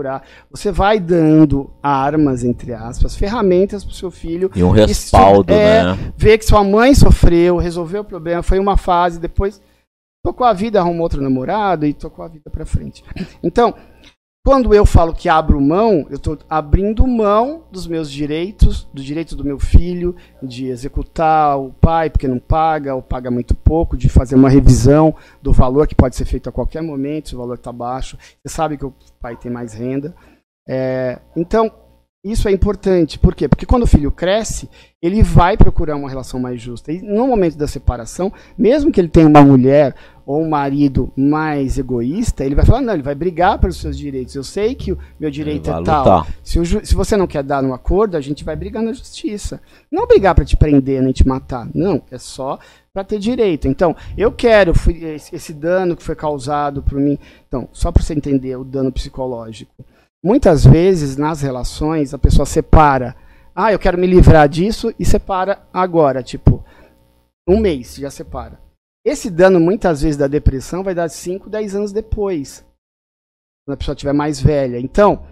[0.00, 0.22] procurar.
[0.50, 4.50] Você vai dando armas, entre aspas, ferramentas para o seu filho.
[4.54, 6.12] E um respaldo, é, né?
[6.16, 9.60] Ver que sua mãe sofreu, resolveu o problema, foi uma fase, depois
[10.24, 13.04] tocou a vida, arrumou outro namorado e tocou a vida para frente.
[13.42, 13.74] Então,
[14.44, 19.36] quando eu falo que abro mão, eu estou abrindo mão dos meus direitos, do direito
[19.36, 24.08] do meu filho de executar o pai porque não paga ou paga muito pouco, de
[24.08, 27.54] fazer uma revisão do valor que pode ser feito a qualquer momento, se o valor
[27.54, 28.16] está baixo.
[28.42, 30.14] Você sabe que o pai tem mais renda.
[30.66, 31.70] É, então,
[32.24, 33.18] isso é importante.
[33.18, 33.48] Por quê?
[33.48, 34.68] Porque quando o filho cresce,
[35.02, 36.92] ele vai procurar uma relação mais justa.
[36.92, 39.94] E no momento da separação, mesmo que ele tenha uma mulher
[40.30, 44.32] ou um marido mais egoísta, ele vai falar, não, ele vai brigar pelos seus direitos.
[44.36, 46.24] Eu sei que o meu direito é tal.
[46.40, 49.60] Se, se, você não quer dar no acordo, a gente vai brigar na justiça.
[49.90, 51.68] Não brigar para te prender nem te matar.
[51.74, 52.60] Não, é só
[52.94, 53.66] para ter direito.
[53.66, 54.72] Então, eu quero
[55.32, 57.18] esse dano que foi causado por mim.
[57.48, 59.84] Então, só para você entender o dano psicológico.
[60.22, 63.16] Muitas vezes nas relações a pessoa separa.
[63.52, 66.64] Ah, eu quero me livrar disso e separa agora, tipo,
[67.48, 68.69] um mês já separa.
[69.04, 72.64] Esse dano, muitas vezes, da depressão vai dar 5, 10 anos depois.
[73.64, 74.78] Quando a pessoa estiver mais velha.
[74.78, 75.22] Então,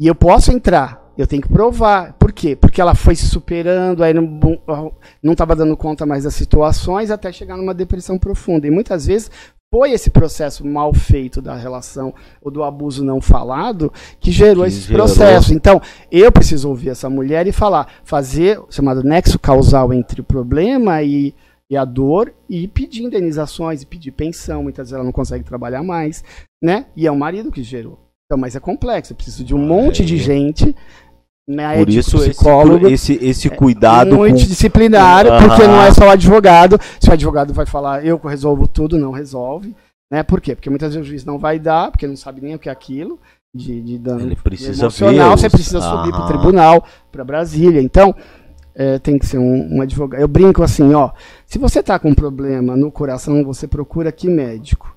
[0.00, 2.12] e eu posso entrar, eu tenho que provar.
[2.14, 2.54] Por quê?
[2.54, 7.56] Porque ela foi se superando, aí não estava dando conta mais das situações, até chegar
[7.56, 8.66] numa depressão profunda.
[8.66, 9.30] E muitas vezes
[9.72, 14.70] foi esse processo mal feito da relação ou do abuso não falado que gerou que
[14.70, 15.04] esse gerou.
[15.04, 15.52] processo.
[15.52, 15.80] Então,
[16.10, 21.02] eu preciso ouvir essa mulher e falar, fazer o chamado nexo causal entre o problema
[21.02, 21.34] e
[21.70, 24.64] e a dor e pedir indenizações e pedir pensão.
[24.64, 26.24] Muitas vezes ela não consegue trabalhar mais,
[26.60, 26.86] né?
[26.96, 27.98] E é o marido que gerou.
[28.26, 29.12] Então, mas é complexo.
[29.12, 30.74] Eu preciso de um monte de gente
[31.78, 35.48] Por isso psicólogo, esse, esse, esse cuidado multidisciplinar, com...
[35.48, 36.78] porque não é só o advogado.
[37.00, 39.74] Se o advogado vai falar, eu resolvo tudo, não resolve.
[40.12, 40.24] Né?
[40.24, 40.56] Por quê?
[40.56, 42.72] Porque muitas vezes o juiz não vai dar, porque não sabe nem o que é
[42.72, 43.18] aquilo
[43.54, 45.30] de, de dano Ele precisa emocional.
[45.30, 47.82] Ver você precisa subir para o tribunal, para Brasília.
[47.82, 48.14] Então,
[48.74, 50.20] é, tem que ser um, um, advogado.
[50.20, 51.10] Eu brinco assim, ó.
[51.46, 54.96] Se você está com um problema no coração, você procura que médico?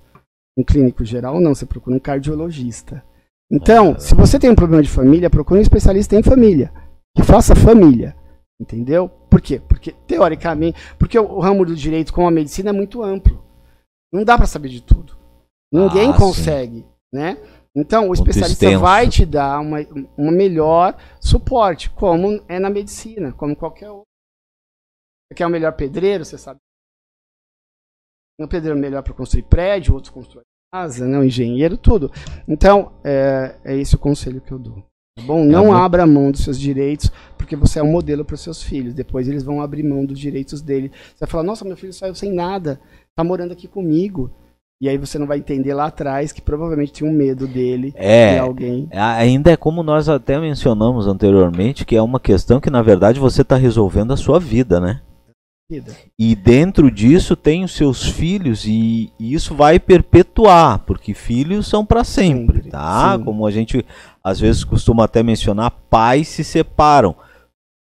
[0.57, 1.39] Um clínico geral?
[1.39, 3.03] Não, você procura um cardiologista.
[3.51, 3.99] Então, é.
[3.99, 6.71] se você tem um problema de família, procure um especialista em família.
[7.15, 8.15] Que faça família.
[8.59, 9.09] Entendeu?
[9.29, 9.61] Por quê?
[9.67, 13.43] Porque, teoricamente, porque o, o ramo do direito com a medicina é muito amplo.
[14.11, 15.17] Não dá para saber de tudo.
[15.71, 16.85] Ninguém ah, consegue, sim.
[17.11, 17.37] né?
[17.75, 19.79] Então, o especialista vai te dar uma,
[20.15, 24.05] uma melhor suporte, como é na medicina, como qualquer outro.
[25.27, 26.59] Você quer o melhor pedreiro, você sabe.
[28.39, 31.17] Um pedreiro melhor para construir prédio, outro construir casa, né?
[31.17, 32.11] um engenheiro, tudo.
[32.47, 34.85] Então, é, é esse o conselho que eu dou.
[35.15, 35.43] Tá bom?
[35.43, 38.61] Não é abra mão dos seus direitos, porque você é um modelo para os seus
[38.61, 38.93] filhos.
[38.93, 40.91] Depois eles vão abrir mão dos direitos dele.
[40.91, 42.81] Você vai falar, nossa, meu filho saiu sem nada,
[43.15, 44.31] tá morando aqui comigo.
[44.83, 48.33] E aí você não vai entender lá atrás que provavelmente tinha um medo dele é,
[48.33, 48.89] de alguém.
[48.91, 53.43] Ainda é como nós até mencionamos anteriormente, que é uma questão que na verdade você
[53.43, 54.99] está resolvendo a sua vida, né?
[56.19, 61.85] E dentro disso tem os seus filhos e, e isso vai perpetuar, porque filhos são
[61.85, 63.15] para sempre, sempre, tá?
[63.17, 63.23] Sim.
[63.23, 63.85] Como a gente
[64.21, 67.15] às vezes costuma até mencionar, pais se separam,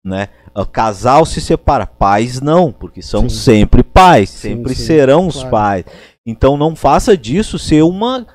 [0.01, 0.29] né?
[0.55, 3.35] O casal se separa, pais não, porque são sim.
[3.35, 5.83] sempre pais, sim, sempre serão os pais.
[6.25, 8.25] Então não faça disso ser uma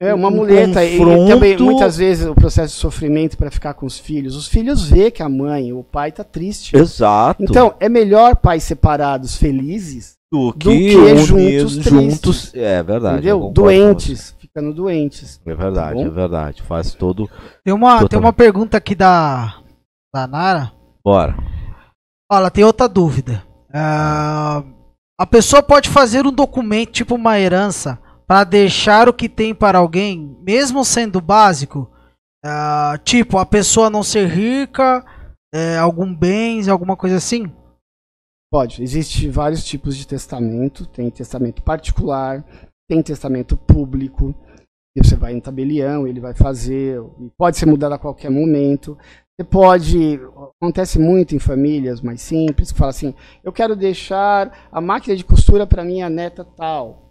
[0.00, 1.24] é uma um muleta confronto...
[1.24, 4.36] e também muitas vezes o processo de sofrimento para ficar com os filhos.
[4.36, 6.76] Os filhos vê que a mãe, o pai tá triste.
[6.76, 7.42] Exato.
[7.42, 12.54] Então é melhor pais separados felizes do que, do que juntos, juntos.
[12.54, 13.16] É verdade.
[13.16, 13.50] Entendeu?
[13.52, 15.40] Doentes, ficando doentes.
[15.44, 16.62] É verdade, tá é verdade.
[16.62, 17.28] Faz todo.
[17.64, 19.56] Tem uma tem uma pergunta aqui da
[20.14, 20.72] da Nara.
[21.04, 21.36] Bora.
[22.30, 23.42] Olha, tem outra dúvida.
[23.70, 24.77] Uh,
[25.18, 29.78] a pessoa pode fazer um documento tipo uma herança para deixar o que tem para
[29.78, 31.90] alguém, mesmo sendo básico,
[32.44, 35.04] uh, tipo a pessoa não ser rica,
[35.52, 37.50] é, algum bens, alguma coisa assim?
[38.50, 38.82] Pode.
[38.82, 40.86] Existem vários tipos de testamento.
[40.86, 42.44] Tem testamento particular,
[42.88, 44.34] tem testamento público.
[44.96, 47.00] E você vai em tabelião, ele vai fazer.
[47.36, 48.96] Pode ser mudado a qualquer momento.
[49.38, 50.20] Você pode.
[50.60, 55.24] Acontece muito em famílias mais simples, que fala assim: eu quero deixar a máquina de
[55.24, 57.08] costura para minha neta tal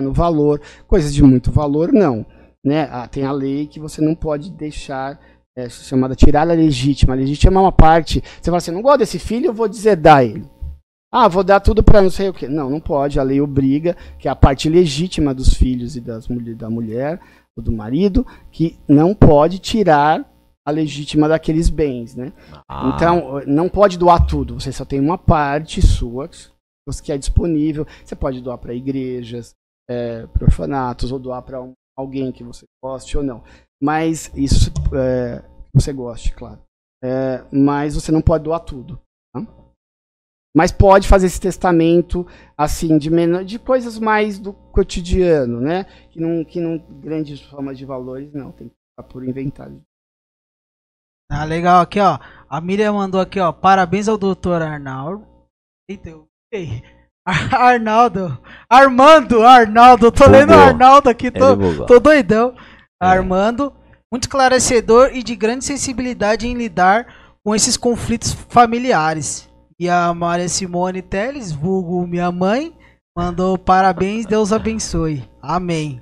[0.00, 2.26] no valor, coisas de muito valor, não.
[2.64, 2.88] Né?
[2.90, 5.18] Ah, tem a lei que você não pode deixar
[5.56, 7.14] é, chamada tirada legítima.
[7.14, 8.20] A legítima é uma parte.
[8.20, 10.44] Você fala assim, não gosto desse filho, eu vou deserdar ele.
[11.12, 12.48] Ah, vou dar tudo para não sei o que.
[12.48, 13.18] Não, não pode.
[13.18, 16.26] A lei obriga que é a parte legítima dos filhos e das,
[16.56, 17.20] da mulher
[17.56, 20.28] ou do marido que não pode tirar
[20.66, 22.32] a legítima daqueles bens, né?
[22.68, 22.92] Ah.
[22.92, 24.60] Então, não pode doar tudo.
[24.60, 26.28] Você só tem uma parte sua
[27.02, 27.86] que é disponível.
[28.04, 29.54] Você pode doar para igrejas,
[29.88, 33.44] é, para orfanatos ou doar para um, alguém que você goste ou não.
[33.80, 36.60] Mas isso é, você goste, claro.
[37.02, 39.00] É, mas você não pode doar tudo.
[39.32, 39.46] Tá?
[40.56, 42.26] Mas pode fazer esse testamento
[42.56, 45.84] assim de menor, de coisas mais do cotidiano, né?
[46.10, 49.80] Que não, que não grandes formas de valores não tem que ficar por inventário.
[51.30, 52.18] Ah, legal aqui, ó.
[52.48, 53.52] A Miriam mandou aqui, ó.
[53.52, 55.26] Parabéns ao doutor Arnaldo.
[55.88, 56.28] Eita, eu...
[57.26, 58.38] Arnaldo.
[58.70, 60.12] Armando, Arnaldo.
[60.12, 62.54] Tô lendo Arnaldo aqui, tô, tô doidão.
[63.02, 63.06] É.
[63.06, 63.72] Armando,
[64.10, 67.06] muito esclarecedor e de grande sensibilidade em lidar
[67.44, 69.48] com esses conflitos familiares.
[69.78, 72.72] E a Maria Simone Teles, vulgo minha mãe,
[73.16, 75.28] mandou parabéns, Deus abençoe.
[75.42, 76.00] Amém.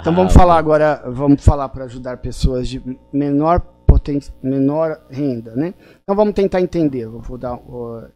[0.00, 2.82] Então vamos falar agora, vamos falar para ajudar pessoas de
[3.12, 3.60] menor
[4.02, 5.74] potência, menor renda, né?
[6.02, 7.04] Então vamos tentar entender.
[7.04, 7.56] Eu vou dar,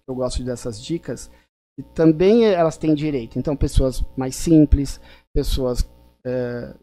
[0.07, 1.31] eu gosto dessas dicas
[1.79, 3.39] e também elas têm direito.
[3.39, 5.01] Então, pessoas mais simples,
[5.35, 5.89] pessoas
[6.27, 6.75] é,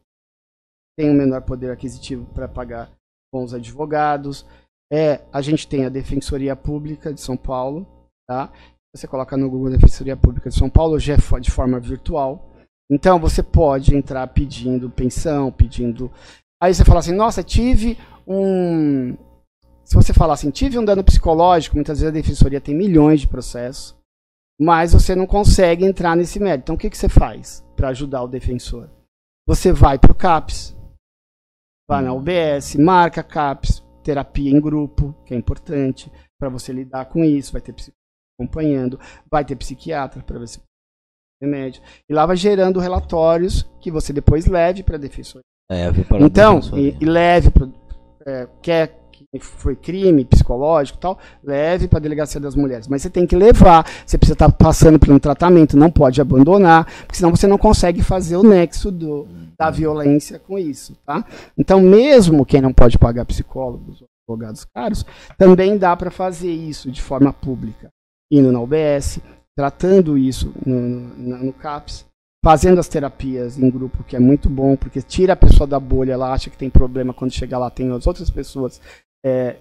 [0.97, 2.89] têm um menor poder aquisitivo para pagar
[3.33, 4.45] bons advogados.
[4.91, 7.85] É, a gente tem a Defensoria Pública de São Paulo,
[8.27, 8.51] tá?
[8.95, 12.51] Você coloca no Google Defensoria Pública de São Paulo, hoje é de forma virtual.
[12.91, 16.11] Então, você pode entrar pedindo pensão, pedindo.
[16.61, 17.97] Aí você fala assim: nossa, tive
[18.27, 19.15] um.
[19.83, 23.27] Se você falar assim, tive um dano psicológico, muitas vezes a defensoria tem milhões de
[23.27, 23.95] processos
[24.59, 26.63] mas você não consegue entrar nesse mérito.
[26.63, 28.89] Então, o que, que você faz para ajudar o defensor?
[29.47, 30.75] Você vai para o CAPS,
[31.89, 37.23] vai na UBS, marca CAPS, terapia em grupo, que é importante para você lidar com
[37.23, 37.51] isso.
[37.51, 37.99] Vai ter psicólogo
[38.39, 40.59] acompanhando, vai ter psiquiatra para se
[41.41, 41.81] remédio.
[42.09, 45.43] E lá vai gerando relatórios que você depois leve para a defensoria.
[45.69, 45.87] É,
[46.21, 47.67] então, e, e, leve para.
[48.25, 49.03] É, quer
[49.39, 52.87] foi crime psicológico tal, leve para a delegacia das mulheres.
[52.87, 56.21] Mas você tem que levar, você precisa estar tá passando por um tratamento, não pode
[56.21, 59.27] abandonar, porque senão você não consegue fazer o nexo do,
[59.57, 61.25] da violência com isso, tá?
[61.57, 65.05] Então, mesmo quem não pode pagar psicólogos, advogados caros,
[65.37, 67.89] também dá para fazer isso de forma pública,
[68.31, 69.19] indo na UBS,
[69.55, 72.05] tratando isso no, no, no CAPS,
[72.43, 76.13] fazendo as terapias em grupo, que é muito bom, porque tira a pessoa da bolha,
[76.13, 78.81] ela acha que tem problema, quando chega lá tem as outras pessoas
[79.25, 79.55] é,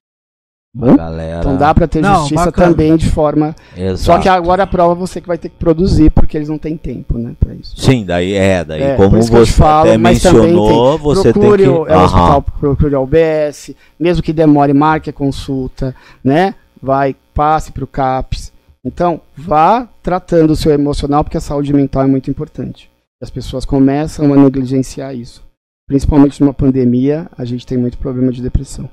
[0.76, 1.40] Galera.
[1.40, 2.68] Então dá para ter não, justiça bacana.
[2.68, 3.56] também de forma.
[3.76, 3.98] Exato.
[3.98, 6.78] Só que agora a prova você que vai ter que produzir, porque eles não têm
[6.78, 7.74] tempo, né, para isso.
[7.78, 11.92] Sim, daí é, daí é, como você falo, até mencionou, tem, você procure tem que.
[11.92, 16.54] É o hospital, procure a UBS, mesmo que demore, marque a consulta, né?
[16.82, 18.54] Vai, passe para o CAPS.
[18.88, 22.90] Então, vá tratando o seu emocional, porque a saúde mental é muito importante.
[23.22, 25.44] As pessoas começam a negligenciar isso.
[25.86, 28.86] Principalmente numa pandemia, a gente tem muito problema de depressão.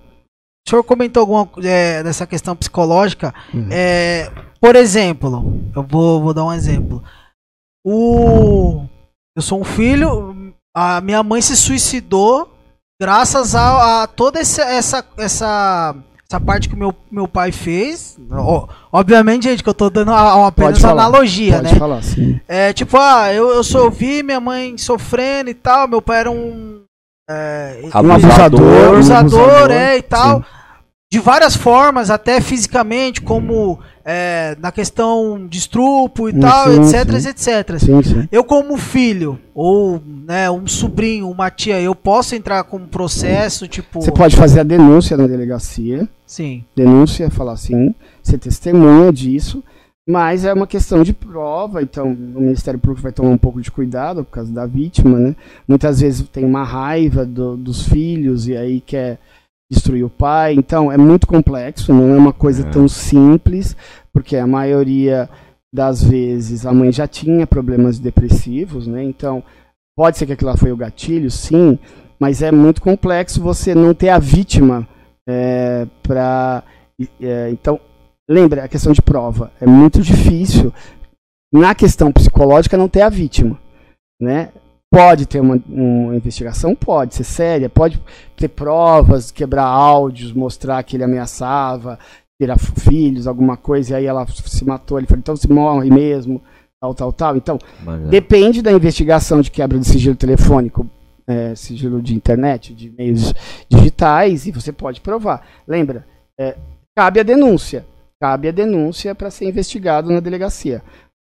[0.67, 3.33] O senhor comentou alguma é, dessa questão psicológica.
[3.53, 3.69] Uhum.
[3.71, 7.01] É, por exemplo, eu vou, vou dar um exemplo.
[7.87, 8.85] O,
[9.37, 12.51] eu sou um filho, a minha mãe se suicidou
[13.01, 15.95] graças a, a toda essa, essa, essa
[16.35, 18.19] essa parte que o meu, meu pai fez.
[18.93, 21.79] obviamente, gente, que eu tô dando uma, apenas uma analogia, pode né?
[21.79, 22.41] Falar, sim.
[22.49, 26.83] É tipo, ah, eu, eu, vi minha mãe sofrendo e tal, meu pai era um.
[27.31, 30.39] É, um abusador, abusador, é, e tal.
[30.39, 30.45] Sim.
[31.11, 36.81] De várias formas, até fisicamente, como é, na questão de estrupo e sim, tal, sim,
[36.81, 37.29] etc, sim.
[37.29, 37.79] etc.
[37.79, 42.87] Sim, eu como filho, ou né, um sobrinho, uma tia, eu posso entrar com um
[42.87, 44.03] processo, tipo...
[44.03, 46.07] Você pode fazer a denúncia na delegacia.
[46.27, 46.65] Sim.
[46.77, 49.63] Denúncia, falar assim, você testemunha disso,
[50.07, 53.71] mas é uma questão de prova, então o Ministério Público vai tomar um pouco de
[53.71, 55.37] cuidado por causa da vítima, né?
[55.67, 59.19] Muitas vezes tem uma raiva do, dos filhos e aí quer
[59.71, 60.55] destruir o pai.
[60.55, 62.71] Então é muito complexo, não é uma coisa é.
[62.71, 63.77] tão simples,
[64.13, 65.29] porque a maioria
[65.73, 69.03] das vezes a mãe já tinha problemas depressivos, né?
[69.03, 69.43] Então
[69.97, 71.79] pode ser que aquilo lá foi o gatilho, sim,
[72.19, 74.87] mas é muito complexo você não ter a vítima
[75.29, 76.63] é, para.
[77.21, 77.81] É, então
[78.29, 80.73] lembra a questão de prova é muito difícil
[81.53, 83.59] na questão psicológica não ter a vítima,
[84.21, 84.51] né?
[84.95, 86.75] Pode ter uma, uma, investigação?
[86.75, 88.01] Pode ser séria, pode
[88.37, 91.99] ter provas, quebrar áudios, mostrar que ele ameaçava,
[92.41, 94.99] tirar filhos, alguma coisa, e aí ela se matou.
[94.99, 96.41] Ele falou, então se morre mesmo,
[96.81, 97.37] tal, tal, tal.
[97.37, 98.09] Então, é.
[98.09, 100.89] depende da investigação de quebra de sigilo telefônico,
[101.27, 103.35] é, sigilo de internet, de meios
[103.69, 105.45] digitais, e você pode provar.
[105.67, 106.07] Lembra,
[106.39, 106.57] é,
[106.97, 107.85] cabe a denúncia.
[108.21, 110.83] Cabe a denúncia para ser investigado na delegacia.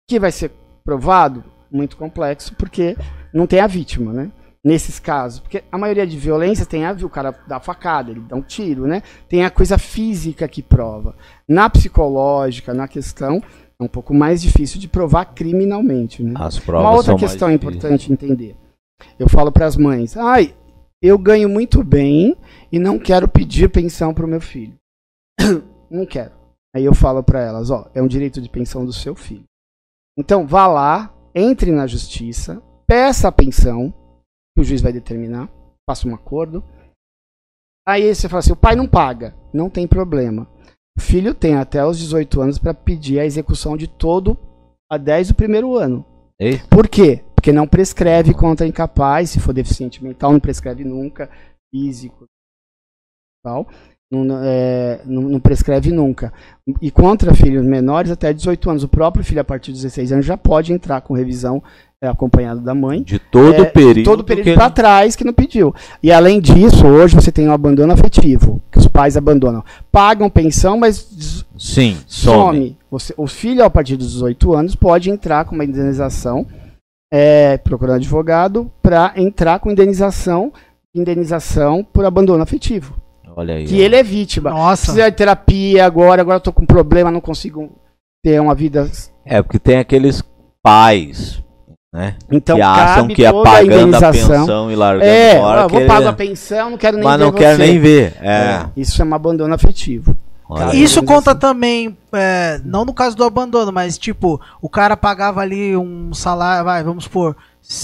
[0.09, 0.51] Que vai ser
[0.83, 1.45] provado?
[1.71, 2.97] Muito complexo, porque
[3.33, 4.31] não tem a vítima, né?
[4.65, 5.41] Nesses casos.
[5.41, 8.87] Porque a maioria de violências tem a o cara dá facada, ele dá um tiro,
[8.87, 9.03] né?
[9.29, 11.15] Tem a coisa física que prova.
[11.49, 13.43] Na psicológica, na questão,
[13.81, 16.23] é um pouco mais difícil de provar criminalmente.
[16.23, 16.35] Né?
[16.37, 18.57] As provas Uma outra questão importante entender.
[19.19, 20.55] Eu falo para as mães: ai,
[21.01, 22.37] eu ganho muito bem
[22.73, 24.75] e não quero pedir pensão para o meu filho.
[25.89, 26.33] não quero.
[26.75, 29.45] Aí eu falo para elas: ó, é um direito de pensão do seu filho.
[30.17, 33.93] Então vá lá, entre na justiça, peça a pensão,
[34.57, 35.51] que o juiz vai determinar,
[35.89, 36.65] faça um acordo.
[37.87, 40.49] Aí você fala assim: o pai não paga, não tem problema.
[40.97, 44.37] O filho tem até os 18 anos para pedir a execução de todo
[44.91, 46.05] a 10 do primeiro ano.
[46.41, 46.59] Ei.
[46.71, 47.23] Por quê?
[47.35, 51.31] Porque não prescreve contra incapaz, se for deficiente mental, não prescreve nunca,
[51.71, 52.27] físico,
[53.45, 53.69] tal
[54.11, 56.33] não, é, não, não, prescreve nunca.
[56.81, 58.85] E contra filhos menores até 18 anos.
[58.85, 61.63] O próprio filho, a partir de 16 anos, já pode entrar com revisão
[62.07, 63.03] acompanhado da mãe.
[63.03, 63.95] De todo é, o período.
[63.95, 65.75] De todo o período para trás que não pediu.
[66.03, 69.65] E além disso, hoje você tem o um abandono afetivo, que os pais abandonam.
[69.91, 72.37] Pagam pensão, mas Sim, some.
[72.37, 72.77] some.
[72.91, 76.47] Você, o filho, a partir dos 18 anos, pode entrar com uma indenização,
[77.13, 80.53] é, procurando advogado, para entrar com indenização,
[80.95, 82.97] indenização por abandono afetivo.
[83.35, 83.65] Olha aí.
[83.65, 83.85] Que ó.
[83.85, 84.51] ele é vítima.
[84.51, 84.87] Nossa.
[84.87, 87.73] Precisa de terapia agora, agora eu tô com problema, não consigo
[88.23, 88.89] ter uma vida.
[89.25, 90.23] É, porque tem aqueles
[90.63, 91.43] pais,
[91.93, 92.17] né?
[92.31, 95.63] Então, que acham que é pagando a, a pensão e largando é, fora.
[95.63, 97.25] Eu vou pagar a pensão, não quero nem Mas ver.
[97.25, 98.17] Mas não quero nem ver.
[98.21, 98.31] É.
[98.31, 98.67] é.
[98.77, 100.17] Isso chama abandono afetivo.
[100.73, 101.41] Isso conta assim.
[101.41, 106.65] também, é, não no caso do abandono, mas tipo, o cara pagava ali um salário,
[106.65, 107.37] vai, vamos supor,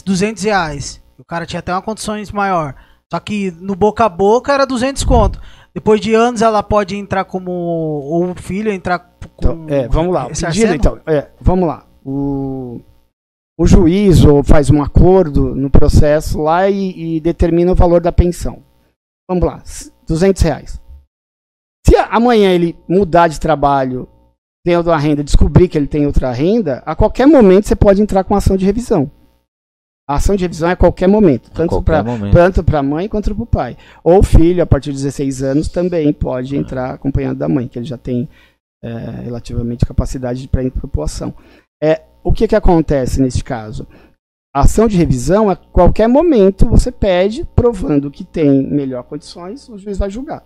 [0.04, 1.02] 200 reais.
[1.18, 2.74] O cara tinha até uma condições maior.
[3.12, 5.40] Só que no boca a boca era 200 conto.
[5.74, 7.50] Depois de anos ela pode entrar como.
[7.50, 9.28] Ou o filho entrar com.
[9.38, 10.26] Então, é, vamos lá.
[10.26, 11.84] Pedido, então, é, vamos lá.
[12.04, 12.80] O,
[13.58, 18.12] o juiz ou faz um acordo no processo lá e, e determina o valor da
[18.12, 18.62] pensão.
[19.28, 19.62] Vamos lá,
[20.06, 20.80] 200 reais.
[21.86, 24.08] Se amanhã ele mudar de trabalho,
[24.64, 28.24] tendo a renda, descobrir que ele tem outra renda, a qualquer momento você pode entrar
[28.24, 29.10] com ação de revisão.
[30.06, 31.50] A ação de revisão é a qualquer momento,
[32.32, 33.76] tanto para a mãe quanto para o pai.
[34.02, 36.58] Ou o filho, a partir de 16 anos, também pode é.
[36.58, 38.28] entrar acompanhado da mãe, que ele já tem
[38.82, 41.32] é, relativamente capacidade para ir para a ação.
[41.82, 43.86] É, o que, que acontece nesse caso?
[44.52, 49.76] A ação de revisão, a qualquer momento, você pede, provando que tem melhor condições, o
[49.76, 50.42] juiz vai julgar.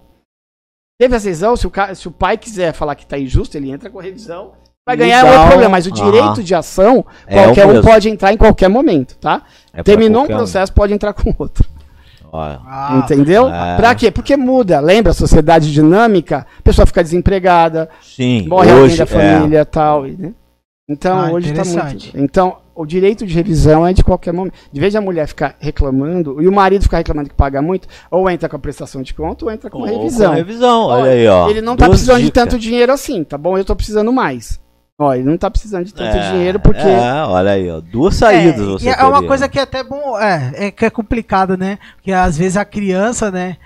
[1.00, 3.88] Teve a revisão, se o, se o pai quiser falar que está injusto, ele entra
[3.88, 4.52] com a revisão,
[4.84, 5.34] vai ganhar Legal.
[5.34, 5.70] outro problema.
[5.70, 9.42] Mas o direito de ação, é qualquer um pode entrar em qualquer momento, tá?
[9.72, 10.74] É Terminou um processo, um.
[10.74, 11.64] pode entrar com outro.
[12.32, 13.48] Ah, Entendeu?
[13.48, 13.76] É.
[13.76, 14.10] Pra quê?
[14.10, 14.80] Porque muda.
[14.80, 16.46] Lembra a sociedade dinâmica?
[16.58, 19.64] A pessoa fica desempregada, Sim, morre hoje, alguém da família e é.
[19.64, 20.02] tal.
[20.02, 20.32] Né?
[20.88, 22.16] Então, ah, hoje está muito.
[22.16, 24.54] Então, o direito de revisão é de qualquer momento.
[24.72, 28.30] De vez a mulher ficar reclamando, e o marido ficar reclamando que paga muito, ou
[28.30, 30.30] entra com a prestação de conta, ou entra com ou revisão.
[30.30, 31.50] Com revisão, olha aí, ó.
[31.50, 32.26] Ele não está precisando dicas.
[32.26, 33.56] de tanto dinheiro assim, tá bom?
[33.58, 34.58] Eu estou precisando mais.
[34.98, 36.80] Ó, ele não está precisando de tanto é, dinheiro porque.
[36.80, 37.80] É, olha aí, ó.
[37.80, 40.18] Duas saídas é, você É uma coisa que é até bom.
[40.18, 41.78] É, é que é complicado, né?
[41.96, 43.58] Porque às vezes a criança, né?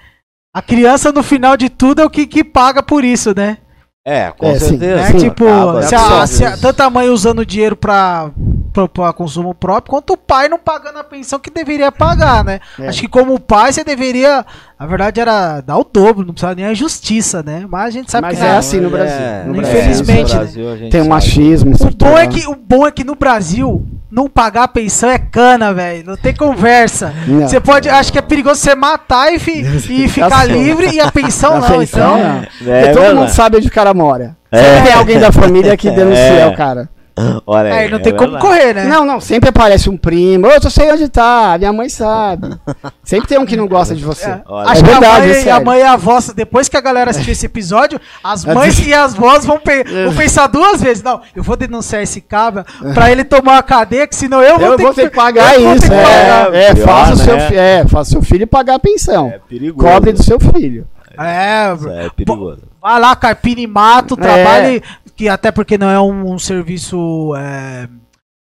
[0.53, 3.59] A criança, no final de tudo, é o que, que paga por isso, né?
[4.05, 5.07] É, com é, certeza.
[5.07, 5.21] Sim, né?
[5.21, 5.45] Tipo,
[5.83, 8.33] se, a, se a, tanta mãe usando dinheiro pra,
[8.73, 12.61] pra, consumo próprio, quanto o pai não pagando a pensão que deveria pagar, né?
[12.79, 12.89] É.
[12.89, 14.45] Acho que como pai você deveria,
[14.79, 17.67] na verdade era dar o dobro, não precisava nem a justiça, né?
[17.69, 19.17] Mas a gente sabe Mas que é, é assim no Brasil.
[19.17, 20.89] É, no Infelizmente, Brasil, né?
[20.91, 21.75] tem um machismo.
[21.75, 25.19] O bom, é que, o bom é que no Brasil não pagar a pensão é
[25.19, 26.05] cana, velho.
[26.07, 27.15] Não tem conversa.
[27.41, 27.89] Você pode.
[27.89, 31.79] Acho que é perigoso você matar e, fi, e ficar livre e a pensão não.
[31.79, 32.73] Pensão, então, não.
[32.75, 34.37] É, todo mundo sabe onde o cara mora.
[34.51, 34.63] É.
[34.63, 36.47] Sempre tem alguém da família que denuncia é.
[36.47, 36.91] o cara.
[37.47, 38.85] Olha aí, é, não tem como correr, né?
[38.85, 40.47] Não, não, sempre aparece um primo.
[40.47, 42.49] Eu só sei onde tá, minha mãe sabe.
[43.05, 44.27] sempre tem um que não gosta de você.
[44.27, 44.43] É.
[44.67, 47.11] Acho é verdade, que a mãe, a mãe e a avó, depois que a galera
[47.11, 51.03] assistir esse episódio, as mães e as vós vão, pe vão, pensar duas vezes.
[51.03, 52.65] Não, eu vou denunciar esse cabra
[52.95, 55.17] pra ele tomar uma cadeia, que senão eu vou, eu ter, vou que, ter que
[55.17, 55.83] pagar isso.
[55.83, 56.55] Que pagar.
[56.55, 57.25] É, é, Pior, faça, né?
[57.25, 59.29] seu, é, faça seu filho pagar a pensão.
[59.29, 59.87] É perigoso.
[59.87, 60.87] Cobre do seu filho.
[61.19, 62.73] É, é, é perigoso.
[62.81, 67.35] Vai lá, carpina e mato, trabalhe é que até porque não é um, um serviço.
[67.37, 67.89] É,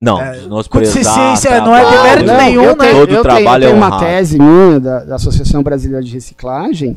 [0.01, 2.85] não, é, consciência, não é demérito não, nenhum, eu né?
[2.85, 6.05] Tenho, Todo eu trabalho tenho, eu tenho é uma tese minha da, da, Associação Brasileira
[6.05, 6.97] de Reciclagem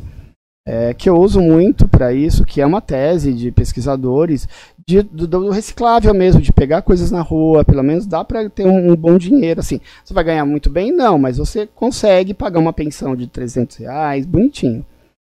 [0.66, 4.46] é, que eu uso muito para isso, que é uma tese de pesquisadores
[4.86, 8.66] de, do, do, reciclável mesmo, de pegar coisas na rua, pelo menos dá para ter
[8.66, 9.80] um, um, bom dinheiro, assim.
[10.04, 10.92] Você vai ganhar muito bem?
[10.92, 14.84] Não, mas você consegue pagar uma pensão de 300 reais, bonitinho.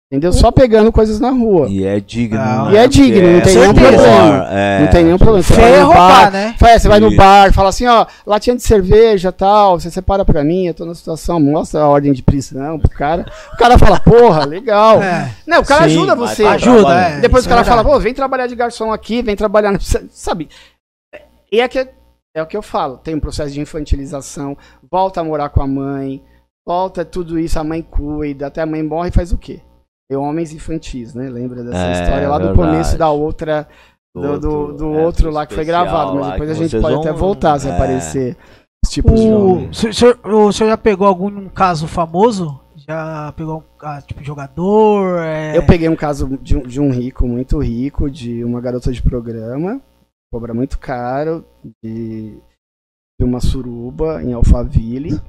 [0.09, 0.31] Entendeu?
[0.31, 1.67] Só pegando coisas na rua.
[1.67, 2.39] E é digno.
[2.39, 4.47] Não, e é digno, não tem nenhum problema.
[4.49, 4.79] É...
[4.79, 5.43] Não tem nenhum problema.
[5.43, 6.55] Você vai no bar, né?
[6.57, 10.67] você vai no bar, fala assim, ó, latinha de cerveja tal, você separa pra mim,
[10.67, 13.29] eu tô na situação, mostra a ordem de prisão pro cara.
[13.53, 15.03] O cara fala, porra, legal.
[15.03, 15.29] É.
[15.45, 16.45] Não, o cara Sim, ajuda você.
[16.45, 17.19] Ajuda, é.
[17.19, 19.77] Depois o cara é fala, pô, vem trabalhar de garçom aqui, vem trabalhar.
[20.09, 20.47] Sabe?
[21.51, 21.85] E é que
[22.33, 24.55] é o que eu falo, tem um processo de infantilização,
[24.89, 26.23] volta a morar com a mãe,
[26.65, 29.59] volta tudo isso, a mãe cuida, até a mãe morre e faz o quê?
[30.09, 31.29] E homens infantis, né?
[31.29, 33.67] Lembra dessa é, história lá do começo da outra.
[34.15, 37.01] Do, do, do é, outro lá que foi gravado, mas depois a gente pode vão...
[37.03, 37.75] até voltar se é.
[37.75, 38.35] aparecer
[38.83, 42.59] esse tipo de o, senhor, o senhor já pegou algum caso famoso?
[42.75, 45.19] Já pegou um tipo jogador?
[45.19, 45.55] É...
[45.55, 49.79] Eu peguei um caso de, de um rico, muito rico, de uma garota de programa,
[50.31, 51.45] cobra muito caro,
[51.83, 52.39] de
[53.19, 55.19] de uma suruba em Alphaville.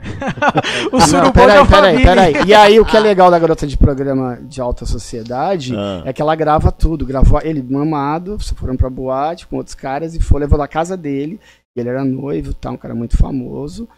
[0.93, 2.35] o suruba peraí, peraí, peraí.
[2.47, 6.03] E aí o que é legal da garota de programa de alta sociedade ah.
[6.05, 7.07] é que ela grava tudo.
[7.07, 11.41] Gravou ele mamado, foram pra boate com outros caras e foi, levou da casa dele.
[11.75, 13.89] Ele era noivo, tá, um cara muito famoso.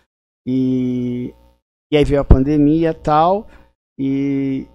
[0.47, 1.35] E,
[1.93, 3.49] e aí veio a pandemia e tal.
[3.99, 4.69] E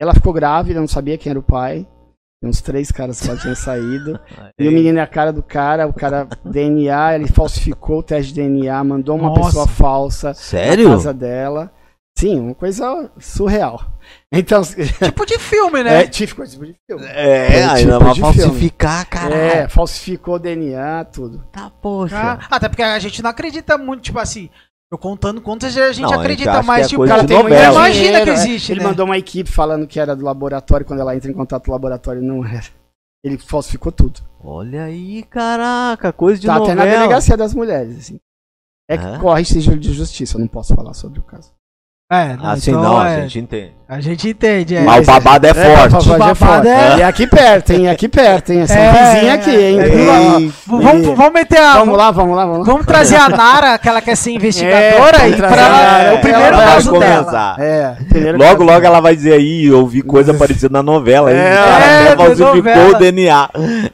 [0.00, 1.86] ela ficou grávida, não sabia quem era o pai.
[2.44, 4.18] Uns três caras que já tinham saído.
[4.58, 8.32] e o menino é a cara do cara, o cara DNA, ele falsificou o teste
[8.32, 9.46] de DNA, mandou uma Nossa.
[9.46, 10.88] pessoa falsa Sério?
[10.88, 11.72] na casa dela.
[12.16, 13.82] Sim, uma coisa surreal.
[14.30, 14.62] Então,
[15.02, 16.02] tipo de filme, né?
[16.02, 17.06] É, tipo, tipo de filme.
[17.06, 19.34] É, é ainda tipo falsificar, cara.
[19.34, 21.44] É, falsificou DNA, tudo.
[21.50, 22.16] Tá, poxa.
[22.16, 24.48] Ah, até porque a gente não acredita muito, tipo assim,
[24.94, 26.86] eu contando contas, a gente não, acredita a gente mais.
[26.86, 27.72] É tipo, o cara tem novela.
[27.72, 28.72] imagina que existe.
[28.72, 28.86] Ele né?
[28.86, 31.74] mandou uma equipe falando que era do laboratório, quando ela entra em contato com o
[31.74, 32.66] laboratório, não era.
[33.22, 34.20] Ele falsificou tudo.
[34.42, 36.82] Olha aí, caraca, coisa de tá novela.
[36.82, 38.20] até na delegacia das mulheres, assim.
[38.88, 41.52] É que corre sigilo de justiça, eu não posso falar sobre o caso.
[42.12, 43.16] É, não, assim então não, é...
[43.16, 43.74] a gente entende.
[43.86, 44.80] A gente entende, é.
[44.80, 46.08] Mas o babado é, é forte.
[46.08, 46.68] O babado, é forte.
[46.68, 46.96] É...
[46.98, 47.90] E aqui perto, hein?
[47.90, 48.60] Aqui perto, hein?
[48.62, 49.78] Essa é, vizinha aqui, hein?
[49.78, 49.88] É,
[50.66, 51.74] vamos, vamos meter a.
[51.74, 52.72] Vamos lá, vamos lá, vamos lá.
[52.72, 56.98] Vamos trazer a Nara, que ela quer ser investigadora, é, e pra o primeiro caso
[56.98, 57.56] dela.
[57.58, 57.96] É,
[58.38, 61.28] logo, logo ela vai dizer aí, eu vi coisa parecida na novela.
[61.28, 63.50] Aí, é, é falsificou o DNA.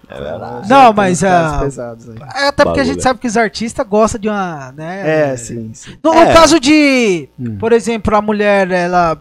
[0.08, 0.68] É verdade.
[0.68, 1.24] Não, mas.
[1.24, 4.72] Até porque a gente sabe que os artistas gostam de uma.
[4.76, 5.72] Né, é, sim.
[6.00, 7.28] No caso de.
[7.38, 7.56] Hum.
[7.58, 9.20] Por exemplo, a mulher, ela.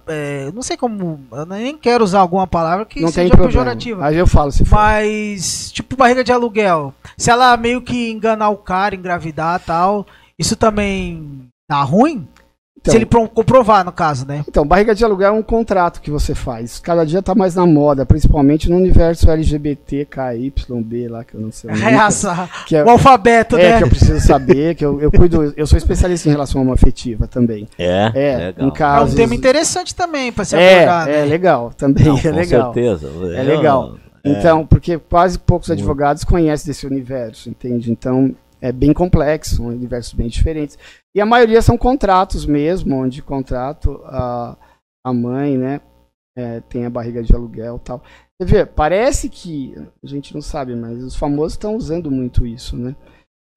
[0.59, 4.05] Não sei como eu nem quero usar alguma palavra que não seja pejorativa.
[4.05, 4.75] Aí eu falo se for.
[4.75, 6.93] Mas, tipo, barriga de aluguel.
[7.17, 10.05] Se ela meio que enganar o cara, engravidar tal,
[10.37, 12.27] isso também tá ruim?
[12.81, 14.43] Então, Se ele comprovar, no caso, né?
[14.47, 16.79] Então, barriga de aluguel é um contrato que você faz.
[16.79, 21.51] Cada dia tá mais na moda, principalmente no universo LGBT, KYB lá, que eu não
[21.51, 21.71] sei.
[21.71, 23.77] É essa, que é, o alfabeto, é, né?
[23.79, 27.67] que eu preciso saber, que eu, eu cuido, eu sou especialista em relação homoafetiva também.
[27.77, 28.67] É, é legal.
[28.67, 29.11] Em casos...
[29.11, 31.25] É um tema interessante também para se é, abordar, É, né?
[31.25, 32.67] legal, também não, é legal.
[32.67, 33.09] Com certeza.
[33.35, 33.95] É legal.
[34.23, 34.31] É.
[34.31, 37.91] Então, porque quase poucos advogados conhecem desse universo, entende?
[37.91, 40.77] Então, é bem complexo, são universos bem diferentes.
[41.15, 44.57] E a maioria são contratos mesmo, onde contrato a,
[45.05, 45.81] a mãe, né,
[46.37, 48.01] é, tem a barriga de aluguel tal.
[48.39, 52.77] Você vê, parece que, a gente não sabe, mas os famosos estão usando muito isso,
[52.77, 52.95] né?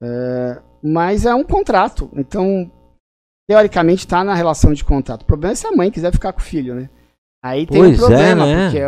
[0.02, 2.70] É, mas é um contrato, então,
[3.48, 5.22] teoricamente está na relação de contrato.
[5.22, 6.90] O problema é se a mãe quiser ficar com o filho, né?
[7.42, 8.64] Aí tem pois um problema, é, né?
[8.64, 8.78] porque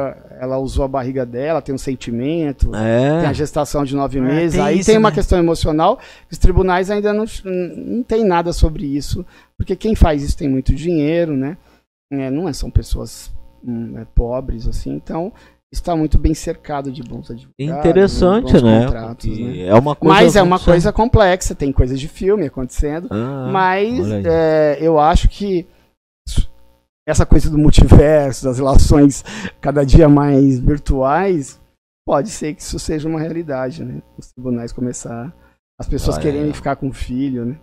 [0.41, 3.21] ela usou a barriga dela, tem um sentimento, é.
[3.21, 5.15] tem a gestação de nove é, meses, tem aí isso, tem uma né?
[5.15, 5.99] questão emocional,
[6.31, 9.27] os tribunais ainda não, não tem nada sobre isso,
[9.57, 11.57] porque quem faz isso tem muito dinheiro, né?
[12.13, 13.33] É, não é, são pessoas
[13.67, 15.33] hum, é, pobres, assim, então
[15.73, 17.51] está muito bem cercado de bons advogados.
[17.59, 18.85] Interessante, bons né?
[18.85, 19.67] Contratos, né?
[19.67, 23.99] É uma coisa mas é uma coisa complexa, tem coisas de filme acontecendo, ah, mas
[24.25, 25.67] é, eu acho que
[27.07, 29.25] essa coisa do multiverso, das relações
[29.61, 31.61] cada dia mais virtuais,
[32.07, 34.03] pode ser que isso seja uma realidade, né?
[34.19, 35.35] Os tribunais começar,
[35.79, 36.55] as pessoas ah, querendo é.
[36.55, 37.59] ficar com o filho, né?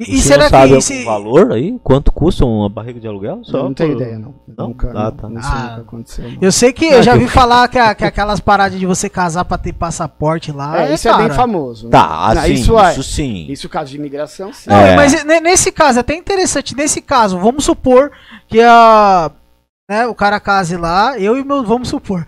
[0.00, 1.78] E, e será sabe que esse valor aí?
[1.84, 3.42] Quanto custa uma barriga de aluguel?
[3.44, 3.74] Só não por...
[3.74, 4.34] tenho ideia, não.
[4.48, 4.68] não?
[4.68, 5.28] Nunca, ah, tá.
[5.28, 6.24] não, ah, nunca aconteceu.
[6.24, 6.38] Não.
[6.40, 9.58] Eu sei que eu já vi falar que, que aquelas paradas de você casar pra
[9.58, 10.86] ter passaporte lá.
[10.86, 11.22] É, isso cara.
[11.22, 11.84] é bem famoso.
[11.84, 11.90] Né?
[11.90, 13.46] Tá, assim, isso, é, isso sim.
[13.50, 14.70] Isso caso de imigração, sim.
[14.70, 14.96] Não, é.
[14.96, 18.10] mas nesse caso, é até interessante, nesse caso, vamos supor
[18.48, 19.30] que a.
[19.86, 21.62] Né, o cara case lá, eu e meu.
[21.62, 22.24] Vamos supor.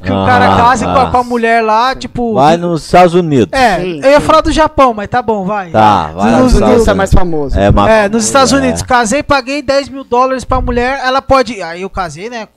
[0.00, 2.34] Que ah, o cara case ah, com, a, com, a, mulher lá, tipo.
[2.34, 3.48] Vai nos Estados Unidos.
[3.52, 5.70] É, sim, eu ia falar do Japão, mas tá bom, vai.
[5.70, 6.40] Tá, vai.
[6.40, 7.58] Nos Estados Unidos é mais famoso.
[7.58, 7.66] É,
[8.04, 8.56] é nos Estados é.
[8.56, 11.62] Unidos, casei, paguei 10 mil dólares pra mulher, ela pode.
[11.62, 12.48] Aí eu casei, né?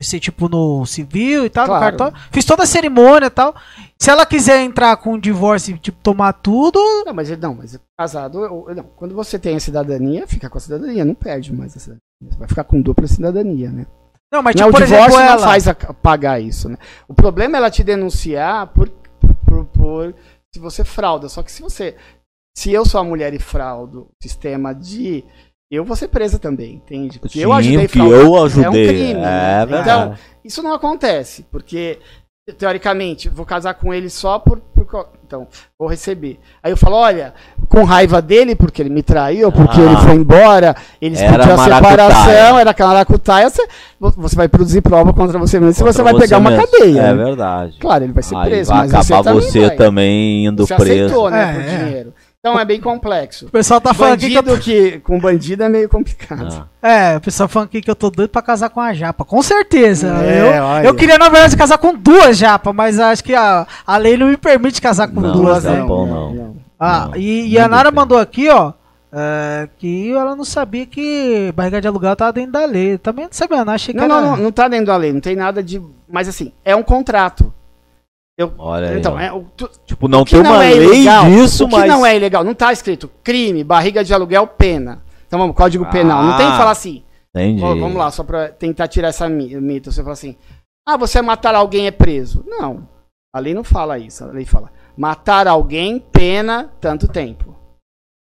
[0.00, 1.80] Ser tipo no civil e tal, claro.
[1.80, 2.18] no cartório.
[2.32, 3.54] Fiz toda a cerimônia e tal.
[3.96, 6.80] Se ela quiser entrar com um divórcio, tipo, tomar tudo.
[7.06, 8.66] Não, mas não, mas casado.
[8.74, 12.02] Não, quando você tem a cidadania, fica com a cidadania, não perde mais a cidadania.
[12.20, 13.86] Você vai ficar com dupla cidadania, né?
[14.32, 15.36] Não, mas tipo, não, o divórcio exemplo, ela...
[15.36, 16.78] não faz a, pagar isso, né?
[17.06, 18.88] O problema é ela te denunciar por,
[19.44, 20.14] por, por,
[20.50, 21.28] se você frauda.
[21.28, 21.94] Só que se você.
[22.56, 25.22] Se eu sou a mulher e fraudo o sistema de.
[25.70, 27.18] Eu vou ser presa também, entende?
[27.18, 28.20] Porque Sim, eu ajudei a fraudar.
[28.20, 28.64] Eu ajudei.
[28.64, 29.20] É um crime.
[29.20, 29.80] É, né?
[29.80, 30.14] Então,
[30.44, 31.98] isso não acontece, porque
[32.58, 35.46] teoricamente, vou casar com ele só por, por, Então,
[35.78, 36.38] vou receber.
[36.62, 37.32] Aí eu falo, olha,
[37.66, 41.56] com raiva dele, porque ele me traiu, porque ah, ele foi embora, ele discutiu a
[41.56, 43.66] separação, era canaracutaia, você,
[43.98, 46.54] você vai produzir prova contra você mesmo, se você vai pegar mesmo.
[46.54, 47.00] uma cadeia.
[47.00, 47.24] É né?
[47.24, 47.78] verdade.
[47.80, 51.04] Claro, ele vai ser preso, vai mas acabar você, você também, também indo você preso.
[51.04, 51.84] Aceitou, né, é, por é.
[51.84, 52.14] dinheiro.
[52.44, 53.46] Então é bem complexo.
[53.46, 54.90] O pessoal tá falando bandido aqui que, eu...
[54.90, 56.66] que com bandido é meio complicado.
[56.82, 56.88] Ah.
[56.90, 59.24] É, o pessoal falando aqui que eu tô doido pra casar com a japa.
[59.24, 60.08] Com certeza.
[60.24, 60.48] É,
[60.82, 64.16] eu, eu queria, na verdade, casar com duas japas, mas acho que a, a lei
[64.16, 65.82] não me permite casar com não, duas, não, né?
[65.84, 66.34] Bom, não.
[66.34, 66.56] não.
[66.80, 68.72] Ah, não, e, e a Nara mandou aqui, ó.
[69.12, 72.98] É, que ela não sabia que barriga de aluguel tava dentro da lei.
[72.98, 73.72] Também não sabia, não.
[73.72, 74.20] Achei que não, era...
[74.20, 75.80] não, não, não tá dentro da lei, não tem nada de.
[76.08, 77.54] Mas assim, é um contrato.
[78.36, 81.64] Eu, Olha então, aí, é, o, tu, tipo, não tem uma é lei ilegal, disso,
[81.64, 81.88] o que mas...
[81.88, 85.02] não é ilegal, não está escrito crime, barriga de aluguel, pena.
[85.26, 86.22] Então vamos, código ah, penal.
[86.24, 87.04] Não tem que falar assim.
[87.34, 87.60] Entendi.
[87.60, 89.90] vamos lá, só para tentar tirar essa mito.
[89.90, 90.36] Você fala assim,
[90.86, 92.44] ah, você matar alguém é preso.
[92.46, 92.86] Não,
[93.34, 94.24] a lei não fala isso.
[94.24, 97.56] A lei fala, matar alguém, pena, tanto tempo.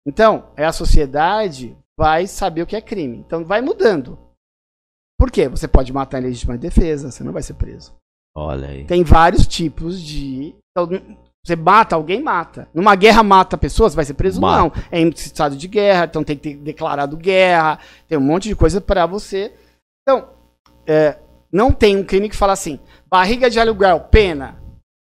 [0.06, 3.18] Então, é a sociedade vai saber o que é crime.
[3.18, 4.18] Então vai mudando.
[5.18, 5.48] Por quê?
[5.48, 7.94] Você pode matar em legítima defesa, você não vai ser preso.
[8.34, 8.84] Olha aí.
[8.84, 10.54] Tem vários tipos de.
[11.44, 12.68] Você mata, alguém mata.
[12.72, 14.40] Numa guerra mata pessoas, vai ser preso?
[14.40, 14.62] Mata.
[14.62, 14.84] Não.
[14.90, 17.78] É em estado de guerra, então tem que ter declarado guerra,
[18.08, 19.52] tem um monte de coisa para você.
[20.02, 20.28] Então,
[20.86, 21.18] é,
[21.52, 22.78] não tem um crime que fala assim,
[23.08, 24.60] barriga de aluguel, pena.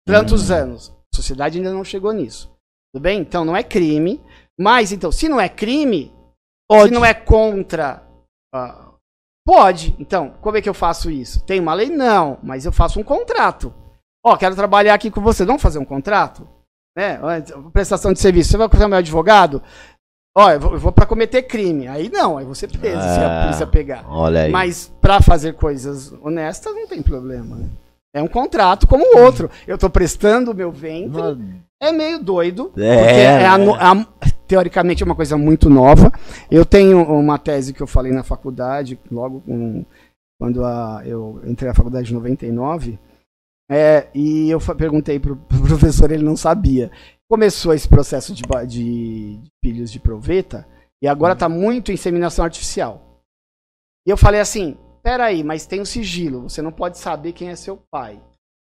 [0.07, 0.56] tantos hum.
[0.56, 0.90] anos.
[1.14, 2.52] A sociedade ainda não chegou nisso.
[2.94, 3.19] Tudo bem?
[3.19, 4.22] Então não é crime.
[4.60, 6.14] Mas, então, se não é crime,
[6.69, 6.90] pode.
[6.90, 8.03] se não é contra.
[9.45, 9.95] Pode.
[9.99, 11.44] Então, como é que eu faço isso?
[11.45, 11.90] Tem uma lei?
[11.90, 12.38] Não.
[12.44, 13.74] Mas eu faço um contrato.
[14.26, 15.45] Ó, oh, quero trabalhar aqui com você.
[15.45, 16.48] Vamos fazer um contrato?
[16.95, 17.20] Né?
[17.72, 18.52] Prestação de serviço.
[18.52, 19.61] Você vai o meu advogado?
[20.36, 21.88] Ó, eu vou, vou para cometer crime.
[21.88, 24.06] Aí não, aí você preso é, se a polícia pegar.
[24.10, 24.52] Olha aí.
[24.52, 27.56] Mas para fazer coisas honestas não tem problema.
[27.57, 27.70] Né?
[28.15, 29.49] É um contrato como o outro.
[29.68, 31.22] Eu tô prestando o meu ventre.
[31.82, 32.72] É meio doido.
[32.78, 34.06] É, porque é a, a,
[34.53, 36.11] teoricamente é uma coisa muito nova.
[36.49, 39.85] Eu tenho uma tese que eu falei na faculdade, logo com,
[40.39, 42.99] quando a, eu entrei na faculdade em 99.
[43.71, 46.91] É, e eu perguntei pro, pro professor, ele não sabia
[47.34, 50.67] começou esse processo de, de, de pilhas de proveta
[51.01, 53.23] e agora está muito inseminação artificial.
[54.05, 57.55] E eu falei assim: peraí, mas tem um sigilo, você não pode saber quem é
[57.55, 58.21] seu pai.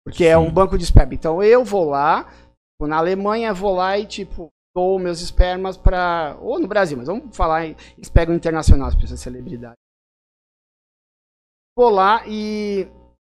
[0.02, 0.30] Porque Sim.
[0.30, 1.12] é um banco de esperma.
[1.12, 2.32] Então eu vou lá,
[2.80, 6.36] na Alemanha vou lá e tipo, dou meus espermas para.
[6.42, 9.76] Ou no Brasil, mas vamos falar, eles pegam internacional, as pessoas celebridade.
[11.74, 12.86] Vou lá e.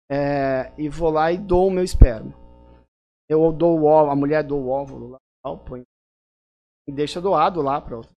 [0.08, 2.32] É, e vou lá e dou o meu esperma.
[3.28, 5.82] Eu dou o óvulo, a mulher dou o óvulo lá, põe,
[6.86, 8.12] e deixa doado lá para outra.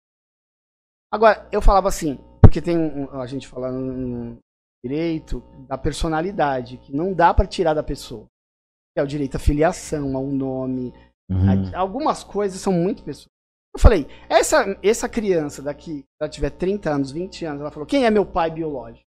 [1.13, 2.77] Agora, eu falava assim, porque tem
[3.13, 4.39] a gente falando
[4.83, 8.27] direito da personalidade, que não dá para tirar da pessoa.
[8.97, 10.93] É o direito à filiação, ao nome.
[11.31, 11.77] Uhum.
[11.77, 13.31] Algumas coisas são muito pessoais.
[13.75, 18.05] Eu falei, essa, essa criança daqui, ela tiver 30 anos, 20 anos, ela falou, quem
[18.05, 19.07] é meu pai biológico?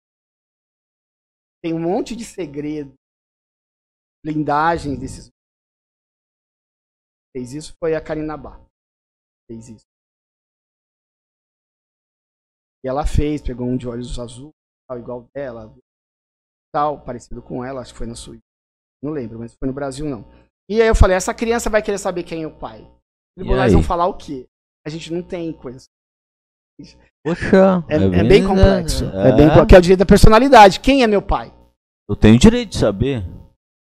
[1.63, 2.93] Tem um monte de segredo,
[4.23, 5.29] blindagens desses
[7.35, 8.65] fez isso foi a Karina Bá.
[9.47, 9.85] Fez isso.
[12.83, 14.51] E ela fez, pegou um de olhos azul,
[14.87, 15.75] tal, igual dela,
[16.71, 18.43] tal, parecido com ela, acho que foi na Suíça.
[19.03, 20.23] Não lembro, mas foi no Brasil não.
[20.69, 22.81] E aí eu falei, essa criança vai querer saber quem é o pai.
[22.81, 24.45] Os tribunais vão falar o quê?
[24.85, 25.85] A gente não tem coisa.
[27.25, 29.05] Poxa, é, é, bem, é bem complexo.
[29.05, 29.29] É.
[29.29, 30.79] é bem, que é o direito da personalidade.
[30.79, 31.51] Quem é meu pai?
[32.07, 33.25] Eu tenho direito de saber.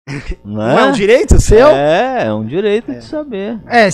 [0.43, 0.75] Não é?
[0.75, 1.67] Não é um direito seu?
[1.67, 2.99] É, é um direito é.
[2.99, 3.59] de saber.
[3.67, 3.87] É,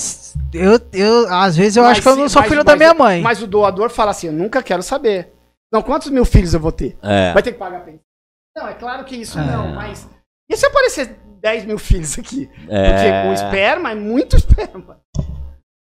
[0.54, 2.76] eu, eu às vezes eu mas acho que eu não sou mas, filho mas, da
[2.76, 3.22] minha mãe.
[3.22, 5.32] Mas o doador fala assim: eu nunca quero saber.
[5.72, 6.98] Não, quantos mil filhos eu vou ter?
[7.04, 7.32] É.
[7.32, 8.02] Vai ter que pagar pensão.
[8.58, 9.46] Não, é claro que isso é.
[9.46, 10.10] não, mas.
[10.50, 12.50] E se aparecer 10 mil filhos aqui?
[12.68, 12.92] É.
[12.92, 15.00] Porque o esperma é muito esperma.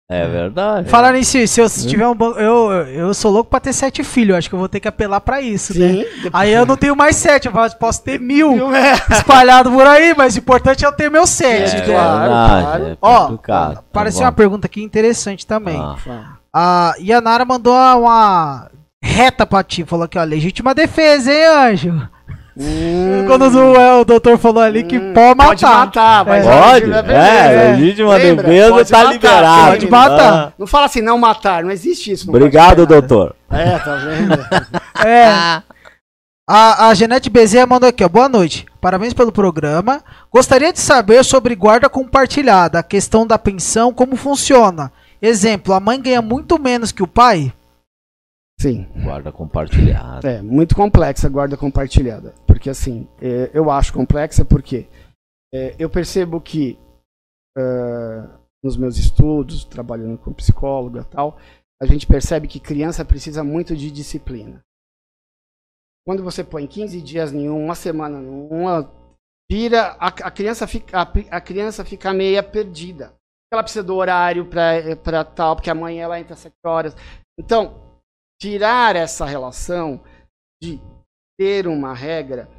[0.08, 0.88] É verdade.
[0.88, 2.40] Falar nisso, se eu tiver um banco.
[2.40, 4.38] Eu, eu sou louco pra ter sete filhos.
[4.38, 5.94] Acho que eu vou ter que apelar pra isso, Sim, né?
[6.22, 6.32] Depois...
[6.32, 8.94] Aí eu não tenho mais sete, eu posso ter mil, mil é.
[9.10, 11.76] espalhado por aí, mas o importante é eu ter meus sete.
[11.76, 11.86] É, né?
[11.86, 12.86] claro, claro.
[12.86, 15.80] É Ó, tá apareceu uma pergunta aqui interessante também.
[15.80, 16.38] Ah.
[16.54, 18.70] A Yanara mandou uma
[19.04, 19.84] reta pra ti.
[19.86, 22.10] Falou aqui, ó, legítima defesa, hein, anjo?
[22.58, 23.26] Hum.
[23.28, 25.14] Quando o, é, o doutor falou ali que hum.
[25.14, 25.48] pode matar.
[25.48, 26.62] Pode matar, mas é.
[26.62, 27.12] pode.
[27.12, 29.72] É, legítima defesa tá matar, liberado.
[29.72, 30.34] Pode matar.
[30.34, 30.54] Ah.
[30.58, 32.28] Não fala assim, não matar, não existe isso.
[32.28, 33.36] Não Obrigado, doutor.
[33.52, 34.48] É, tá vendo?
[35.06, 35.62] é.
[36.48, 38.10] A, a Genete Bezerra mandou aqui, ó.
[38.10, 38.66] Boa noite.
[38.80, 40.02] Parabéns pelo programa.
[40.32, 44.92] Gostaria de saber sobre guarda compartilhada, a questão da pensão, como funciona.
[45.22, 47.52] Exemplo, a mãe ganha muito menos que o pai?
[48.60, 48.86] Sim.
[49.04, 50.30] Guarda compartilhada.
[50.30, 52.34] É, muito complexa a guarda compartilhada.
[52.56, 54.88] Porque, assim, é, eu acho complexa porque
[55.54, 56.80] é, eu percebo que
[57.58, 61.38] uh, nos meus estudos, trabalhando com psicóloga e tal,
[61.82, 64.64] a gente percebe que criança precisa muito de disciplina.
[66.08, 68.90] Quando você põe 15 dias em uma semana numa,
[69.52, 73.14] vira, a, a, criança fica, a, a criança fica meia perdida.
[73.52, 76.96] Ela precisa do horário para tal, porque amanhã ela entra às 7 horas.
[77.38, 78.00] Então,
[78.40, 80.02] tirar essa relação
[80.64, 80.80] de
[81.38, 82.50] ter uma regra,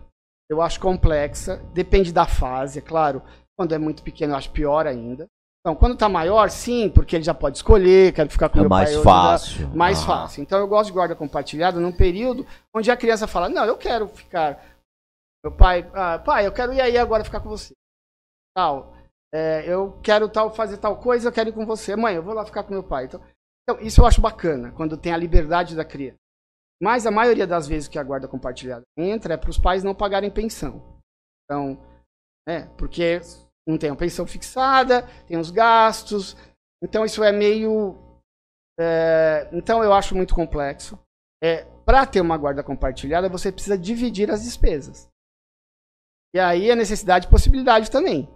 [0.50, 1.56] eu acho complexa.
[1.72, 3.22] Depende da fase, é claro.
[3.56, 5.26] Quando é muito pequeno, eu acho pior ainda.
[5.60, 8.70] Então, quando está maior, sim, porque ele já pode escolher, quero ficar com é meu
[8.70, 9.02] mais pai.
[9.02, 9.68] Fácil.
[9.70, 10.06] mais ah.
[10.06, 10.42] fácil.
[10.42, 14.06] Então, eu gosto de guarda compartilhada num período onde a criança fala: Não, eu quero
[14.06, 14.64] ficar.
[15.44, 17.72] Meu pai, ah, pai, eu quero ir aí agora ficar com você.
[18.56, 18.94] Tal.
[19.34, 21.96] É, eu quero tal, fazer tal coisa, eu quero ir com você.
[21.96, 23.06] Mãe, eu vou lá ficar com meu pai.
[23.06, 23.20] Então,
[23.68, 26.16] então, isso eu acho bacana, quando tem a liberdade da criança.
[26.82, 29.94] Mas a maioria das vezes que a guarda compartilhada entra é para os pais não
[29.94, 31.00] pagarem pensão.
[31.44, 31.80] Então,
[32.46, 33.20] é, porque
[33.66, 36.36] não tem a pensão fixada, tem os gastos.
[36.82, 37.96] Então, isso é meio.
[38.78, 40.98] É, então, eu acho muito complexo.
[41.42, 45.08] É, para ter uma guarda compartilhada, você precisa dividir as despesas.
[46.34, 48.28] E aí a necessidade e possibilidade também.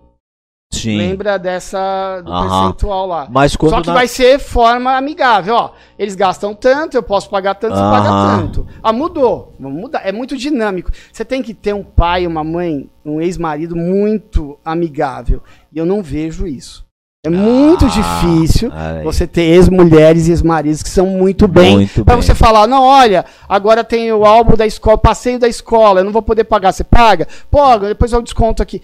[0.72, 0.97] Sim.
[0.97, 3.26] Lembra dessa do percentual lá.
[3.28, 3.94] Mas quando Só que na...
[3.94, 5.70] vai ser forma amigável, ó.
[5.98, 8.66] Eles gastam tanto, eu posso pagar tanto, você paga tanto.
[8.82, 9.52] Ah, mudou.
[9.59, 10.02] Vamos mudar.
[10.05, 10.90] É muito dinâmico.
[11.12, 15.42] Você tem que ter um pai, uma mãe, um ex-marido muito amigável.
[15.72, 16.88] E eu não vejo isso.
[17.22, 19.02] É muito ah, difícil ai.
[19.02, 21.86] você ter ex-mulheres e ex-maridos que são muito bem.
[21.86, 26.05] Para você falar, não, olha, agora tem o álbum da escola, passeio da escola, eu
[26.05, 27.28] não vou poder pagar, você paga?
[27.51, 28.80] Pô, depois eu desconto aqui.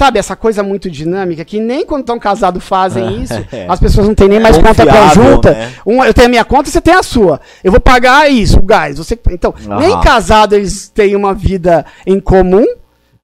[0.00, 3.34] Sabe, essa coisa muito dinâmica que nem quando estão casados fazem isso.
[3.52, 3.66] É.
[3.68, 5.50] As pessoas não têm nem mais conta conjunta.
[5.50, 5.74] Né?
[5.84, 7.38] Um, eu tenho a minha conta, você tem a sua.
[7.62, 8.96] Eu vou pagar isso, o gás.
[8.96, 9.78] Você, então, uhum.
[9.78, 12.64] nem casado eles têm uma vida em comum.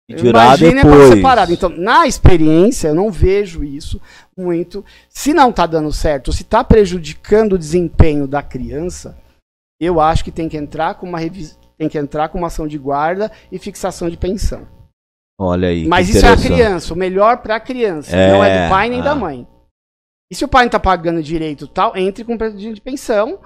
[0.07, 1.15] Imagina depois.
[1.15, 1.51] separado.
[1.51, 3.99] Então, na experiência, eu não vejo isso
[4.37, 4.85] muito.
[5.09, 9.17] Se não está dando certo, se está prejudicando o desempenho da criança,
[9.81, 11.21] eu acho que tem que entrar com uma
[11.79, 14.76] tem que entrar com uma ação de guarda e fixação de pensão.
[15.39, 15.87] Olha aí.
[15.87, 18.89] Mas isso é a criança, o melhor para a criança, é, não é do pai
[18.89, 19.47] nem da mãe.
[20.31, 23.39] E se o pai não está pagando direito tal, entre com pedido de pensão.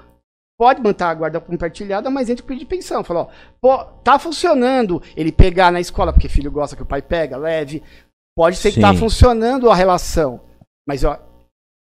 [0.58, 3.02] Pode manter a guarda compartilhada, mas entre com pedido de pensão.
[3.02, 3.30] Falou,
[3.62, 7.82] pô, tá funcionando ele pegar na escola, porque filho gosta que o pai pega, leve.
[8.36, 8.74] Pode ser Sim.
[8.74, 10.40] que tá funcionando a relação.
[10.86, 11.18] Mas, ó,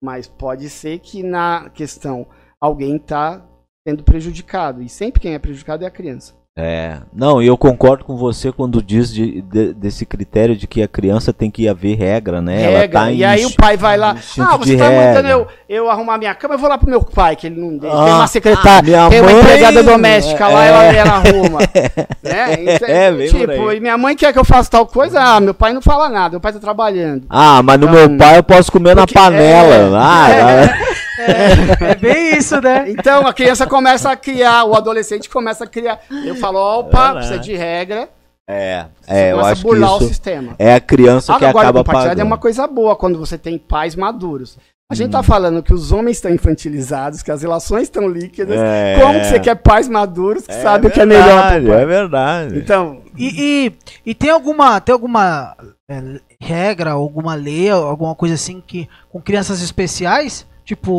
[0.03, 2.27] mas pode ser que na questão
[2.59, 3.47] alguém está
[3.87, 4.83] sendo prejudicado.
[4.83, 6.35] E sempre quem é prejudicado é a criança.
[6.55, 10.89] É, não, eu concordo com você quando diz de, de, desse critério de que a
[10.89, 12.81] criança tem que haver regra, né?
[12.81, 16.19] Regra, tá e aí o pai vai lá, ah, você tá mandando eu, eu arrumar
[16.19, 18.27] minha cama, eu vou lá pro meu pai, que ele não deixa, ah, tem uma
[18.27, 21.59] secretária, tem uma empregada doméstica é, lá, ela, ela arruma.
[22.23, 22.57] né?
[22.59, 25.73] Então, é, tipo, e minha mãe quer que eu faça tal coisa, ah, meu pai
[25.73, 27.25] não fala nada, meu pai tá trabalhando.
[27.31, 29.75] Ah, mas no então, meu pai eu posso comer porque, na panela.
[29.75, 30.92] É, ah, é,
[31.23, 32.91] é, é, bem isso, né?
[32.93, 36.01] Então a criança começa a criar, o adolescente começa a criar.
[36.25, 38.09] Eu falo, opa, é precisa de regra.
[38.49, 40.55] É, é eu acho que isso o sistema.
[40.59, 42.21] é a criança que acaba pagando.
[42.21, 44.59] é uma coisa boa quando você tem pais maduros.
[44.91, 45.13] A gente hum.
[45.13, 48.61] tá falando que os homens estão infantilizados, que as relações estão líquidas.
[48.61, 48.99] É.
[49.01, 51.83] Como que você quer pais maduros que é sabem o que é melhor pro pai?
[51.83, 52.59] É verdade.
[52.59, 53.29] Então, e,
[53.65, 53.73] e,
[54.11, 55.57] e tem alguma, tem alguma
[55.89, 60.47] é, regra, alguma lei, alguma coisa assim que com crianças especiais?
[60.65, 60.93] Tipo,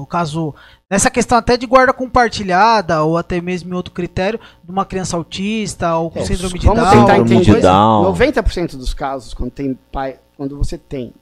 [0.00, 0.54] o caso.
[0.90, 5.16] Nessa questão até de guarda compartilhada, ou até mesmo em outro critério, de uma criança
[5.16, 6.76] autista ou com é, síndrome de Down.
[6.76, 7.62] Vamos tentar entender.
[7.62, 10.18] 90% dos casos, quando tem pai.
[10.36, 11.12] Quando você tem.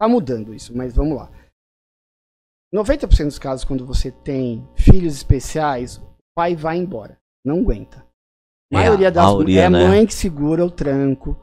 [0.00, 1.28] Tá mudando isso, mas vamos lá.
[2.74, 6.02] 90% dos casos, quando você tem filhos especiais, o
[6.34, 7.18] pai vai embora.
[7.44, 7.98] Não aguenta.
[8.72, 9.88] A é, maioria das mulheres é a né?
[9.88, 11.36] mãe que segura o tranco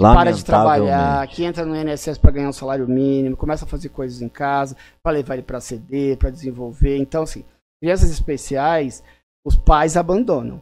[0.00, 3.90] para de trabalhar, que entra no INSS para ganhar um salário mínimo, começa a fazer
[3.90, 6.96] coisas em casa, para levar ele para CD, para desenvolver.
[6.96, 7.44] Então, assim,
[7.82, 9.02] crianças especiais,
[9.46, 10.60] os pais abandonam.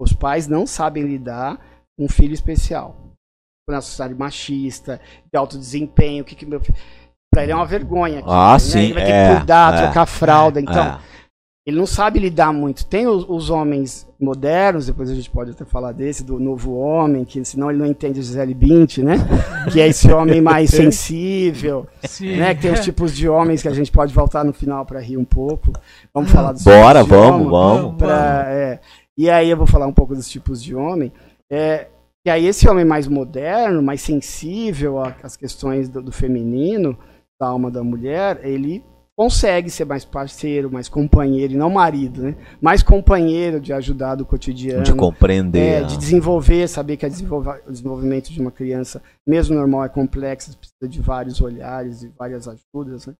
[0.00, 1.58] Os pais não sabem lidar
[1.96, 2.96] com um filho especial.
[3.68, 5.00] Com a sociedade machista,
[5.32, 6.76] de alto desempenho, o que, que meu filho.
[7.32, 8.20] Pra ele é uma vergonha.
[8.20, 8.58] Aqui, ah, né?
[8.58, 8.78] sim.
[8.78, 10.60] Ele vai ter é, que cuidar, é, trocar fralda.
[10.60, 11.00] Então, é.
[11.66, 12.84] Ele não sabe lidar muito.
[12.84, 17.24] Tem os, os homens modernos, depois a gente pode até falar desse, do novo homem,
[17.24, 19.16] que senão ele não entende Gisele Bint, né?
[19.72, 22.36] que é esse homem mais sensível, Sim.
[22.36, 22.54] né?
[22.54, 25.16] Que tem os tipos de homens que a gente pode voltar no final para rir
[25.16, 25.72] um pouco.
[26.12, 27.96] Vamos falar dos Bora, tipos vamos, homem, vamos.
[27.96, 28.80] Pra, é,
[29.16, 31.10] e aí eu vou falar um pouco dos tipos de homem.
[31.50, 31.86] É,
[32.26, 36.98] e aí esse homem mais moderno, mais sensível às questões do, do feminino,
[37.40, 38.84] da alma da mulher, ele
[39.16, 42.36] consegue ser mais parceiro, mais companheiro, e não marido, né?
[42.60, 44.82] Mais companheiro de ajudar do cotidiano.
[44.82, 45.82] De compreender.
[45.82, 50.88] É, de desenvolver, saber que o desenvolvimento de uma criança, mesmo normal, é complexo, precisa
[50.88, 53.14] de vários olhares e várias ajudas, né?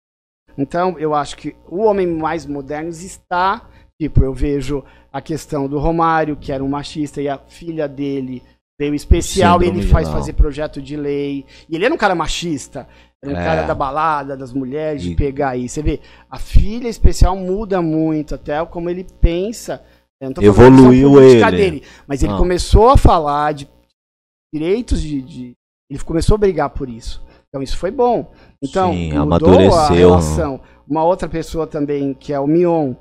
[0.57, 3.69] Então, eu acho que o homem mais moderno está,
[4.01, 8.43] tipo, eu vejo a questão do Romário, que era um machista, e a filha dele
[8.79, 12.89] veio especial, e ele faz fazer projeto de lei, e ele era um cara machista,
[13.33, 13.45] o é.
[13.45, 15.69] cara da balada, das mulheres, de pegar aí.
[15.69, 19.83] Você vê, a filha especial muda muito, até como ele pensa.
[20.41, 21.51] Evoluiu ele.
[21.51, 22.39] Dele, mas ele ah.
[22.39, 23.69] começou a falar de
[24.53, 25.57] direitos de, de,
[25.91, 27.23] Ele começou a brigar por isso.
[27.49, 28.33] Então isso foi bom.
[28.63, 30.61] Então, Sim, mudou a relação.
[30.89, 32.95] Uma outra pessoa também, que é o Mion,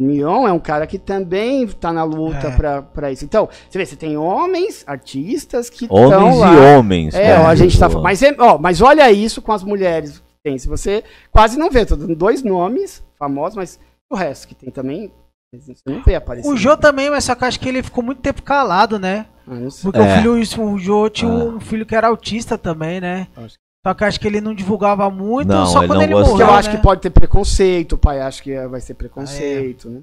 [0.00, 2.82] Mion é um cara que também está na luta é.
[2.82, 3.24] para isso.
[3.24, 6.18] Então, você vê, você tem homens, artistas que estão lá.
[6.18, 7.14] Homens e homens.
[7.14, 10.24] É, ó, a gente tá, mas, é, ó, mas olha isso com as mulheres que
[10.44, 10.56] tem.
[10.56, 11.02] Se você
[11.32, 15.10] quase não vê, tô dando dois nomes famosos, mas o resto que tem também,
[15.52, 16.48] você não vê aparecer.
[16.48, 19.26] O Jô também, mas só que acho que ele ficou muito tempo calado, né?
[19.48, 20.02] Ah, Porque é.
[20.02, 21.34] o filho, o Jô tinha ah.
[21.34, 23.26] um filho que era autista também, né?
[23.36, 23.56] Acho
[23.88, 26.46] só que acho que ele não divulgava muito, não, só quando ele morreu.
[26.46, 26.76] Eu acho né?
[26.76, 29.94] que pode ter preconceito, o pai acha que vai ser preconceito, ah, é.
[29.94, 30.02] né?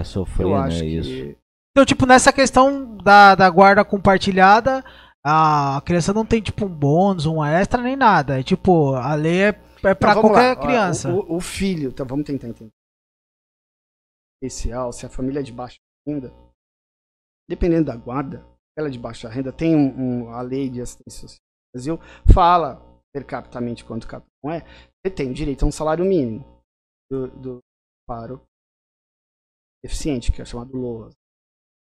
[0.00, 1.08] É, sofrer, eu né, acho isso.
[1.08, 1.38] Que...
[1.70, 4.84] Então, tipo, nessa questão da, da guarda compartilhada,
[5.24, 8.40] a criança não tem, tipo, um bônus, um extra, nem nada.
[8.40, 10.56] É tipo, a lei é, é pra não, qualquer lá.
[10.56, 11.12] criança.
[11.12, 12.70] O, o, filho, então vamos tentar entender.
[14.42, 16.32] Especial, se a família é de baixa renda,
[17.48, 18.44] dependendo da guarda,
[18.76, 22.00] ela é de baixa renda, tem um, um, a lei de assistência social do Brasil,
[22.34, 24.60] fala per capitamente quanto capitão é,
[25.04, 26.44] você tem direito a um salário mínimo
[27.10, 27.58] do, do
[28.08, 28.40] para o
[29.84, 31.14] deficiente, que é chamado LOAS.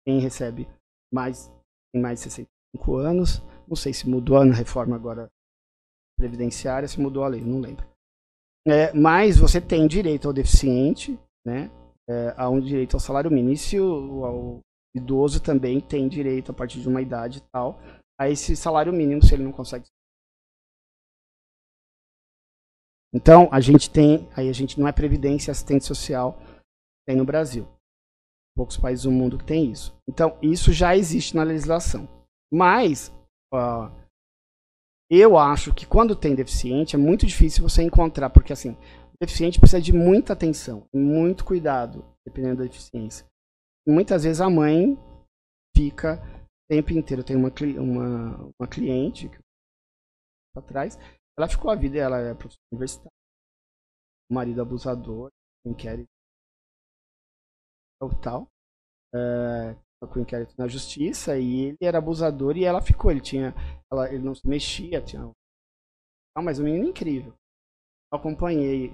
[0.06, 0.68] Quem recebe
[1.14, 1.48] mais,
[1.91, 5.30] tem mais de 65 anos, não sei se mudou na reforma agora
[6.18, 7.88] previdenciária, se mudou a lei, não lembro.
[8.68, 11.72] É, mas você tem direito ao deficiente, né,
[12.10, 13.54] é, a um direito ao salário mínimo.
[13.54, 14.60] E se o, o,
[14.96, 17.80] idoso também tem direito, a partir de uma idade tal,
[18.20, 19.86] a esse salário mínimo se ele não consegue.
[23.14, 26.40] Então, a gente tem, aí a gente não é previdência, assistente social,
[27.07, 27.68] tem no Brasil.
[28.56, 29.95] Poucos países do mundo que tem isso.
[30.07, 32.07] Então, isso já existe na legislação.
[32.53, 33.11] Mas,
[33.53, 33.90] uh,
[35.10, 38.77] eu acho que quando tem deficiente, é muito difícil você encontrar, porque assim,
[39.19, 43.26] deficiente precisa de muita atenção, muito cuidado, dependendo da deficiência.
[43.88, 44.98] Muitas vezes a mãe
[45.76, 47.23] fica o tempo inteiro.
[47.23, 49.38] Tem uma, uma, uma cliente que
[50.56, 50.98] atrás,
[51.40, 53.11] ela ficou a vida, ela é professora universitária,
[54.30, 55.30] o marido abusador,
[55.66, 56.10] inquérito
[58.22, 58.48] tal,
[59.14, 59.76] é,
[60.07, 63.53] com inquérito na justiça, e ele era abusador e ela ficou, ele tinha,
[63.91, 65.32] ela, ele não se mexia, tinha,
[66.36, 67.34] ah, mas um menino incrível.
[68.11, 68.94] Eu acompanhei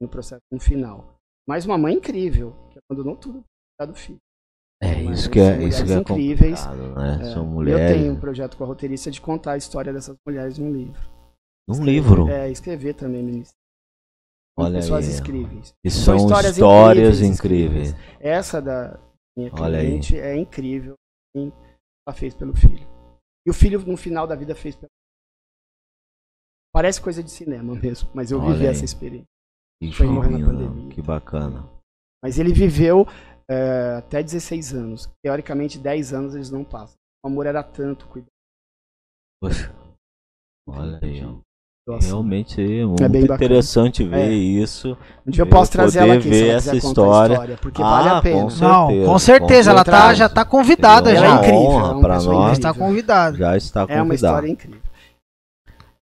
[0.00, 1.18] no processo no final.
[1.46, 3.44] Mas uma mãe incrível, que abandonou tudo
[3.80, 4.18] do filho.
[4.82, 6.66] É, isso que é, isso que é incríveis.
[6.66, 7.20] Né?
[7.20, 7.80] É, São mulheres.
[7.80, 11.15] Eu tenho um projeto com a roteirista de contar a história dessas mulheres num livro.
[11.68, 12.28] Num escrever, livro?
[12.28, 13.56] É, escrever também, ministro.
[14.58, 15.20] Olha pessoas aí.
[15.20, 15.74] incríveis.
[15.84, 18.20] E são, são histórias, histórias incríveis, incríveis.
[18.20, 18.98] Essa da
[19.36, 20.94] minha cliente é incrível.
[21.36, 22.86] Ela fez pelo filho.
[23.46, 24.88] E o filho, no final da vida, fez pelo
[26.72, 28.70] Parece coisa de cinema mesmo, mas eu Olha vivi aí.
[28.70, 29.26] essa experiência.
[29.80, 30.94] Que Foi morrer na pandemia.
[30.94, 31.66] Que bacana.
[32.22, 33.06] Mas ele viveu
[33.50, 35.08] é, até 16 anos.
[35.22, 36.96] Teoricamente, 10 anos eles não passam.
[37.24, 38.30] O amor era tanto, cuidado.
[39.40, 39.74] Poxa.
[40.68, 41.20] Olha aí,
[41.88, 41.98] ó.
[42.02, 44.34] Realmente é muito é interessante ver é.
[44.34, 44.96] isso.
[45.26, 47.34] Um dia eu posso trazer ela aqui ver essa história.
[47.34, 47.58] história.
[47.60, 48.42] porque ah, vale a pena.
[48.42, 51.24] Com certeza, Não, com certeza ela tá, já está convidada já.
[51.24, 51.60] Ela é incrível.
[51.60, 52.24] Honra é para nós.
[52.24, 53.36] Já está convidada.
[53.36, 54.00] Já está convidada.
[54.00, 54.80] É uma história incrível.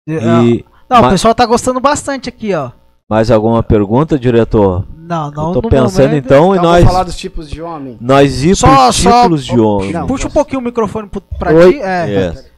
[0.07, 2.71] E, não, mas, o pessoal tá gostando bastante aqui, ó.
[3.09, 4.87] Mais alguma pergunta, diretor?
[4.97, 5.53] Não, não.
[5.53, 6.85] Tô pensando momento, então e nós.
[6.85, 7.99] falar dos tipos de homem.
[8.01, 10.07] Nós ir só, pros tipos de homem.
[10.07, 11.75] Puxa um pouquinho o microfone pra Oi.
[11.75, 11.81] ti.
[11.81, 12.07] É.
[12.07, 12.54] Yes.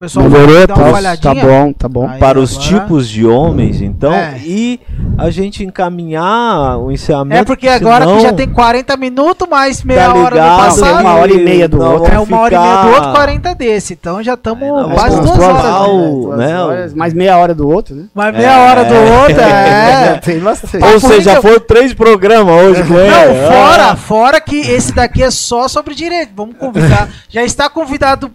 [0.00, 2.08] Pessoal, Melhorou, tá, tá bom, tá bom.
[2.08, 4.40] Aí, Para os tipos de homens, então, é.
[4.42, 4.80] e
[5.18, 7.42] a gente encaminhar o encerramento.
[7.42, 8.16] É porque agora senão...
[8.16, 11.00] que já tem 40 minutos, mais meia tá hora do passado.
[11.02, 12.14] Uma hora e meia do outro.
[12.14, 12.40] É uma ficar...
[12.40, 13.92] hora e meia do outro, 40 desse.
[13.92, 16.38] Então já estamos quase duas horas.
[16.38, 16.62] Né?
[16.62, 18.04] horas, mais meia hora do outro, né?
[18.14, 18.70] Mais meia é.
[18.70, 20.16] hora do outro, é.
[20.24, 20.82] tem bastante.
[20.82, 23.10] Ou seja, foram três programas hoje com ele.
[23.10, 26.32] Não, fora, fora que esse daqui é só sobre direito.
[26.34, 27.06] Vamos convidar.
[27.28, 28.30] já está convidado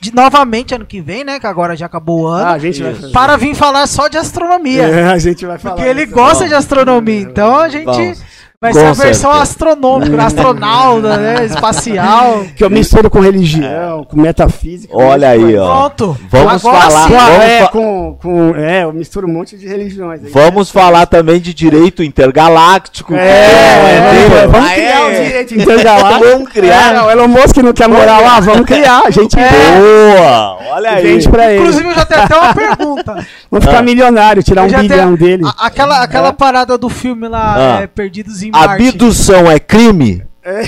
[0.00, 1.38] de, novamente ano que vem, né?
[1.38, 2.46] Que agora já acabou o ano.
[2.46, 4.82] Ah, a gente vai para vir falar só de astronomia.
[4.82, 5.76] É, a gente vai falar.
[5.76, 7.20] Porque ele gosta de astronomia.
[7.20, 8.18] Então a gente.
[8.60, 11.44] Vai ser a versão astronômica, astronauta, né?
[11.44, 12.44] Espacial.
[12.56, 14.92] Que eu misturo com religião, com metafísica.
[14.96, 15.88] Olha aí, ó.
[15.88, 16.18] Pronto.
[16.28, 17.06] Vamos Agora falar.
[17.06, 17.14] Sim.
[17.14, 20.24] Vamos é, fa com, com, é, eu misturo um monte de religiões.
[20.24, 20.80] Aí, vamos né?
[20.80, 23.14] falar também de direito intergaláctico.
[23.14, 26.24] É, é, é vamos criar o direito intergaláctico.
[26.24, 26.94] vamos criar.
[26.96, 29.02] É, o Elon Musk não quer morar lá, vamos criar.
[29.06, 29.50] A gente é.
[29.78, 30.58] Boa!
[30.72, 31.06] Olha aí.
[31.06, 31.60] Gente pra ele.
[31.60, 33.26] Inclusive, eu já tenho até uma pergunta.
[33.48, 33.82] Vamos ficar ah.
[33.82, 35.44] milionário, tirar um bilhão dele.
[35.58, 37.88] Aquela, aquela parada do filme lá, ah.
[37.88, 38.88] Perdidos em Marte.
[38.88, 40.28] Abdução é crime?
[40.48, 40.62] É,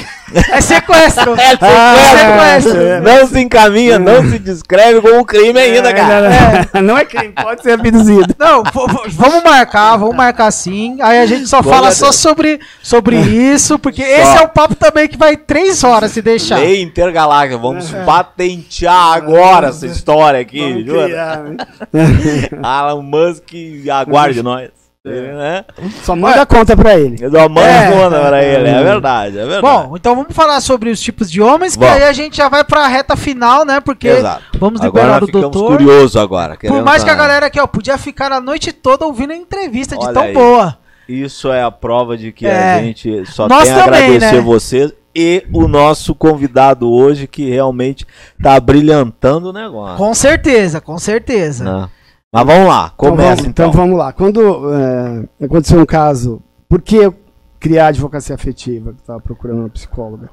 [0.56, 1.32] é sequestro.
[1.32, 1.58] É sequestro.
[1.62, 2.82] Ah, sequestro.
[2.82, 6.28] É, não se encaminha, não se descreve como crime ainda, é, cara.
[6.28, 6.82] Não, não.
[6.88, 8.34] não, é crime, pode ser abduzido.
[8.38, 8.62] Não,
[9.08, 10.98] vamos marcar, vamos marcar sim.
[11.00, 14.22] Aí a gente só fala só sobre, sobre isso, porque só.
[14.22, 16.58] esse é o papo também que vai três horas se deixar.
[16.58, 21.56] Lei intergaláctica, vamos patentear agora essa história aqui, jura?
[22.62, 23.48] Alan Musk,
[23.90, 24.79] aguarde nós.
[25.06, 25.10] É.
[25.10, 25.64] Né?
[26.02, 27.16] Só manda conta pra ele.
[27.18, 29.62] Só manda é, conta pra ele, é verdade, é verdade.
[29.62, 32.62] Bom, então vamos falar sobre os tipos de homens, que aí a gente já vai
[32.62, 33.80] pra reta final, né?
[33.80, 34.42] Porque Exato.
[34.58, 35.68] vamos liberar agora o doutor.
[35.68, 36.54] curioso agora.
[36.58, 39.96] Por mais que a galera aqui, ó, podia ficar a noite toda ouvindo a entrevista
[39.96, 40.34] Olha de tão aí.
[40.34, 40.76] boa.
[41.08, 42.74] Isso é a prova de que é.
[42.74, 44.40] a gente só Nós tem a agradecer né?
[44.40, 48.06] vocês e o nosso convidado hoje que realmente
[48.40, 49.96] tá brilhantando o negócio.
[49.96, 51.64] Com certeza, com certeza.
[51.64, 51.99] Não.
[52.32, 53.50] Mas vamos lá, começa então.
[53.50, 54.12] Então, então vamos lá.
[54.12, 57.14] Quando é, aconteceu um caso, por que eu
[57.58, 58.92] criar advocacia afetiva?
[58.92, 60.30] Que estava procurando uma psicóloga.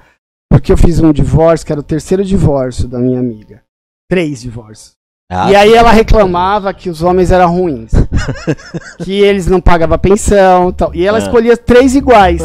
[0.49, 3.64] Porque eu fiz um divórcio, que era o terceiro divórcio da minha amiga.
[4.10, 4.97] Três divórcios.
[5.30, 7.91] Ah, e aí ela reclamava que os homens eram ruins.
[9.04, 10.95] que eles não pagavam pensão tal.
[10.95, 11.22] E ela ah.
[11.22, 12.44] escolhia três iguais.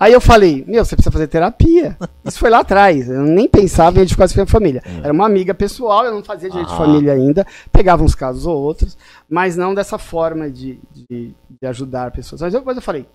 [0.00, 1.96] Aí eu falei, meu, você precisa fazer terapia.
[2.24, 3.08] Isso foi lá atrás.
[3.08, 4.82] Eu nem pensava em edificar a família.
[4.84, 5.04] É.
[5.04, 6.72] Era uma amiga pessoal, eu não fazia direito ah.
[6.72, 7.46] de família ainda.
[7.70, 8.98] Pegava uns casos ou outros,
[9.30, 12.40] mas não dessa forma de, de, de ajudar pessoas.
[12.40, 13.06] Mas depois eu falei,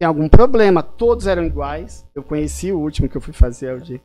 [0.00, 2.04] tem algum problema, todos eram iguais.
[2.12, 4.00] Eu conheci o último que eu fui fazer o de.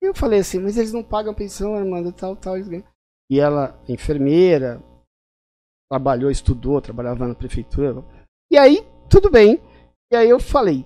[0.00, 2.56] E eu falei assim, mas eles não pagam pensão, Armando, tal, tal.
[3.30, 4.82] E ela, enfermeira,
[5.90, 8.02] trabalhou, estudou, trabalhava na prefeitura.
[8.50, 9.60] E aí, tudo bem.
[10.12, 10.84] E aí eu falei,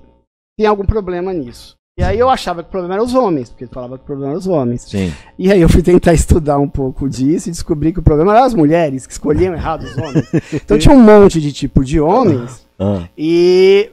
[0.59, 1.77] tem algum problema nisso.
[1.99, 4.07] E aí eu achava que o problema era os homens, porque ele falava que o
[4.07, 4.83] problema era os homens.
[4.83, 5.11] Sim.
[5.39, 8.45] E aí eu fui tentar estudar um pouco disso e descobri que o problema era
[8.45, 10.31] as mulheres, que escolhiam errado os homens.
[10.53, 12.67] Então tinha um monte de tipo de homens.
[12.79, 13.09] Ah.
[13.17, 13.91] E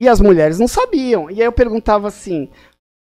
[0.00, 1.30] e as mulheres não sabiam.
[1.30, 2.48] E aí eu perguntava assim: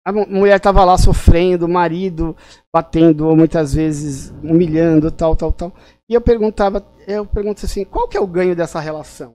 [0.06, 2.36] a mulher estava lá sofrendo, o marido
[2.72, 5.72] batendo, muitas vezes humilhando, tal, tal, tal.
[6.08, 9.32] E eu perguntava, eu pergunto assim: qual que é o ganho dessa relação?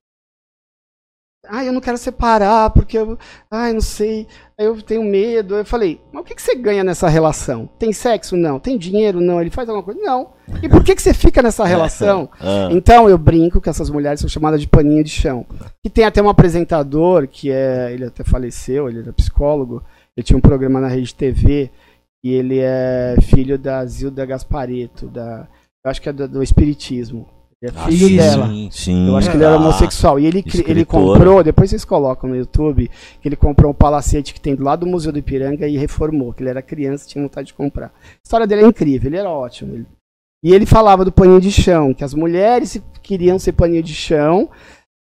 [1.49, 3.17] Ah, eu não quero separar porque eu,
[3.49, 4.27] ai, não sei,
[4.57, 5.55] eu tenho medo.
[5.55, 7.67] Eu falei, mas o que, que você ganha nessa relação?
[7.79, 8.37] Tem sexo?
[8.37, 8.59] Não.
[8.59, 9.19] Tem dinheiro?
[9.19, 9.41] Não.
[9.41, 9.99] Ele faz alguma coisa?
[9.99, 10.29] Não.
[10.61, 12.29] E por que, que você fica nessa relação?
[12.39, 12.69] Ah.
[12.71, 15.45] Então eu brinco que essas mulheres são chamadas de paninho de chão.
[15.83, 19.83] E tem até um apresentador que é, ele até faleceu, ele era psicólogo.
[20.17, 21.69] Ele tinha um programa na rede TV
[22.23, 25.47] e ele é filho da Zilda Gaspareto, da,
[25.83, 27.27] eu acho que é do, do Espiritismo.
[27.61, 28.49] Ele é ah, filho sim, dela.
[28.71, 30.19] Sim, Eu acho que ele era homossexual.
[30.19, 32.89] E ele, ele comprou, depois vocês colocam no YouTube,
[33.21, 36.33] que ele comprou um palacete que tem do lado do Museu do Ipiranga e reformou,
[36.33, 37.87] que ele era criança e tinha vontade de comprar.
[37.87, 37.91] A
[38.23, 39.75] história dele é incrível, ele era ótimo.
[39.75, 39.85] Ele...
[40.43, 44.49] E ele falava do paninho de chão, que as mulheres queriam ser paninho de chão,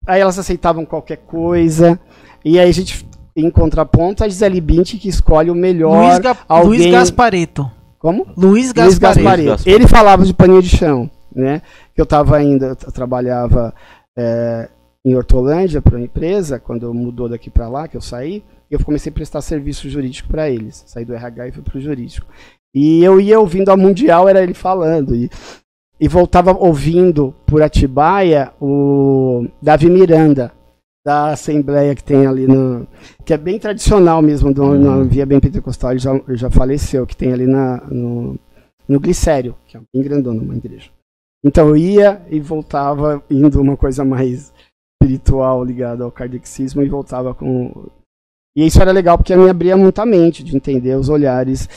[0.04, 1.98] aí elas aceitavam qualquer coisa,
[2.44, 3.06] e aí a gente,
[3.40, 6.80] em contraponto, a Gisele Bint que escolhe o melhor Luiz, Ga alguém...
[6.80, 7.70] Luiz Gaspareto.
[7.98, 8.26] Como?
[8.36, 8.84] Luiz Gaspareto.
[8.84, 9.68] Luiz Gaspareto.
[9.68, 11.62] Ele falava de paninho de chão né?
[11.96, 13.74] Eu estava ainda, eu trabalhava
[14.16, 14.68] é,
[15.04, 19.10] em Hortolândia para uma empresa, quando mudou daqui para lá, que eu saí, eu comecei
[19.10, 20.82] a prestar serviço jurídico para eles.
[20.86, 22.26] Saí do RH e fui para o jurídico.
[22.74, 25.14] E eu ia ouvindo a Mundial, era ele falando.
[25.14, 25.30] E,
[25.98, 30.52] e voltava ouvindo por Atibaia o Davi Miranda,
[31.08, 32.86] da Assembleia que tem ali no.
[33.24, 34.78] que é bem tradicional mesmo, do, uhum.
[34.78, 38.38] na Via Bem Pentecostal, ele já, já faleceu, que tem ali na, no,
[38.86, 40.90] no Glicério, que é bem grandona, uma igreja.
[41.42, 44.52] Então eu ia e voltava indo uma coisa mais
[45.00, 47.86] espiritual ligada ao kardexismo e voltava com.
[48.54, 51.70] E isso era legal porque me abria muita mente de entender os olhares.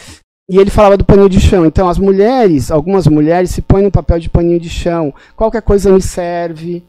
[0.50, 1.66] E ele falava do paninho de chão.
[1.66, 5.14] Então as mulheres, algumas mulheres se põem no papel de paninho de chão.
[5.38, 6.84] Qualquer coisa me serve,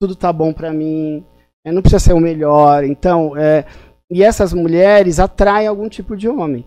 [0.00, 1.22] tudo tá bom para mim,
[1.66, 2.84] eu não precisa ser o melhor.
[2.84, 3.66] Então, é...
[4.10, 6.64] e essas mulheres atraem algum tipo de homem.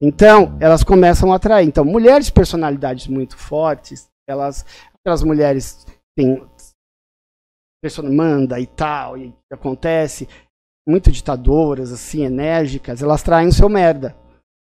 [0.00, 1.66] Então, elas começam a atrair.
[1.66, 5.84] Então, mulheres de personalidades muito fortes, elas, aquelas mulheres
[6.16, 6.42] têm
[7.82, 10.28] pessoa manda e tal, e acontece,
[10.86, 14.14] muito ditadoras, assim, enérgicas, elas traem o seu merda.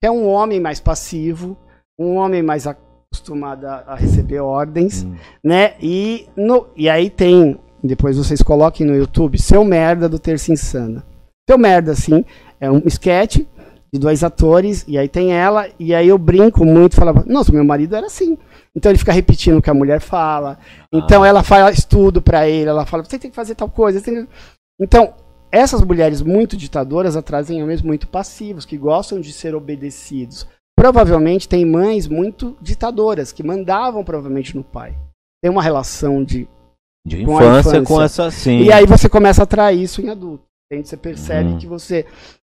[0.03, 1.57] É um homem mais passivo,
[1.99, 5.17] um homem mais acostumado a, receber ordens, hum.
[5.43, 5.77] né?
[5.81, 11.05] E, no, e aí tem, depois vocês coloquem no YouTube, Seu Merda do Terça Insana.
[11.49, 12.25] Seu Merda, assim,
[12.61, 13.41] é um sketch
[13.93, 17.65] de dois atores, e aí tem ela, e aí eu brinco muito, falava, nossa, meu
[17.65, 18.37] marido era assim.
[18.75, 20.59] Então ele fica repetindo o que a mulher fala.
[20.93, 21.29] Então ah.
[21.29, 24.03] ela faz tudo para ele, ela fala, você tem que fazer tal coisa.
[24.81, 25.15] Então,
[25.51, 30.47] essas mulheres muito ditadoras atrasem homens muito passivos, que gostam de ser obedecidos.
[30.77, 34.95] Provavelmente tem mães muito ditadoras, que mandavam provavelmente no pai.
[35.43, 36.47] Tem uma relação de,
[37.07, 38.63] de infância, infância, com essa sim.
[38.63, 40.45] E aí você começa a atrair isso em adulto.
[40.71, 40.89] Entende?
[40.89, 41.59] Você percebe uhum.
[41.59, 42.05] que você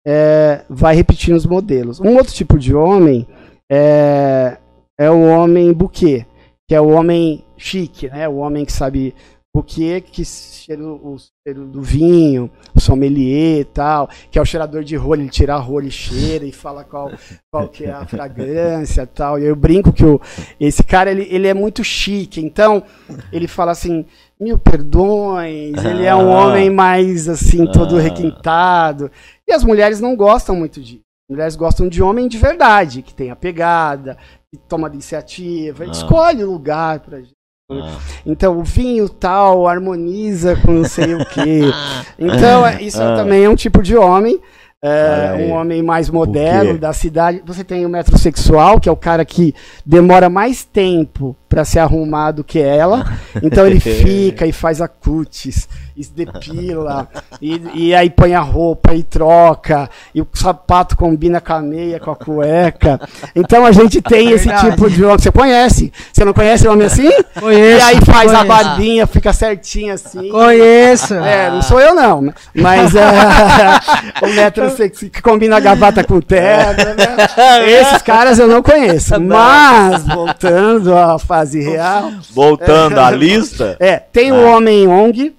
[0.08, 2.00] é, vai repetindo os modelos.
[2.00, 3.28] Um outro tipo de homem
[3.70, 4.58] é,
[4.98, 6.26] é o homem buquê,
[6.66, 8.30] que é o homem chique, né?
[8.30, 9.14] O homem que sabe
[9.54, 14.84] buquê, que cheira o cheiro do vinho, o sommelier e tal, que é o cheirador
[14.84, 17.12] de rolha, ele tira a rolha e cheira e fala qual,
[17.52, 19.40] qual que é a fragrância e tal.
[19.40, 20.22] E eu brinco que o,
[20.60, 22.84] esse cara, ele, ele é muito chique, então
[23.32, 24.06] ele fala assim,
[24.40, 26.48] mil perdões, ele é um ah.
[26.48, 28.02] homem mais assim, todo ah.
[28.02, 29.12] requintado.
[29.48, 31.02] E as mulheres não gostam muito disso.
[31.30, 34.18] As mulheres gostam de homem de verdade, que tem a pegada,
[34.52, 35.88] que toma iniciativa, ah.
[35.88, 37.36] escolhe o lugar pra gente.
[37.70, 38.00] Ah.
[38.26, 41.62] Então, o vinho tal harmoniza com não sei o quê.
[42.20, 43.16] Então, isso ah.
[43.16, 44.40] também é um tipo de homem.
[44.84, 47.42] É, um homem mais moderno da cidade.
[47.46, 52.32] Você tem o metrosexual, que é o cara que demora mais tempo para se arrumar
[52.32, 53.06] do que ela.
[53.42, 55.68] Então ele fica e faz a cutis
[55.98, 57.08] e se depila,
[57.42, 62.00] e, e aí põe a roupa e troca, e o sapato combina com a meia,
[62.00, 63.00] com a cueca.
[63.36, 65.18] Então a gente tem esse tipo de homem.
[65.18, 65.92] Você conhece?
[66.14, 67.10] Você não conhece homem assim?
[67.40, 67.80] Conheço.
[67.80, 68.36] E aí faz conheço.
[68.36, 70.30] a barbinha, fica certinho assim.
[70.30, 71.16] Conheço.
[71.16, 73.02] É, não sou eu não, mas é,
[74.22, 74.68] o metro
[75.12, 77.68] que combina a gravata com terra, né?
[77.68, 79.20] Esses caras eu não conheço.
[79.20, 82.12] Mas, voltando à fase real.
[82.32, 83.76] Voltando à lista.
[83.80, 84.58] É, tem o Ah.
[84.58, 85.36] Homem ONG.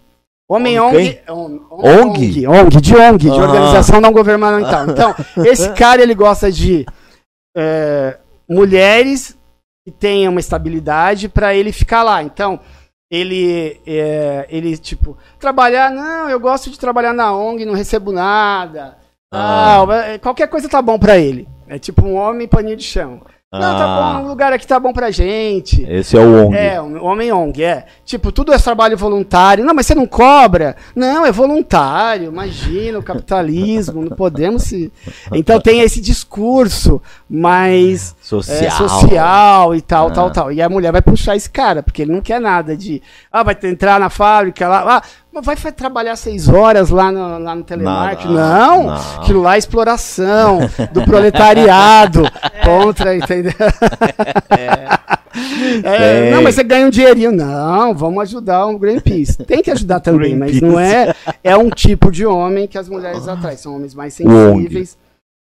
[0.49, 0.97] Homem ONG.
[0.97, 1.35] quem?
[1.35, 1.61] ONG?
[1.71, 2.47] ONG?
[2.47, 3.31] ONG, de ONG, de.
[3.31, 4.87] Organização Não Governamental.
[4.89, 5.15] Então,
[5.45, 6.87] esse cara ele gosta de
[7.55, 8.17] é,
[8.49, 9.37] mulheres
[9.85, 12.23] que tenham uma estabilidade para ele ficar lá.
[12.23, 12.59] Então,
[13.11, 18.97] ele, é, ele, tipo, trabalhar, não, eu gosto de trabalhar na ONG, não recebo nada.
[19.31, 19.85] Ah.
[19.87, 21.47] tal, é, qualquer coisa tá bom para ele.
[21.67, 23.21] É tipo um homem paninho de chão.
[23.51, 24.13] Não, tá Ah.
[24.19, 25.83] bom, um lugar aqui tá bom pra gente.
[25.89, 26.55] Esse é o ONG.
[26.59, 27.87] É, um homem ONG, é.
[28.05, 29.65] Tipo, tudo é trabalho voluntário.
[29.65, 30.77] Não, mas você não cobra?
[30.95, 32.27] Não, é voluntário.
[32.31, 34.93] Imagina o capitalismo, não podemos se.
[35.33, 38.57] Então tem esse discurso mais social.
[38.59, 40.11] é, social e tal, Ah.
[40.11, 40.53] tal, tal.
[40.53, 43.03] E a mulher vai puxar esse cara, porque ele não quer nada de.
[43.31, 44.97] Ah, vai entrar na fábrica lá.
[44.99, 45.03] Ah,
[45.33, 48.33] mas vai trabalhar seis horas lá no, lá no telemarketing.
[48.33, 49.21] Não, Não, não.
[49.21, 50.61] aquilo lá é exploração
[50.93, 52.23] do proletariado
[52.65, 53.53] contra, entendeu?
[55.85, 56.31] É, Tem.
[56.33, 57.31] não, mas você ganha um dinheirinho.
[57.31, 59.37] Não, vamos ajudar o Greenpeace.
[59.45, 61.15] Tem que ajudar também, mas não é.
[61.45, 63.57] É um tipo de homem que as mulheres atraem.
[63.57, 64.97] São homens mais sensíveis.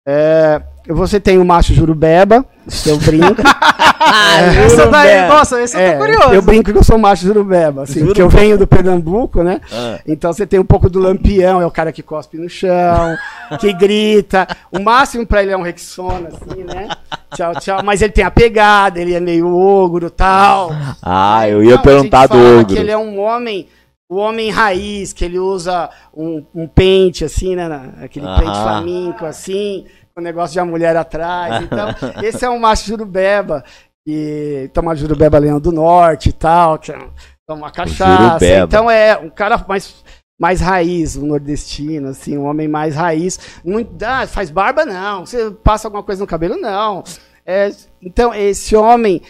[0.07, 2.43] É, você tem o macho jurubeba,
[2.83, 3.41] que eu brinco.
[4.65, 6.33] Essa daí, nossa, esse eu É, tô curioso.
[6.33, 9.59] eu brinco que eu sou macho jurubeba, assim, porque eu venho do Pernambuco, né?
[9.71, 9.99] Ah.
[10.07, 13.15] Então você tem um pouco do lampião, é o cara que cospe no chão,
[13.59, 14.47] que grita.
[14.71, 16.87] O máximo pra ele é um Rexona, assim, né?
[17.35, 17.81] Tchau, tchau.
[17.83, 20.71] Mas ele tem a pegada, ele é meio ogro tal.
[21.03, 22.65] Ah, eu ia Então, a perguntar gente do fala ogro.
[22.73, 23.67] que ele é um homem,
[24.09, 27.93] o homem raiz, que ele usa um, um pente, assim, né?
[28.01, 31.63] Aquele pente flamenco, assim, com o negócio de a mulher atrás.
[31.63, 31.89] Então,
[32.23, 33.63] esse é um macho jurubeba,
[34.03, 36.99] que toma jurubeba leão do norte e tal, que é
[37.47, 38.23] toma cachaça.
[38.23, 38.65] Jurubeba.
[38.65, 40.03] Então é um cara mais
[40.39, 43.59] mais raiz, um nordestino, assim, um homem mais raiz.
[43.63, 45.25] Muito, ah, faz barba, não.
[45.25, 47.03] Você passa alguma coisa no cabelo, não.
[47.45, 47.69] É,
[48.01, 49.21] então, esse homem.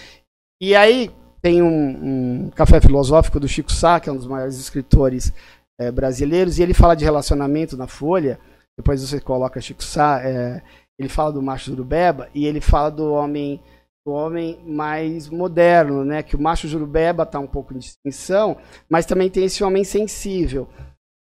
[0.62, 1.10] E aí
[1.42, 5.34] tem um, um café filosófico do Chico Sá, que é um dos maiores escritores
[5.80, 8.40] eh, brasileiros, e ele fala de relacionamento na Folha.
[8.78, 10.62] Depois você coloca Chico Sá, eh,
[10.98, 13.62] ele fala do macho jurubeba e ele fala do homem
[14.06, 16.24] do homem mais moderno, né?
[16.24, 18.58] Que o macho jurubeba está um pouco em distinção,
[18.90, 20.68] mas também tem esse homem sensível.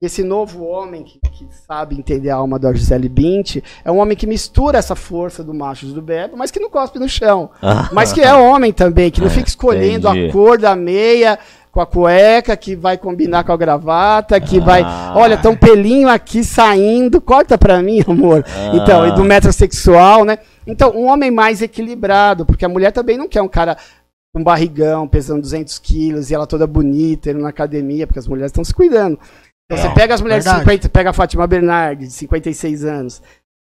[0.00, 4.16] Esse novo homem que, que sabe entender a alma da Gisele Bint é um homem
[4.16, 7.50] que mistura essa força do macho jurubeba, mas que não cospe no chão.
[7.92, 10.28] Mas que é homem também, que não fica escolhendo entendi.
[10.28, 11.36] a cor da meia
[11.72, 14.82] com a cueca, que vai combinar com a gravata, que vai.
[14.84, 15.14] Ah.
[15.16, 18.44] Olha, tem um pelinho aqui saindo, corta pra mim, amor.
[18.46, 18.76] Ah.
[18.76, 20.38] Então, e do metrosexual, né?
[20.64, 23.76] Então, um homem mais equilibrado, porque a mulher também não quer um cara
[24.32, 28.50] com barrigão, pesando 200 quilos, e ela toda bonita, indo na academia, porque as mulheres
[28.50, 29.18] estão se cuidando.
[29.70, 30.70] Então, você pega as mulheres de verdade.
[30.70, 33.22] 50, pega a Fátima Bernardes, de 56 anos,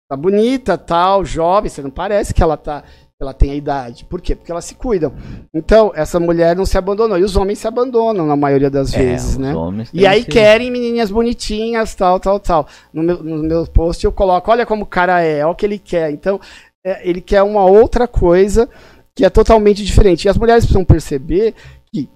[0.09, 2.83] tá bonita, tal, jovem, você não parece que ela tá
[3.17, 4.03] ela tem a idade.
[4.03, 4.35] Por quê?
[4.35, 5.13] Porque elas se cuidam.
[5.53, 7.17] Então, essa mulher não se abandonou.
[7.17, 9.55] E os homens se abandonam na maioria das É, vezes, os né?
[9.55, 12.67] homens E têm aí esse- querem menininhas bonitinhas, tal, tal, tal.
[12.93, 15.65] No meu, no meu post eu coloco, olha como o cara é, olha o que
[15.65, 16.11] ele quer.
[16.11, 16.41] Então,
[16.85, 18.69] é, ele quer uma outra coisa
[19.15, 20.25] que é totalmente diferente.
[20.25, 21.55] E as mulheres precisam perceber
[21.93, 22.09] que,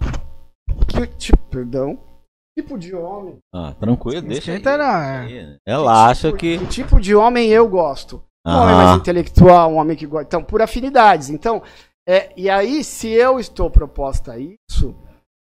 [0.86, 1.98] que tipo, perdão,
[2.62, 4.58] tipo de homem Ah, tranquilo, deixa aí.
[4.58, 5.20] Esquenta não, é.
[5.20, 6.58] Aí, Ela acha tipo, que...
[6.58, 8.22] O tipo de homem eu gosto.
[8.46, 8.86] Um homem Aham.
[8.86, 10.26] mais intelectual, um homem que gosta.
[10.26, 11.30] Então, por afinidades.
[11.30, 11.62] Então,
[12.08, 14.96] é, e aí, se eu estou proposta a isso,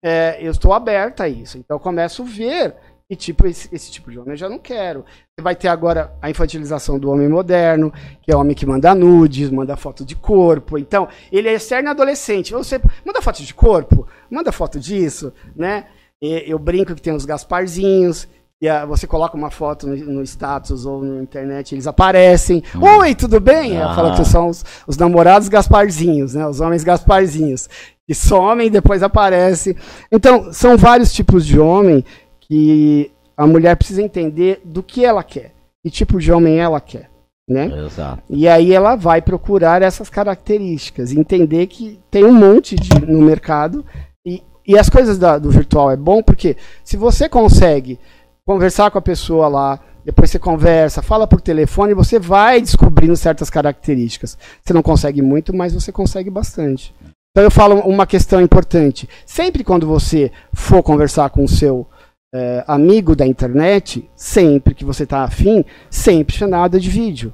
[0.04, 1.58] é, eu estou aberta a isso.
[1.58, 2.74] Então, eu começo a ver
[3.08, 5.04] que tipo, esse, esse tipo de homem eu já não quero.
[5.04, 7.92] Você vai ter agora a infantilização do homem moderno,
[8.22, 10.78] que é o homem que manda nudes, manda foto de corpo.
[10.78, 12.52] Então, ele é externo adolescente.
[12.52, 15.86] Você manda foto de corpo, manda foto disso, né?
[16.22, 18.26] Eu brinco que tem os Gasparzinhos,
[18.60, 22.62] e ah, você coloca uma foto no, no status ou na internet, eles aparecem.
[22.98, 23.76] Oi, tudo bem?
[23.76, 24.24] Ela fala que Ah.
[24.24, 26.46] são os, os namorados Gasparzinhos, né?
[26.46, 27.68] Os homens Gasparzinhos.
[28.06, 29.76] Que somem e depois aparecem.
[30.10, 32.02] Então, são vários tipos de homem
[32.40, 35.52] que a mulher precisa entender do que ela quer.
[35.84, 37.10] Que tipo de homem ela quer,
[37.46, 37.66] né?
[37.84, 38.22] Exato.
[38.30, 43.84] E aí ela vai procurar essas características, entender que tem um monte de, no mercado
[44.66, 47.98] e, as coisas da- do virtual é bom porque se você consegue
[48.46, 53.50] conversar com a pessoa lá, depois você conversa, fala por telefone, você vai descobrindo certas
[53.50, 54.38] características.
[54.62, 56.94] Você não consegue muito, mas você consegue bastante.
[57.32, 59.08] Então eu falo uma questão importante.
[59.26, 61.86] Sempre quando você for conversar com o seu
[62.34, 67.32] é, amigo da internet, sempre que você tá afim, sempre chamada de vídeo.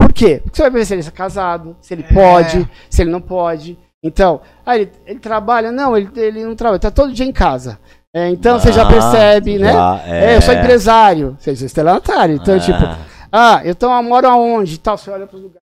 [0.00, 0.40] Por quê?
[0.42, 2.12] Porque você vai ver se ele é casado, se ele é.
[2.14, 3.78] pode, se ele não pode.
[4.02, 5.70] Então, ah, ele, ele trabalha?
[5.70, 7.78] Não, ele, ele não trabalha, tá todo dia em casa.
[8.14, 9.72] É, então ah, você já percebe, né?
[10.06, 10.32] é.
[10.32, 10.36] é.
[10.36, 12.34] eu sou empresário, você é estelionatário.
[12.34, 12.58] Então, é.
[12.58, 12.78] tipo,
[13.30, 14.78] ah, então eu moro aonde?
[14.78, 15.62] Tal, você olha para os lugares.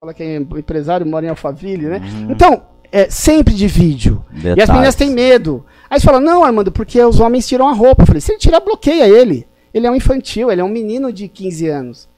[0.00, 2.00] Fala que é empresário, mora em Alphaville, né?
[2.02, 2.28] Hum.
[2.30, 4.24] Então, é sempre de vídeo.
[4.30, 4.58] Detalhes.
[4.58, 5.64] E as meninas têm medo.
[5.88, 8.02] Aí você fala, não, Armando, porque os homens tiram a roupa.
[8.02, 9.46] Eu falei, se ele tirar, bloqueia ele.
[9.72, 12.08] Ele é um infantil, ele é um menino de 15 anos.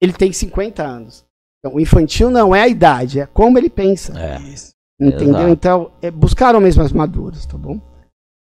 [0.00, 1.25] Ele tem 50 anos.
[1.66, 4.18] Então, o infantil não é a idade, é como ele pensa.
[4.18, 4.38] É.
[4.98, 5.40] Entendeu?
[5.40, 5.48] Exato.
[5.48, 7.80] Então, é buscar homens mais maduros, tá bom?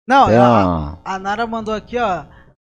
[0.07, 2.25] Não, é a, a Nara mandou aqui, ó.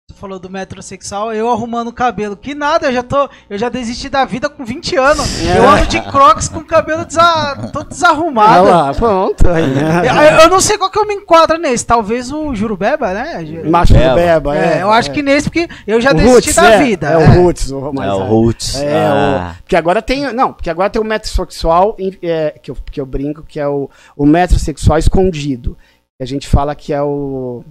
[0.09, 2.35] Tu falou do metrosexual, eu arrumando o cabelo.
[2.35, 3.29] Que nada, eu já tô.
[3.47, 5.45] Eu já desisti da vida com 20 anos.
[5.45, 5.59] É.
[5.59, 8.63] Eu ando de crocs com o cabelo desa, todo desarrumado.
[8.63, 9.45] Olha lá, pronto.
[9.47, 11.85] Eu, eu, não sei qual que eu me enquadro nesse.
[11.85, 13.45] Talvez o Jurubeba, né?
[13.69, 14.79] Macho Jurubeba, é.
[14.79, 15.13] é eu acho é.
[15.13, 17.07] que nesse, porque eu já o desisti Roots, da é, vida.
[17.09, 18.81] É, o Roots, o É o Roots.
[18.81, 19.53] É, ah.
[19.53, 20.33] o, porque agora tem.
[20.33, 23.87] Não, porque agora tem o metrosexual é, que, eu, que eu brinco, que é o,
[24.17, 25.77] o metrosexual escondido.
[26.19, 27.63] A gente fala que é o.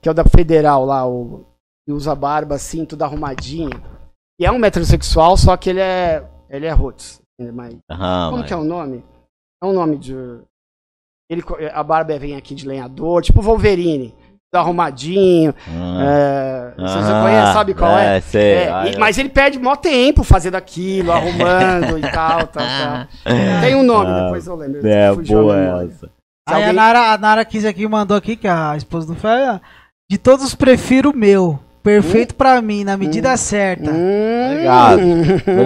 [0.00, 1.44] Que é o da federal lá, o
[1.90, 3.82] e usa barba assim, tudo arrumadinho.
[4.40, 6.24] E é um metrosexual, só que ele é.
[6.48, 7.20] Ele é roots.
[7.38, 7.74] É mais...
[7.74, 8.46] Uhum, Como mas...
[8.46, 9.04] que é o nome?
[9.62, 10.14] É um nome de.
[11.30, 11.42] Ele,
[11.72, 14.14] a barba vem aqui de lenhador, tipo Wolverine.
[14.52, 15.54] Arrumadinho.
[15.68, 16.00] Uhum.
[16.00, 16.86] É, uhum.
[16.86, 18.16] Você conhece, sabe qual é?
[18.16, 18.20] é?
[18.20, 23.06] Sei, é e, mas ele perde mó tempo fazendo aquilo, arrumando e tal, tal, tal.
[23.62, 24.84] Tem um nome, ah, depois eu lembro.
[24.84, 26.10] É, boa essa.
[26.48, 26.68] Aí alguém...
[26.70, 29.60] a, Nara, a Nara quis aqui mandou aqui, que a esposa do Fé,
[30.10, 31.60] de todos prefiro o meu.
[31.82, 32.36] Perfeito hum?
[32.36, 33.36] pra mim, na medida hum?
[33.36, 33.90] certa.
[33.90, 34.50] Hum?
[34.50, 35.00] Obrigado.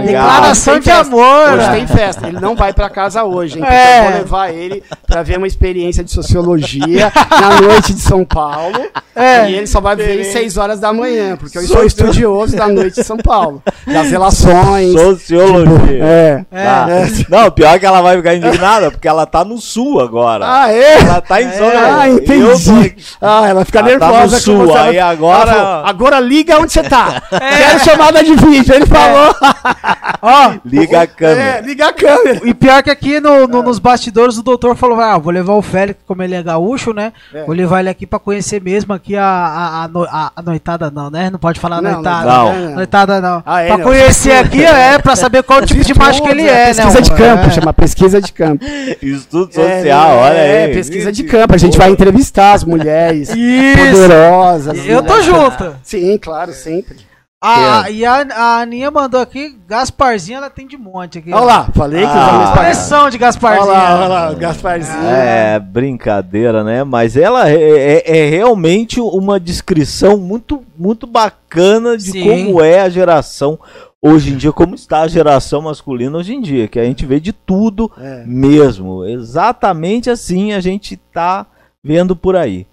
[0.07, 1.55] Declaração de amor.
[1.55, 2.29] Hoje tem festa.
[2.29, 3.65] Ele não vai pra casa hoje, hein?
[3.65, 3.99] É.
[3.99, 8.79] Eu vou levar ele pra ver uma experiência de sociologia na noite de São Paulo.
[9.17, 9.51] É.
[9.51, 12.69] E ele só vai ver às 6 horas da manhã, porque eu sou estudioso da
[12.69, 13.63] noite de São Paulo.
[13.85, 14.93] Das relações.
[14.93, 15.75] Sociologia.
[15.75, 16.47] Tipo, é.
[16.53, 16.65] é.
[16.65, 16.87] Tá.
[16.91, 17.07] é.
[17.29, 20.45] Não, pior que ela vai ficar indignada, porque ela tá no sul agora.
[20.47, 21.01] Ah, é?
[21.01, 21.73] Ela tá em zona.
[21.73, 21.91] É.
[21.91, 22.97] Ah, entendi.
[23.21, 24.13] Ah, ela fica ela nervosa.
[24.13, 25.83] Tá no sul, aí agora...
[25.85, 27.23] agora agora liga onde você tá.
[27.33, 27.39] É.
[27.39, 28.75] Quero chamada de vídeo.
[28.75, 29.31] Ele falou.
[29.31, 30.15] É.
[30.21, 31.41] Ó, liga a câmera.
[31.41, 32.41] É, liga a câmera.
[32.45, 35.63] E pior que aqui no, no, nos bastidores o doutor falou: ah, vou levar o
[35.63, 37.13] Félix, como ele é gaúcho, né?
[37.33, 37.45] É.
[37.45, 41.31] Vou levar ele aqui pra conhecer mesmo aqui a, a, a, a noitada, não, né?
[41.31, 42.27] Não pode falar não, noitada.
[42.27, 42.75] Não.
[42.75, 43.43] Noitada não.
[43.45, 43.85] Ah, é, pra não.
[43.85, 46.95] conhecer aqui, é, pra saber qual tipo de macho que ele é, pesquisa né?
[46.95, 48.65] Pesquisa de campo, chama pesquisa de campo.
[49.03, 50.51] Estudo social, olha aí.
[50.51, 51.55] É, pesquisa de campo.
[51.55, 53.91] A gente vai entrevistar as mulheres Isso.
[53.93, 54.87] poderosas.
[54.87, 55.75] Eu tô junto.
[55.99, 56.99] Sim, claro, sempre.
[57.47, 61.31] Ah, e a, a Aninha mandou aqui, Gasparzinho, ela tem de monte aqui.
[61.31, 63.69] Olha lá, falei que ah, coleção de Gasparzinho.
[63.69, 65.05] Olha lá, olha lá, Gasparzinho.
[65.05, 66.83] É, brincadeira, né?
[66.85, 72.25] Mas ela é, é, é realmente uma descrição muito, muito bacana de Sim.
[72.25, 73.59] como é a geração
[74.01, 77.21] hoje em dia, como está a geração masculina hoje em dia, que a gente vê
[77.21, 78.25] de tudo é.
[78.27, 79.05] mesmo.
[79.05, 81.47] Exatamente assim a gente tá
[81.83, 82.67] vendo por aí.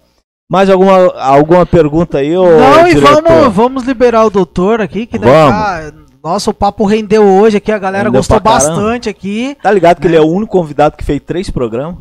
[0.52, 3.20] Mais alguma, alguma pergunta aí, ô Não, diretor?
[3.20, 5.34] e vamos, vamos liberar o doutor aqui, que vamos.
[5.34, 9.56] Tá, nossa, o papo rendeu hoje aqui, a galera rendeu gostou bastante aqui.
[9.64, 10.16] Tá ligado que né?
[10.16, 11.96] ele é o único convidado que fez três programas?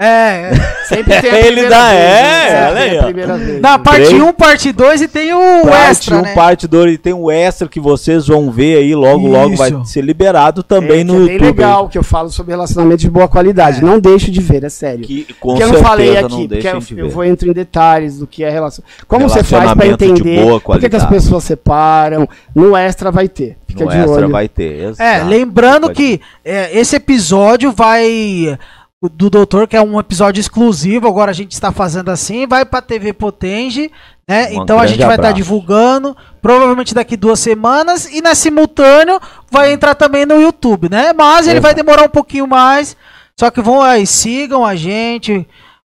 [0.00, 0.52] É,
[0.84, 3.02] sempre tem a Ele dá, vez, é, né?
[3.02, 6.34] olha aí, Na parte 1, um, parte 2 e tem o parte extra, um, né?
[6.34, 9.32] parte 2 e tem o extra que vocês vão ver aí, logo, Isso.
[9.32, 11.34] logo vai ser liberado também é, no YouTube.
[11.34, 13.82] É bem legal que eu falo sobre relacionamento de boa qualidade, é.
[13.82, 15.04] não deixe de ver, é sério.
[15.04, 18.20] Que, com porque eu não falei aqui, não porque eu, eu, vou entrar em detalhes
[18.20, 18.84] do que é relação.
[19.08, 23.56] Como você faz para entender por que, que, as pessoas separam, no extra vai ter.
[23.66, 24.30] Fica no de extra olho.
[24.30, 25.02] vai ter, exato.
[25.02, 28.56] É, lembrando que é, esse episódio vai
[29.00, 31.06] do Doutor, que é um episódio exclusivo.
[31.06, 33.92] Agora a gente está fazendo assim, vai para TV Potenge,
[34.28, 34.48] né?
[34.50, 39.20] Um então a gente vai estar tá divulgando, provavelmente daqui duas semanas e na simultâneo
[39.50, 41.12] vai entrar também no YouTube, né?
[41.12, 42.96] Mas ele vai demorar um pouquinho mais.
[43.38, 45.46] Só que vão aí, sigam a gente.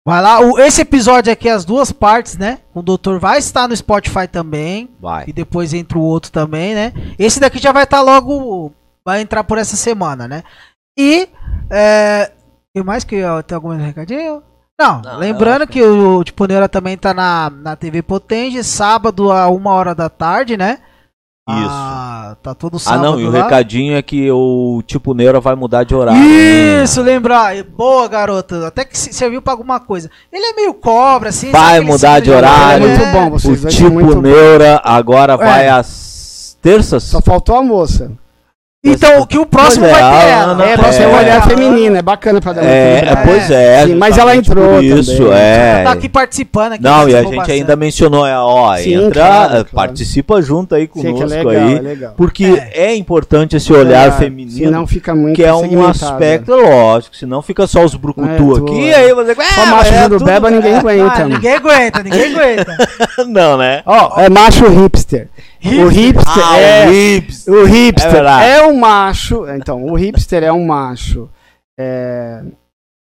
[0.05, 2.59] Vai lá, o, esse episódio aqui, as duas partes, né?
[2.75, 4.89] O doutor vai estar no Spotify também.
[5.01, 5.25] Vai.
[5.29, 6.93] E depois entra o outro também, né?
[7.19, 8.73] Esse daqui já vai estar logo.
[9.05, 10.43] Vai entrar por essa semana, né?
[10.99, 11.29] E
[11.71, 12.31] é,
[12.77, 13.17] e mais que
[13.47, 14.43] tem algum recadinho?
[14.79, 15.81] Não, não lembrando que...
[15.81, 20.11] que o Tipo Neura também tá na, na TV Potenge, sábado a uma hora da
[20.11, 20.81] tarde, né?
[21.49, 21.71] Isso.
[21.71, 23.07] Ah, tá todo sábado.
[23.07, 26.21] Ah, não, e o recadinho é que o Tipo Neura vai mudar de horário.
[26.21, 27.13] Isso, né?
[27.13, 27.63] lembrar.
[27.63, 28.67] Boa, garota.
[28.67, 30.11] Até que serviu pra alguma coisa.
[30.31, 31.51] Ele é meio cobra, assim.
[31.53, 32.87] Vai mudar de horário.
[32.87, 35.37] É muito bom, vocês O Tipo Neura agora é.
[35.37, 37.05] vai às terças.
[37.05, 38.11] Só faltou a moça.
[38.91, 40.65] Então, o que o próximo é, vai ter ela.
[40.65, 43.87] É, pra ser olhar feminina, é bacana pra dar uma é, é, Pois é.
[43.87, 45.39] Sim, mas ela entrou isso, também.
[45.39, 45.73] é.
[45.77, 46.73] Ela tá aqui participando.
[46.73, 47.59] Aqui Não, e a gente bastante.
[47.59, 49.69] ainda mencionou, ó, Sim, entra, claro, claro.
[49.73, 51.75] participa junto aí conosco Sim, é legal, aí.
[51.77, 52.15] É legal.
[52.17, 52.93] Porque é.
[52.93, 52.97] é.
[52.97, 54.51] importante esse olhar feminino.
[54.51, 58.95] Senão fica muito Que é um aspecto, lógico, senão fica só os brucutu aqui, e
[58.95, 59.35] aí você...
[59.35, 61.23] Só macho do beba, ninguém aguenta.
[61.23, 62.77] Ah, ninguém aguenta, ninguém aguenta.
[63.27, 63.83] Não, né?
[63.85, 65.29] Ó, é macho hipster.
[65.83, 66.87] O hipster ah, é.
[66.87, 69.49] O hipster, o hipster é, é, um macho.
[69.51, 71.29] Então, o hipster é um macho
[71.79, 72.43] é,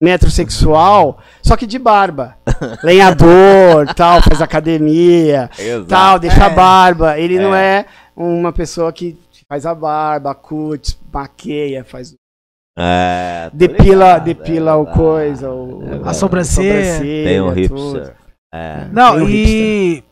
[0.02, 2.36] metrosexual, só que de barba.
[2.84, 5.86] Lenhador, tal, faz academia, Exato.
[5.86, 6.54] tal, deixa a é.
[6.54, 7.20] barba.
[7.20, 7.80] Ele não é.
[7.80, 7.86] é
[8.16, 9.18] uma pessoa que
[9.48, 12.14] faz a barba, curte, maqueia, faz.
[12.80, 16.94] É, depila, ligado, depila é o coisa, o, a sobrancelha.
[16.94, 17.30] sobrancelha.
[17.30, 18.16] Tem o hipster.
[18.54, 18.88] É.
[18.92, 20.07] Não, um e hipster.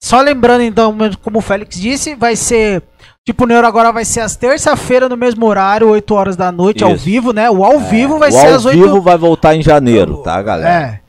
[0.00, 2.82] Só lembrando então, como o Félix disse, vai ser.
[3.26, 6.78] Tipo, o Neuro agora vai ser às terça-feira no mesmo horário, 8 horas da noite,
[6.78, 6.86] Isso.
[6.86, 7.50] ao vivo, né?
[7.50, 10.18] O ao é, vivo vai ser às 8 O ao vivo vai voltar em janeiro,
[10.18, 10.70] tá, galera?
[11.04, 11.08] É.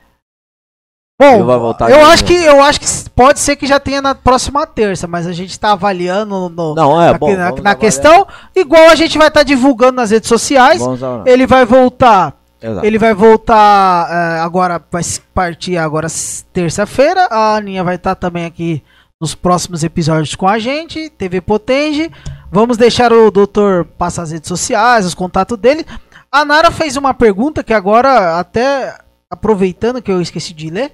[1.21, 1.51] Bom,
[1.89, 5.27] eu acho que eu acho que pode ser que já tenha na próxima terça, mas
[5.27, 8.25] a gente está avaliando no, Não, é, na, bom, na, na questão,
[8.55, 10.81] igual a gente vai estar tá divulgando nas redes sociais.
[11.25, 12.85] Ele vai voltar Exato.
[12.85, 15.01] Ele vai voltar uh, agora, vai
[15.33, 16.07] partir agora
[16.51, 17.27] terça-feira.
[17.31, 18.83] A Aninha vai estar tá também aqui
[19.19, 22.11] nos próximos episódios com a gente, TV Potenge.
[22.51, 25.85] Vamos deixar o doutor passar as redes sociais, os contatos dele.
[26.31, 28.97] A Nara fez uma pergunta que agora, até
[29.29, 30.91] aproveitando que eu esqueci de ler,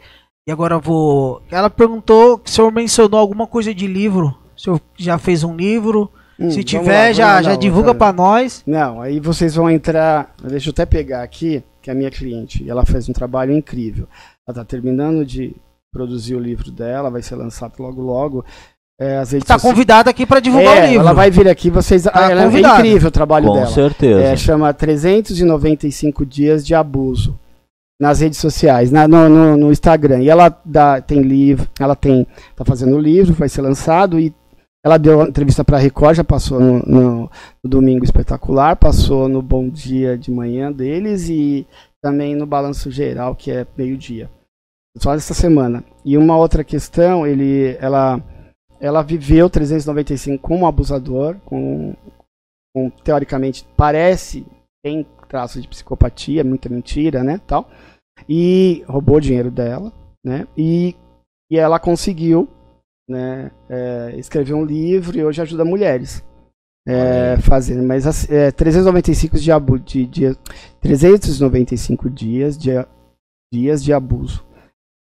[0.47, 1.41] e agora vou.
[1.49, 4.35] Ela perguntou se o senhor mencionou alguma coisa de livro.
[4.55, 6.11] O senhor já fez um livro.
[6.39, 8.61] Hum, Se tiver, lá, já, já divulga para nós.
[8.67, 10.33] Não, aí vocês vão entrar.
[10.43, 12.63] Deixa eu até pegar aqui, que é a minha cliente.
[12.63, 14.07] E ela fez um trabalho incrível.
[14.47, 15.55] Ela está terminando de
[15.91, 18.45] produzir o livro dela, vai ser lançado logo logo.
[18.99, 21.01] É, Está convidada aqui para divulgar é, o livro.
[21.01, 22.03] Ela vai vir aqui, vocês.
[22.03, 23.65] Tá ela é incrível o trabalho Com dela.
[23.65, 24.21] Com certeza.
[24.21, 27.37] É, chama 395 dias de abuso
[27.99, 30.21] nas redes sociais, na, no, no, no, Instagram.
[30.21, 34.33] E ela dá, tem livro, ela tem, tá fazendo o livro, vai ser lançado e
[34.85, 37.31] ela deu entrevista para a Record, já passou no, no,
[37.63, 41.65] no, Domingo Espetacular, passou no Bom Dia de Manhã deles e
[42.03, 44.29] também no Balanço Geral, que é meio-dia.
[44.99, 45.83] Só essa semana.
[46.05, 48.21] E uma outra questão, ele, ela,
[48.79, 51.95] ela viveu 395 como abusador, com,
[52.71, 54.45] com teoricamente parece
[54.83, 57.67] tem traços de psicopatia, muita mentira, né, tal.
[58.29, 59.91] E roubou o dinheiro dela,
[60.23, 60.47] né?
[60.55, 60.95] E,
[61.51, 62.47] e ela conseguiu
[63.07, 66.23] né, é, escreveu um livro e hoje ajuda mulheres
[66.88, 70.38] é, fazendo, mas é, 395 de, abu, de, de
[70.82, 72.72] 395 dias de,
[73.52, 74.45] dias de abuso.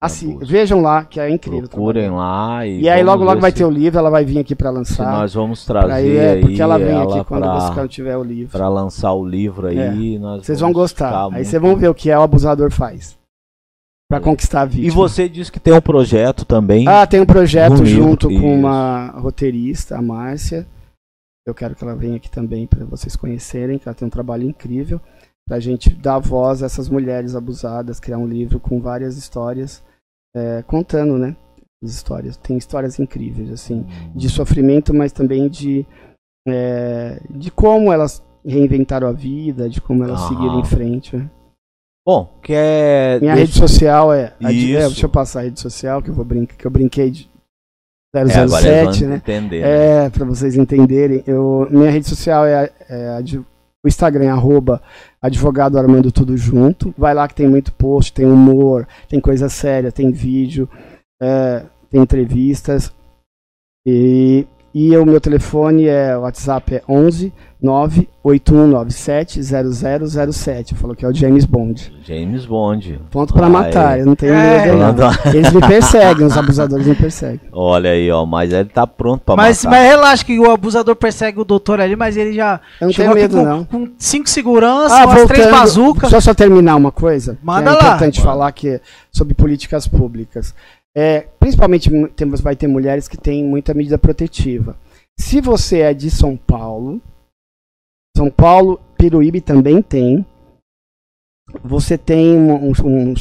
[0.02, 0.52] Assim, abuso.
[0.52, 1.70] vejam lá que é incrível.
[1.70, 4.56] Procurem lá e, e aí logo logo vai ter o livro, ela vai vir aqui
[4.56, 5.12] para lançar.
[5.12, 8.24] nós vamos trazer aí, é, porque ela vem ela aqui quando pra, você tiver o
[8.24, 8.52] livro.
[8.52, 10.20] Para lançar o livro aí, é.
[10.38, 11.30] vocês vão gostar.
[11.32, 13.18] Aí vocês vão ver o que é o abusador faz
[14.10, 14.88] para conquistar a vítima.
[14.88, 16.88] E você disse que tem um projeto também.
[16.88, 20.66] Ah, tem um projeto junto com uma roteirista, a Márcia.
[21.46, 24.44] Eu quero que ela venha aqui também para vocês conhecerem, que ela tem um trabalho
[24.44, 25.00] incrível
[25.48, 29.82] para a gente dar voz a essas mulheres abusadas, criar um livro com várias histórias
[30.36, 31.38] é, contando, né?
[31.82, 32.36] As histórias.
[32.36, 35.86] Tem histórias incríveis, assim, de sofrimento, mas também de
[36.46, 40.28] é, de como elas reinventaram a vida, de como elas ah.
[40.28, 41.16] seguiram em frente.
[41.16, 41.30] Né?
[42.08, 43.20] Bom, que é.
[43.20, 44.48] Minha rede social é, é.
[44.48, 47.30] Deixa eu passar a rede social, que eu, vou que eu brinquei de
[48.16, 49.16] 007, é, né?
[49.18, 50.06] Entender, né?
[50.06, 51.22] É, pra vocês entenderem.
[51.28, 53.22] Eu, minha rede social é, é
[53.84, 54.82] o Instagram, é arroba
[55.22, 56.96] advogado Armando Tudo Junto.
[56.98, 60.70] Vai lá que tem muito post, tem humor, tem coisa séria, tem vídeo,
[61.22, 62.90] é, tem entrevistas.
[63.86, 64.48] E
[64.80, 70.76] e o meu telefone é, o WhatsApp é 11 98197 0007.
[70.76, 71.92] Falou que é o James Bond.
[72.04, 73.02] James Bond.
[73.10, 74.68] Ponto para matar, eu não tenho é.
[74.68, 75.02] medo.
[75.34, 77.42] Eles me perseguem, os abusadores me perseguem.
[77.52, 79.78] Olha aí, ó, mas ele tá pronto para mas, matar.
[79.78, 83.16] Mas relaxa que o abusador persegue o doutor ali, mas ele já eu não tenho
[83.16, 83.66] medo, com, não.
[83.66, 86.10] com cinco seguranças, ah, voltando, três bazucas.
[86.12, 87.36] Só só terminar uma coisa.
[87.42, 87.80] Manda é lá.
[87.80, 88.32] É importante Mano.
[88.32, 88.80] falar que
[89.12, 90.54] sobre políticas públicas.
[91.00, 94.76] É, principalmente temos, vai ter mulheres que têm muita medida protetiva.
[95.16, 97.00] Se você é de São Paulo,
[98.18, 100.26] São Paulo, Peruíbe também tem.
[101.64, 103.14] Você tem um, um, um, um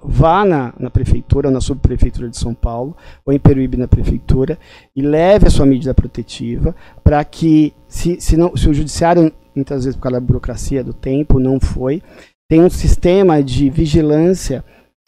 [0.00, 4.56] vá na, na prefeitura, na subprefeitura de São Paulo, ou em Peruíbe na prefeitura,
[4.94, 6.72] e leve a sua medida protetiva
[7.02, 10.94] para que, se, se, não, se o judiciário, muitas vezes por causa da burocracia do
[10.94, 12.00] tempo, não foi,
[12.48, 14.64] tem um sistema de vigilância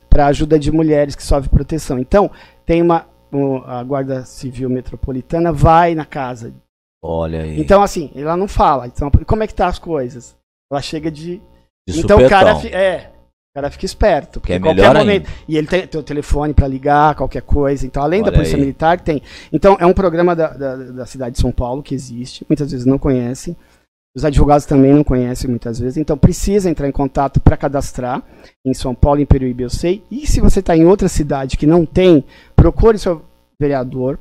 [0.09, 1.99] para ajuda de mulheres que sofrem proteção.
[1.99, 2.31] Então,
[2.65, 3.07] tem uma
[3.67, 6.51] a Guarda Civil Metropolitana vai na casa
[7.03, 7.61] Olha aí.
[7.61, 8.87] Então, assim, ela não fala.
[8.87, 10.37] Então, como é que tá as coisas?
[10.71, 11.41] Ela chega de.
[11.89, 12.53] de então o cara.
[12.69, 13.11] É.
[13.51, 14.41] O cara fica esperto.
[14.41, 15.27] Porque é qualquer momento.
[15.27, 15.43] Ainda.
[15.49, 17.87] E ele tem, tem o telefone para ligar, qualquer coisa.
[17.87, 18.61] Então, além Olha da Polícia aí.
[18.61, 19.23] Militar, tem.
[19.53, 22.45] Então, é um programa da, da, da cidade de São Paulo que existe.
[22.49, 23.57] Muitas vezes não conhecem.
[24.17, 28.23] Os advogados também não conhecem muitas vezes, então precisa entrar em contato para cadastrar
[28.65, 30.03] em São Paulo, em Peruíbe, eu sei.
[30.11, 32.25] E se você está em outra cidade que não tem,
[32.57, 33.23] procure seu
[33.61, 34.19] vereador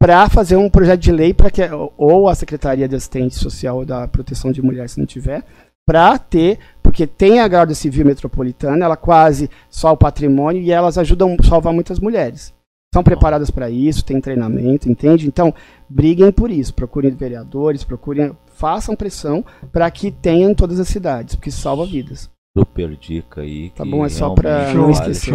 [0.00, 1.62] para fazer um projeto de lei para que
[1.96, 5.44] ou a Secretaria de Assistente Social da Proteção de Mulheres, se não tiver,
[5.86, 10.98] para ter, porque tem a Guarda Civil Metropolitana, ela quase só o patrimônio e elas
[10.98, 12.52] ajudam a salvar muitas mulheres.
[12.94, 15.26] São preparadas para isso, tem treinamento, entende?
[15.26, 15.54] Então,
[15.88, 21.34] briguem por isso, procurem vereadores, procurem façam pressão para que tenha em todas as cidades,
[21.34, 22.30] porque salva vidas.
[22.56, 23.70] Super dica aí.
[23.70, 25.34] Tá bom, é só para não esquecer.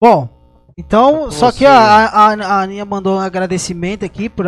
[0.00, 0.26] Bom,
[0.78, 4.46] então, só que a, a, a Aninha mandou um agradecimento aqui por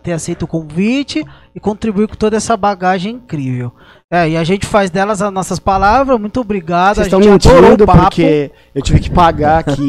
[0.00, 3.72] ter aceito o convite e contribuir com toda essa bagagem incrível.
[4.08, 6.20] É, e a gente faz delas as nossas palavras.
[6.20, 6.96] Muito obrigado.
[6.96, 9.88] Vocês estão mentindo porque eu tive que pagar aqui.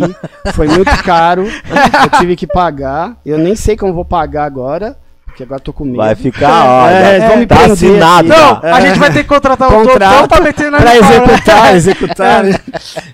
[0.55, 1.43] Foi muito caro.
[1.43, 3.21] Eu tive que pagar.
[3.23, 4.97] Eu nem sei como vou pagar agora
[5.37, 5.97] porque agora tô com medo.
[5.97, 6.89] Vai ficar, ó.
[6.89, 8.27] É, é, tá assinado.
[8.27, 8.71] Não, é.
[8.71, 12.45] a gente vai ter que contratar um contrato pra meter na Pra executar, executar.
[12.47, 12.59] É.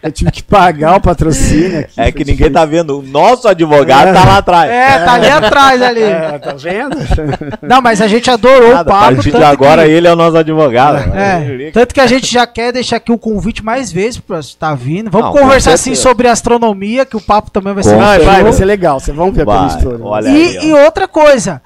[0.02, 1.92] Eu tive que pagar o patrocínio aqui.
[1.98, 2.54] É que ninguém difícil.
[2.54, 3.00] tá vendo.
[3.00, 4.14] O nosso advogado é.
[4.14, 4.72] tá lá atrás.
[4.72, 6.02] É, tá ali atrás ali.
[6.02, 6.96] É, tá vendo?
[7.62, 9.06] Não, mas a gente adorou Nada, o papo.
[9.06, 9.92] A partir de agora que...
[9.92, 11.12] ele é o nosso advogado.
[11.14, 11.72] É.
[11.72, 14.76] Tanto que a gente já quer deixar aqui o convite mais vezes pra estar tá
[14.76, 15.12] vindo.
[15.12, 17.98] Vamos Não, conversar assim sobre astronomia, que o papo também vai ser.
[17.98, 19.02] Vai, vai, vai ser legal.
[19.02, 20.30] Vocês vão ver a história.
[20.30, 21.62] E, e outra coisa,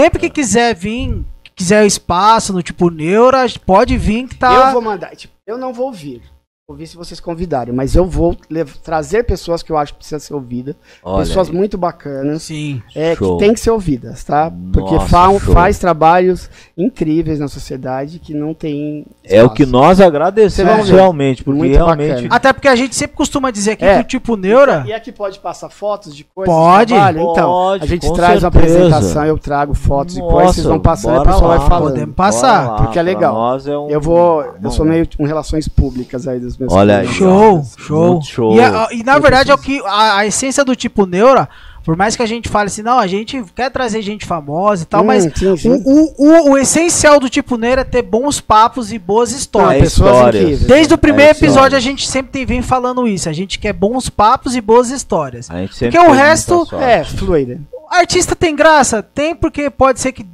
[0.00, 1.24] sempre que quiser vir,
[1.54, 4.68] quiser espaço no tipo Neura, pode vir que tá.
[4.68, 6.22] Eu vou mandar, tipo, eu não vou vir
[6.70, 8.36] ouvir se vocês convidarem, mas eu vou
[8.82, 11.54] trazer pessoas que eu acho que precisam ser ouvidas, Olha pessoas aí.
[11.54, 12.82] muito bacanas, Sim.
[12.94, 14.52] É, que tem que ser ouvidas, tá?
[14.72, 19.34] Porque fa faz trabalhos incríveis na sociedade que não tem espaço.
[19.34, 22.08] É o que nós agradecemos realmente, porque muito realmente...
[22.08, 22.28] Bacana.
[22.30, 23.96] Até porque a gente sempre costuma dizer aqui é.
[23.96, 24.84] que o tipo Neura...
[24.86, 26.94] E aqui pode passar fotos de coisas Pode.
[26.94, 28.46] Então, a gente traz certeza.
[28.46, 31.56] uma apresentação, eu trago fotos Nossa, e coisas, vocês vão passando e o pessoal lá.
[31.56, 31.90] vai falando.
[31.90, 32.68] Podemos passar.
[32.68, 33.58] Lá, porque é legal.
[33.66, 33.90] É um...
[33.90, 34.44] Eu vou...
[34.62, 37.08] Eu sou meio com relações públicas aí dos Olha aí.
[37.08, 38.22] Show, show.
[38.22, 38.54] show.
[38.54, 41.48] E, a, e, na verdade é o que a, a, essência do tipo neura,
[41.90, 44.86] por mais que a gente fale assim, não, a gente quer trazer gente famosa e
[44.86, 45.82] tal, hum, mas sim, sim.
[45.84, 49.82] O, o, o, essencial do tipo neura é ter bons papos e boas histórias.
[49.82, 50.60] É, histórias.
[50.60, 53.72] Desde o primeiro é episódio a gente sempre tem, vem falando isso, a gente quer
[53.72, 55.48] bons papos e boas histórias.
[55.48, 57.58] Porque o resto é fluido.
[57.90, 59.02] Artista tem graça?
[59.02, 60.24] Tem, porque pode ser que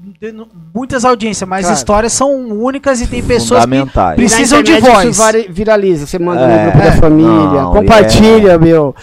[0.75, 1.75] muitas audiências, mas claro.
[1.75, 5.09] histórias são únicas e tem pessoas que precisam de voz.
[5.09, 8.59] Isso viraliza, você manda é, no grupo da família, não, compartilha, é.
[8.59, 8.95] meu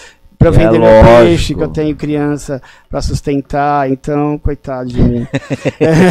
[0.44, 5.28] para vender é meu peixe, que eu tenho criança para sustentar, então, coitado de mim.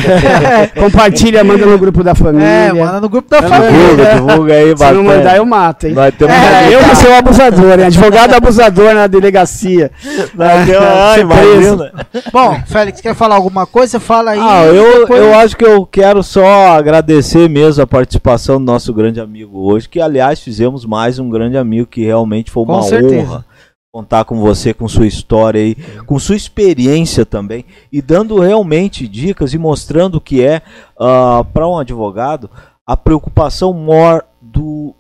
[0.79, 2.47] Compartilha, manda no grupo da família.
[2.47, 4.15] É, manda no grupo da família.
[4.15, 5.95] Divulga, aí, Se não mandar, eu mato, hein?
[5.99, 7.87] É, eu que sou abusador, hein?
[7.87, 9.91] Advogado abusador na delegacia.
[10.35, 11.93] Vai ter uma,
[12.33, 14.01] Bom, Félix, quer falar alguma coisa?
[14.01, 14.41] Fala aí.
[14.41, 15.21] Ah, eu, depois...
[15.21, 19.89] eu acho que eu quero só agradecer mesmo a participação do nosso grande amigo hoje,
[19.89, 23.45] que aliás fizemos mais um grande amigo, que realmente foi uma honra
[23.93, 25.75] contar com você, com sua história aí,
[26.07, 30.63] com sua experiência também e dando realmente dicas e mostrando que é
[30.99, 32.49] uh, ah, para um advogado
[32.87, 34.95] a preocupação maior do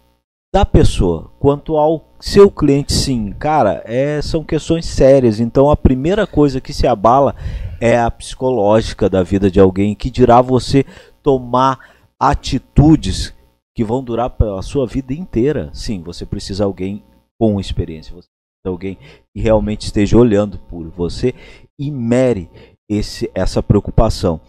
[0.52, 1.30] da pessoa.
[1.40, 5.40] Quanto ao seu cliente sim cara é, são questões sérias.
[5.40, 7.34] Então a primeira coisa que se abala
[7.80, 10.84] é a psicológica da vida de alguém que dirá você
[11.22, 11.78] tomar
[12.20, 13.34] atitudes
[13.74, 15.70] que vão durar pela sua vida inteira.
[15.72, 17.02] Sim você precisa de alguém
[17.38, 18.14] com experiência.
[18.14, 18.31] você
[18.70, 18.97] alguém
[19.34, 21.34] que realmente esteja olhando por você
[21.78, 22.49] e mere
[22.89, 24.41] esse, essa preocupação.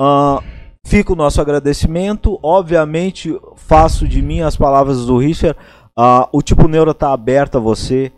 [0.00, 0.42] Uh,
[0.86, 2.38] fica o nosso agradecimento.
[2.42, 5.58] Obviamente, faço de mim as palavras do Richard.
[5.98, 8.12] Uh, o tipo neuro está aberto a você.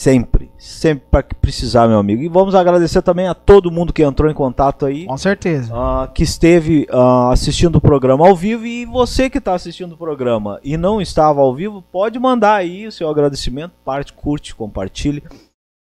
[0.00, 2.22] Sempre, sempre para que precisar, meu amigo.
[2.22, 5.06] E vamos agradecer também a todo mundo que entrou em contato aí.
[5.06, 5.74] Com certeza.
[5.74, 8.64] Uh, que esteve uh, assistindo o programa ao vivo.
[8.64, 12.86] E você que está assistindo o programa e não estava ao vivo, pode mandar aí
[12.86, 13.72] o seu agradecimento.
[13.84, 15.20] Parte, curte, compartilhe.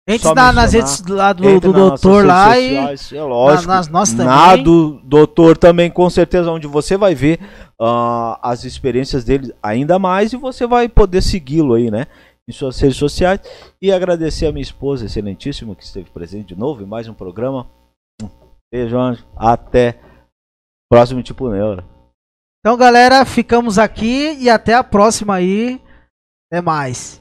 [0.06, 3.88] Entre na, nas redes lá do, do doutor lá sociais, e é lógico, na, nas
[3.88, 4.34] nossas também.
[4.34, 7.40] Na do doutor também, com certeza, onde você vai ver
[7.80, 12.08] uh, as experiências dele ainda mais e você vai poder segui-lo aí, né?
[12.52, 13.40] Em suas redes sociais.
[13.82, 17.70] E agradecer a minha esposa, excelentíssima, que esteve presente de novo em mais um programa.
[18.72, 19.26] Beijo, anjo.
[19.36, 20.00] Até
[20.90, 21.86] próximo Tipo Neura.
[22.60, 25.82] Então, galera, ficamos aqui e até a próxima aí.
[26.52, 27.21] Até mais.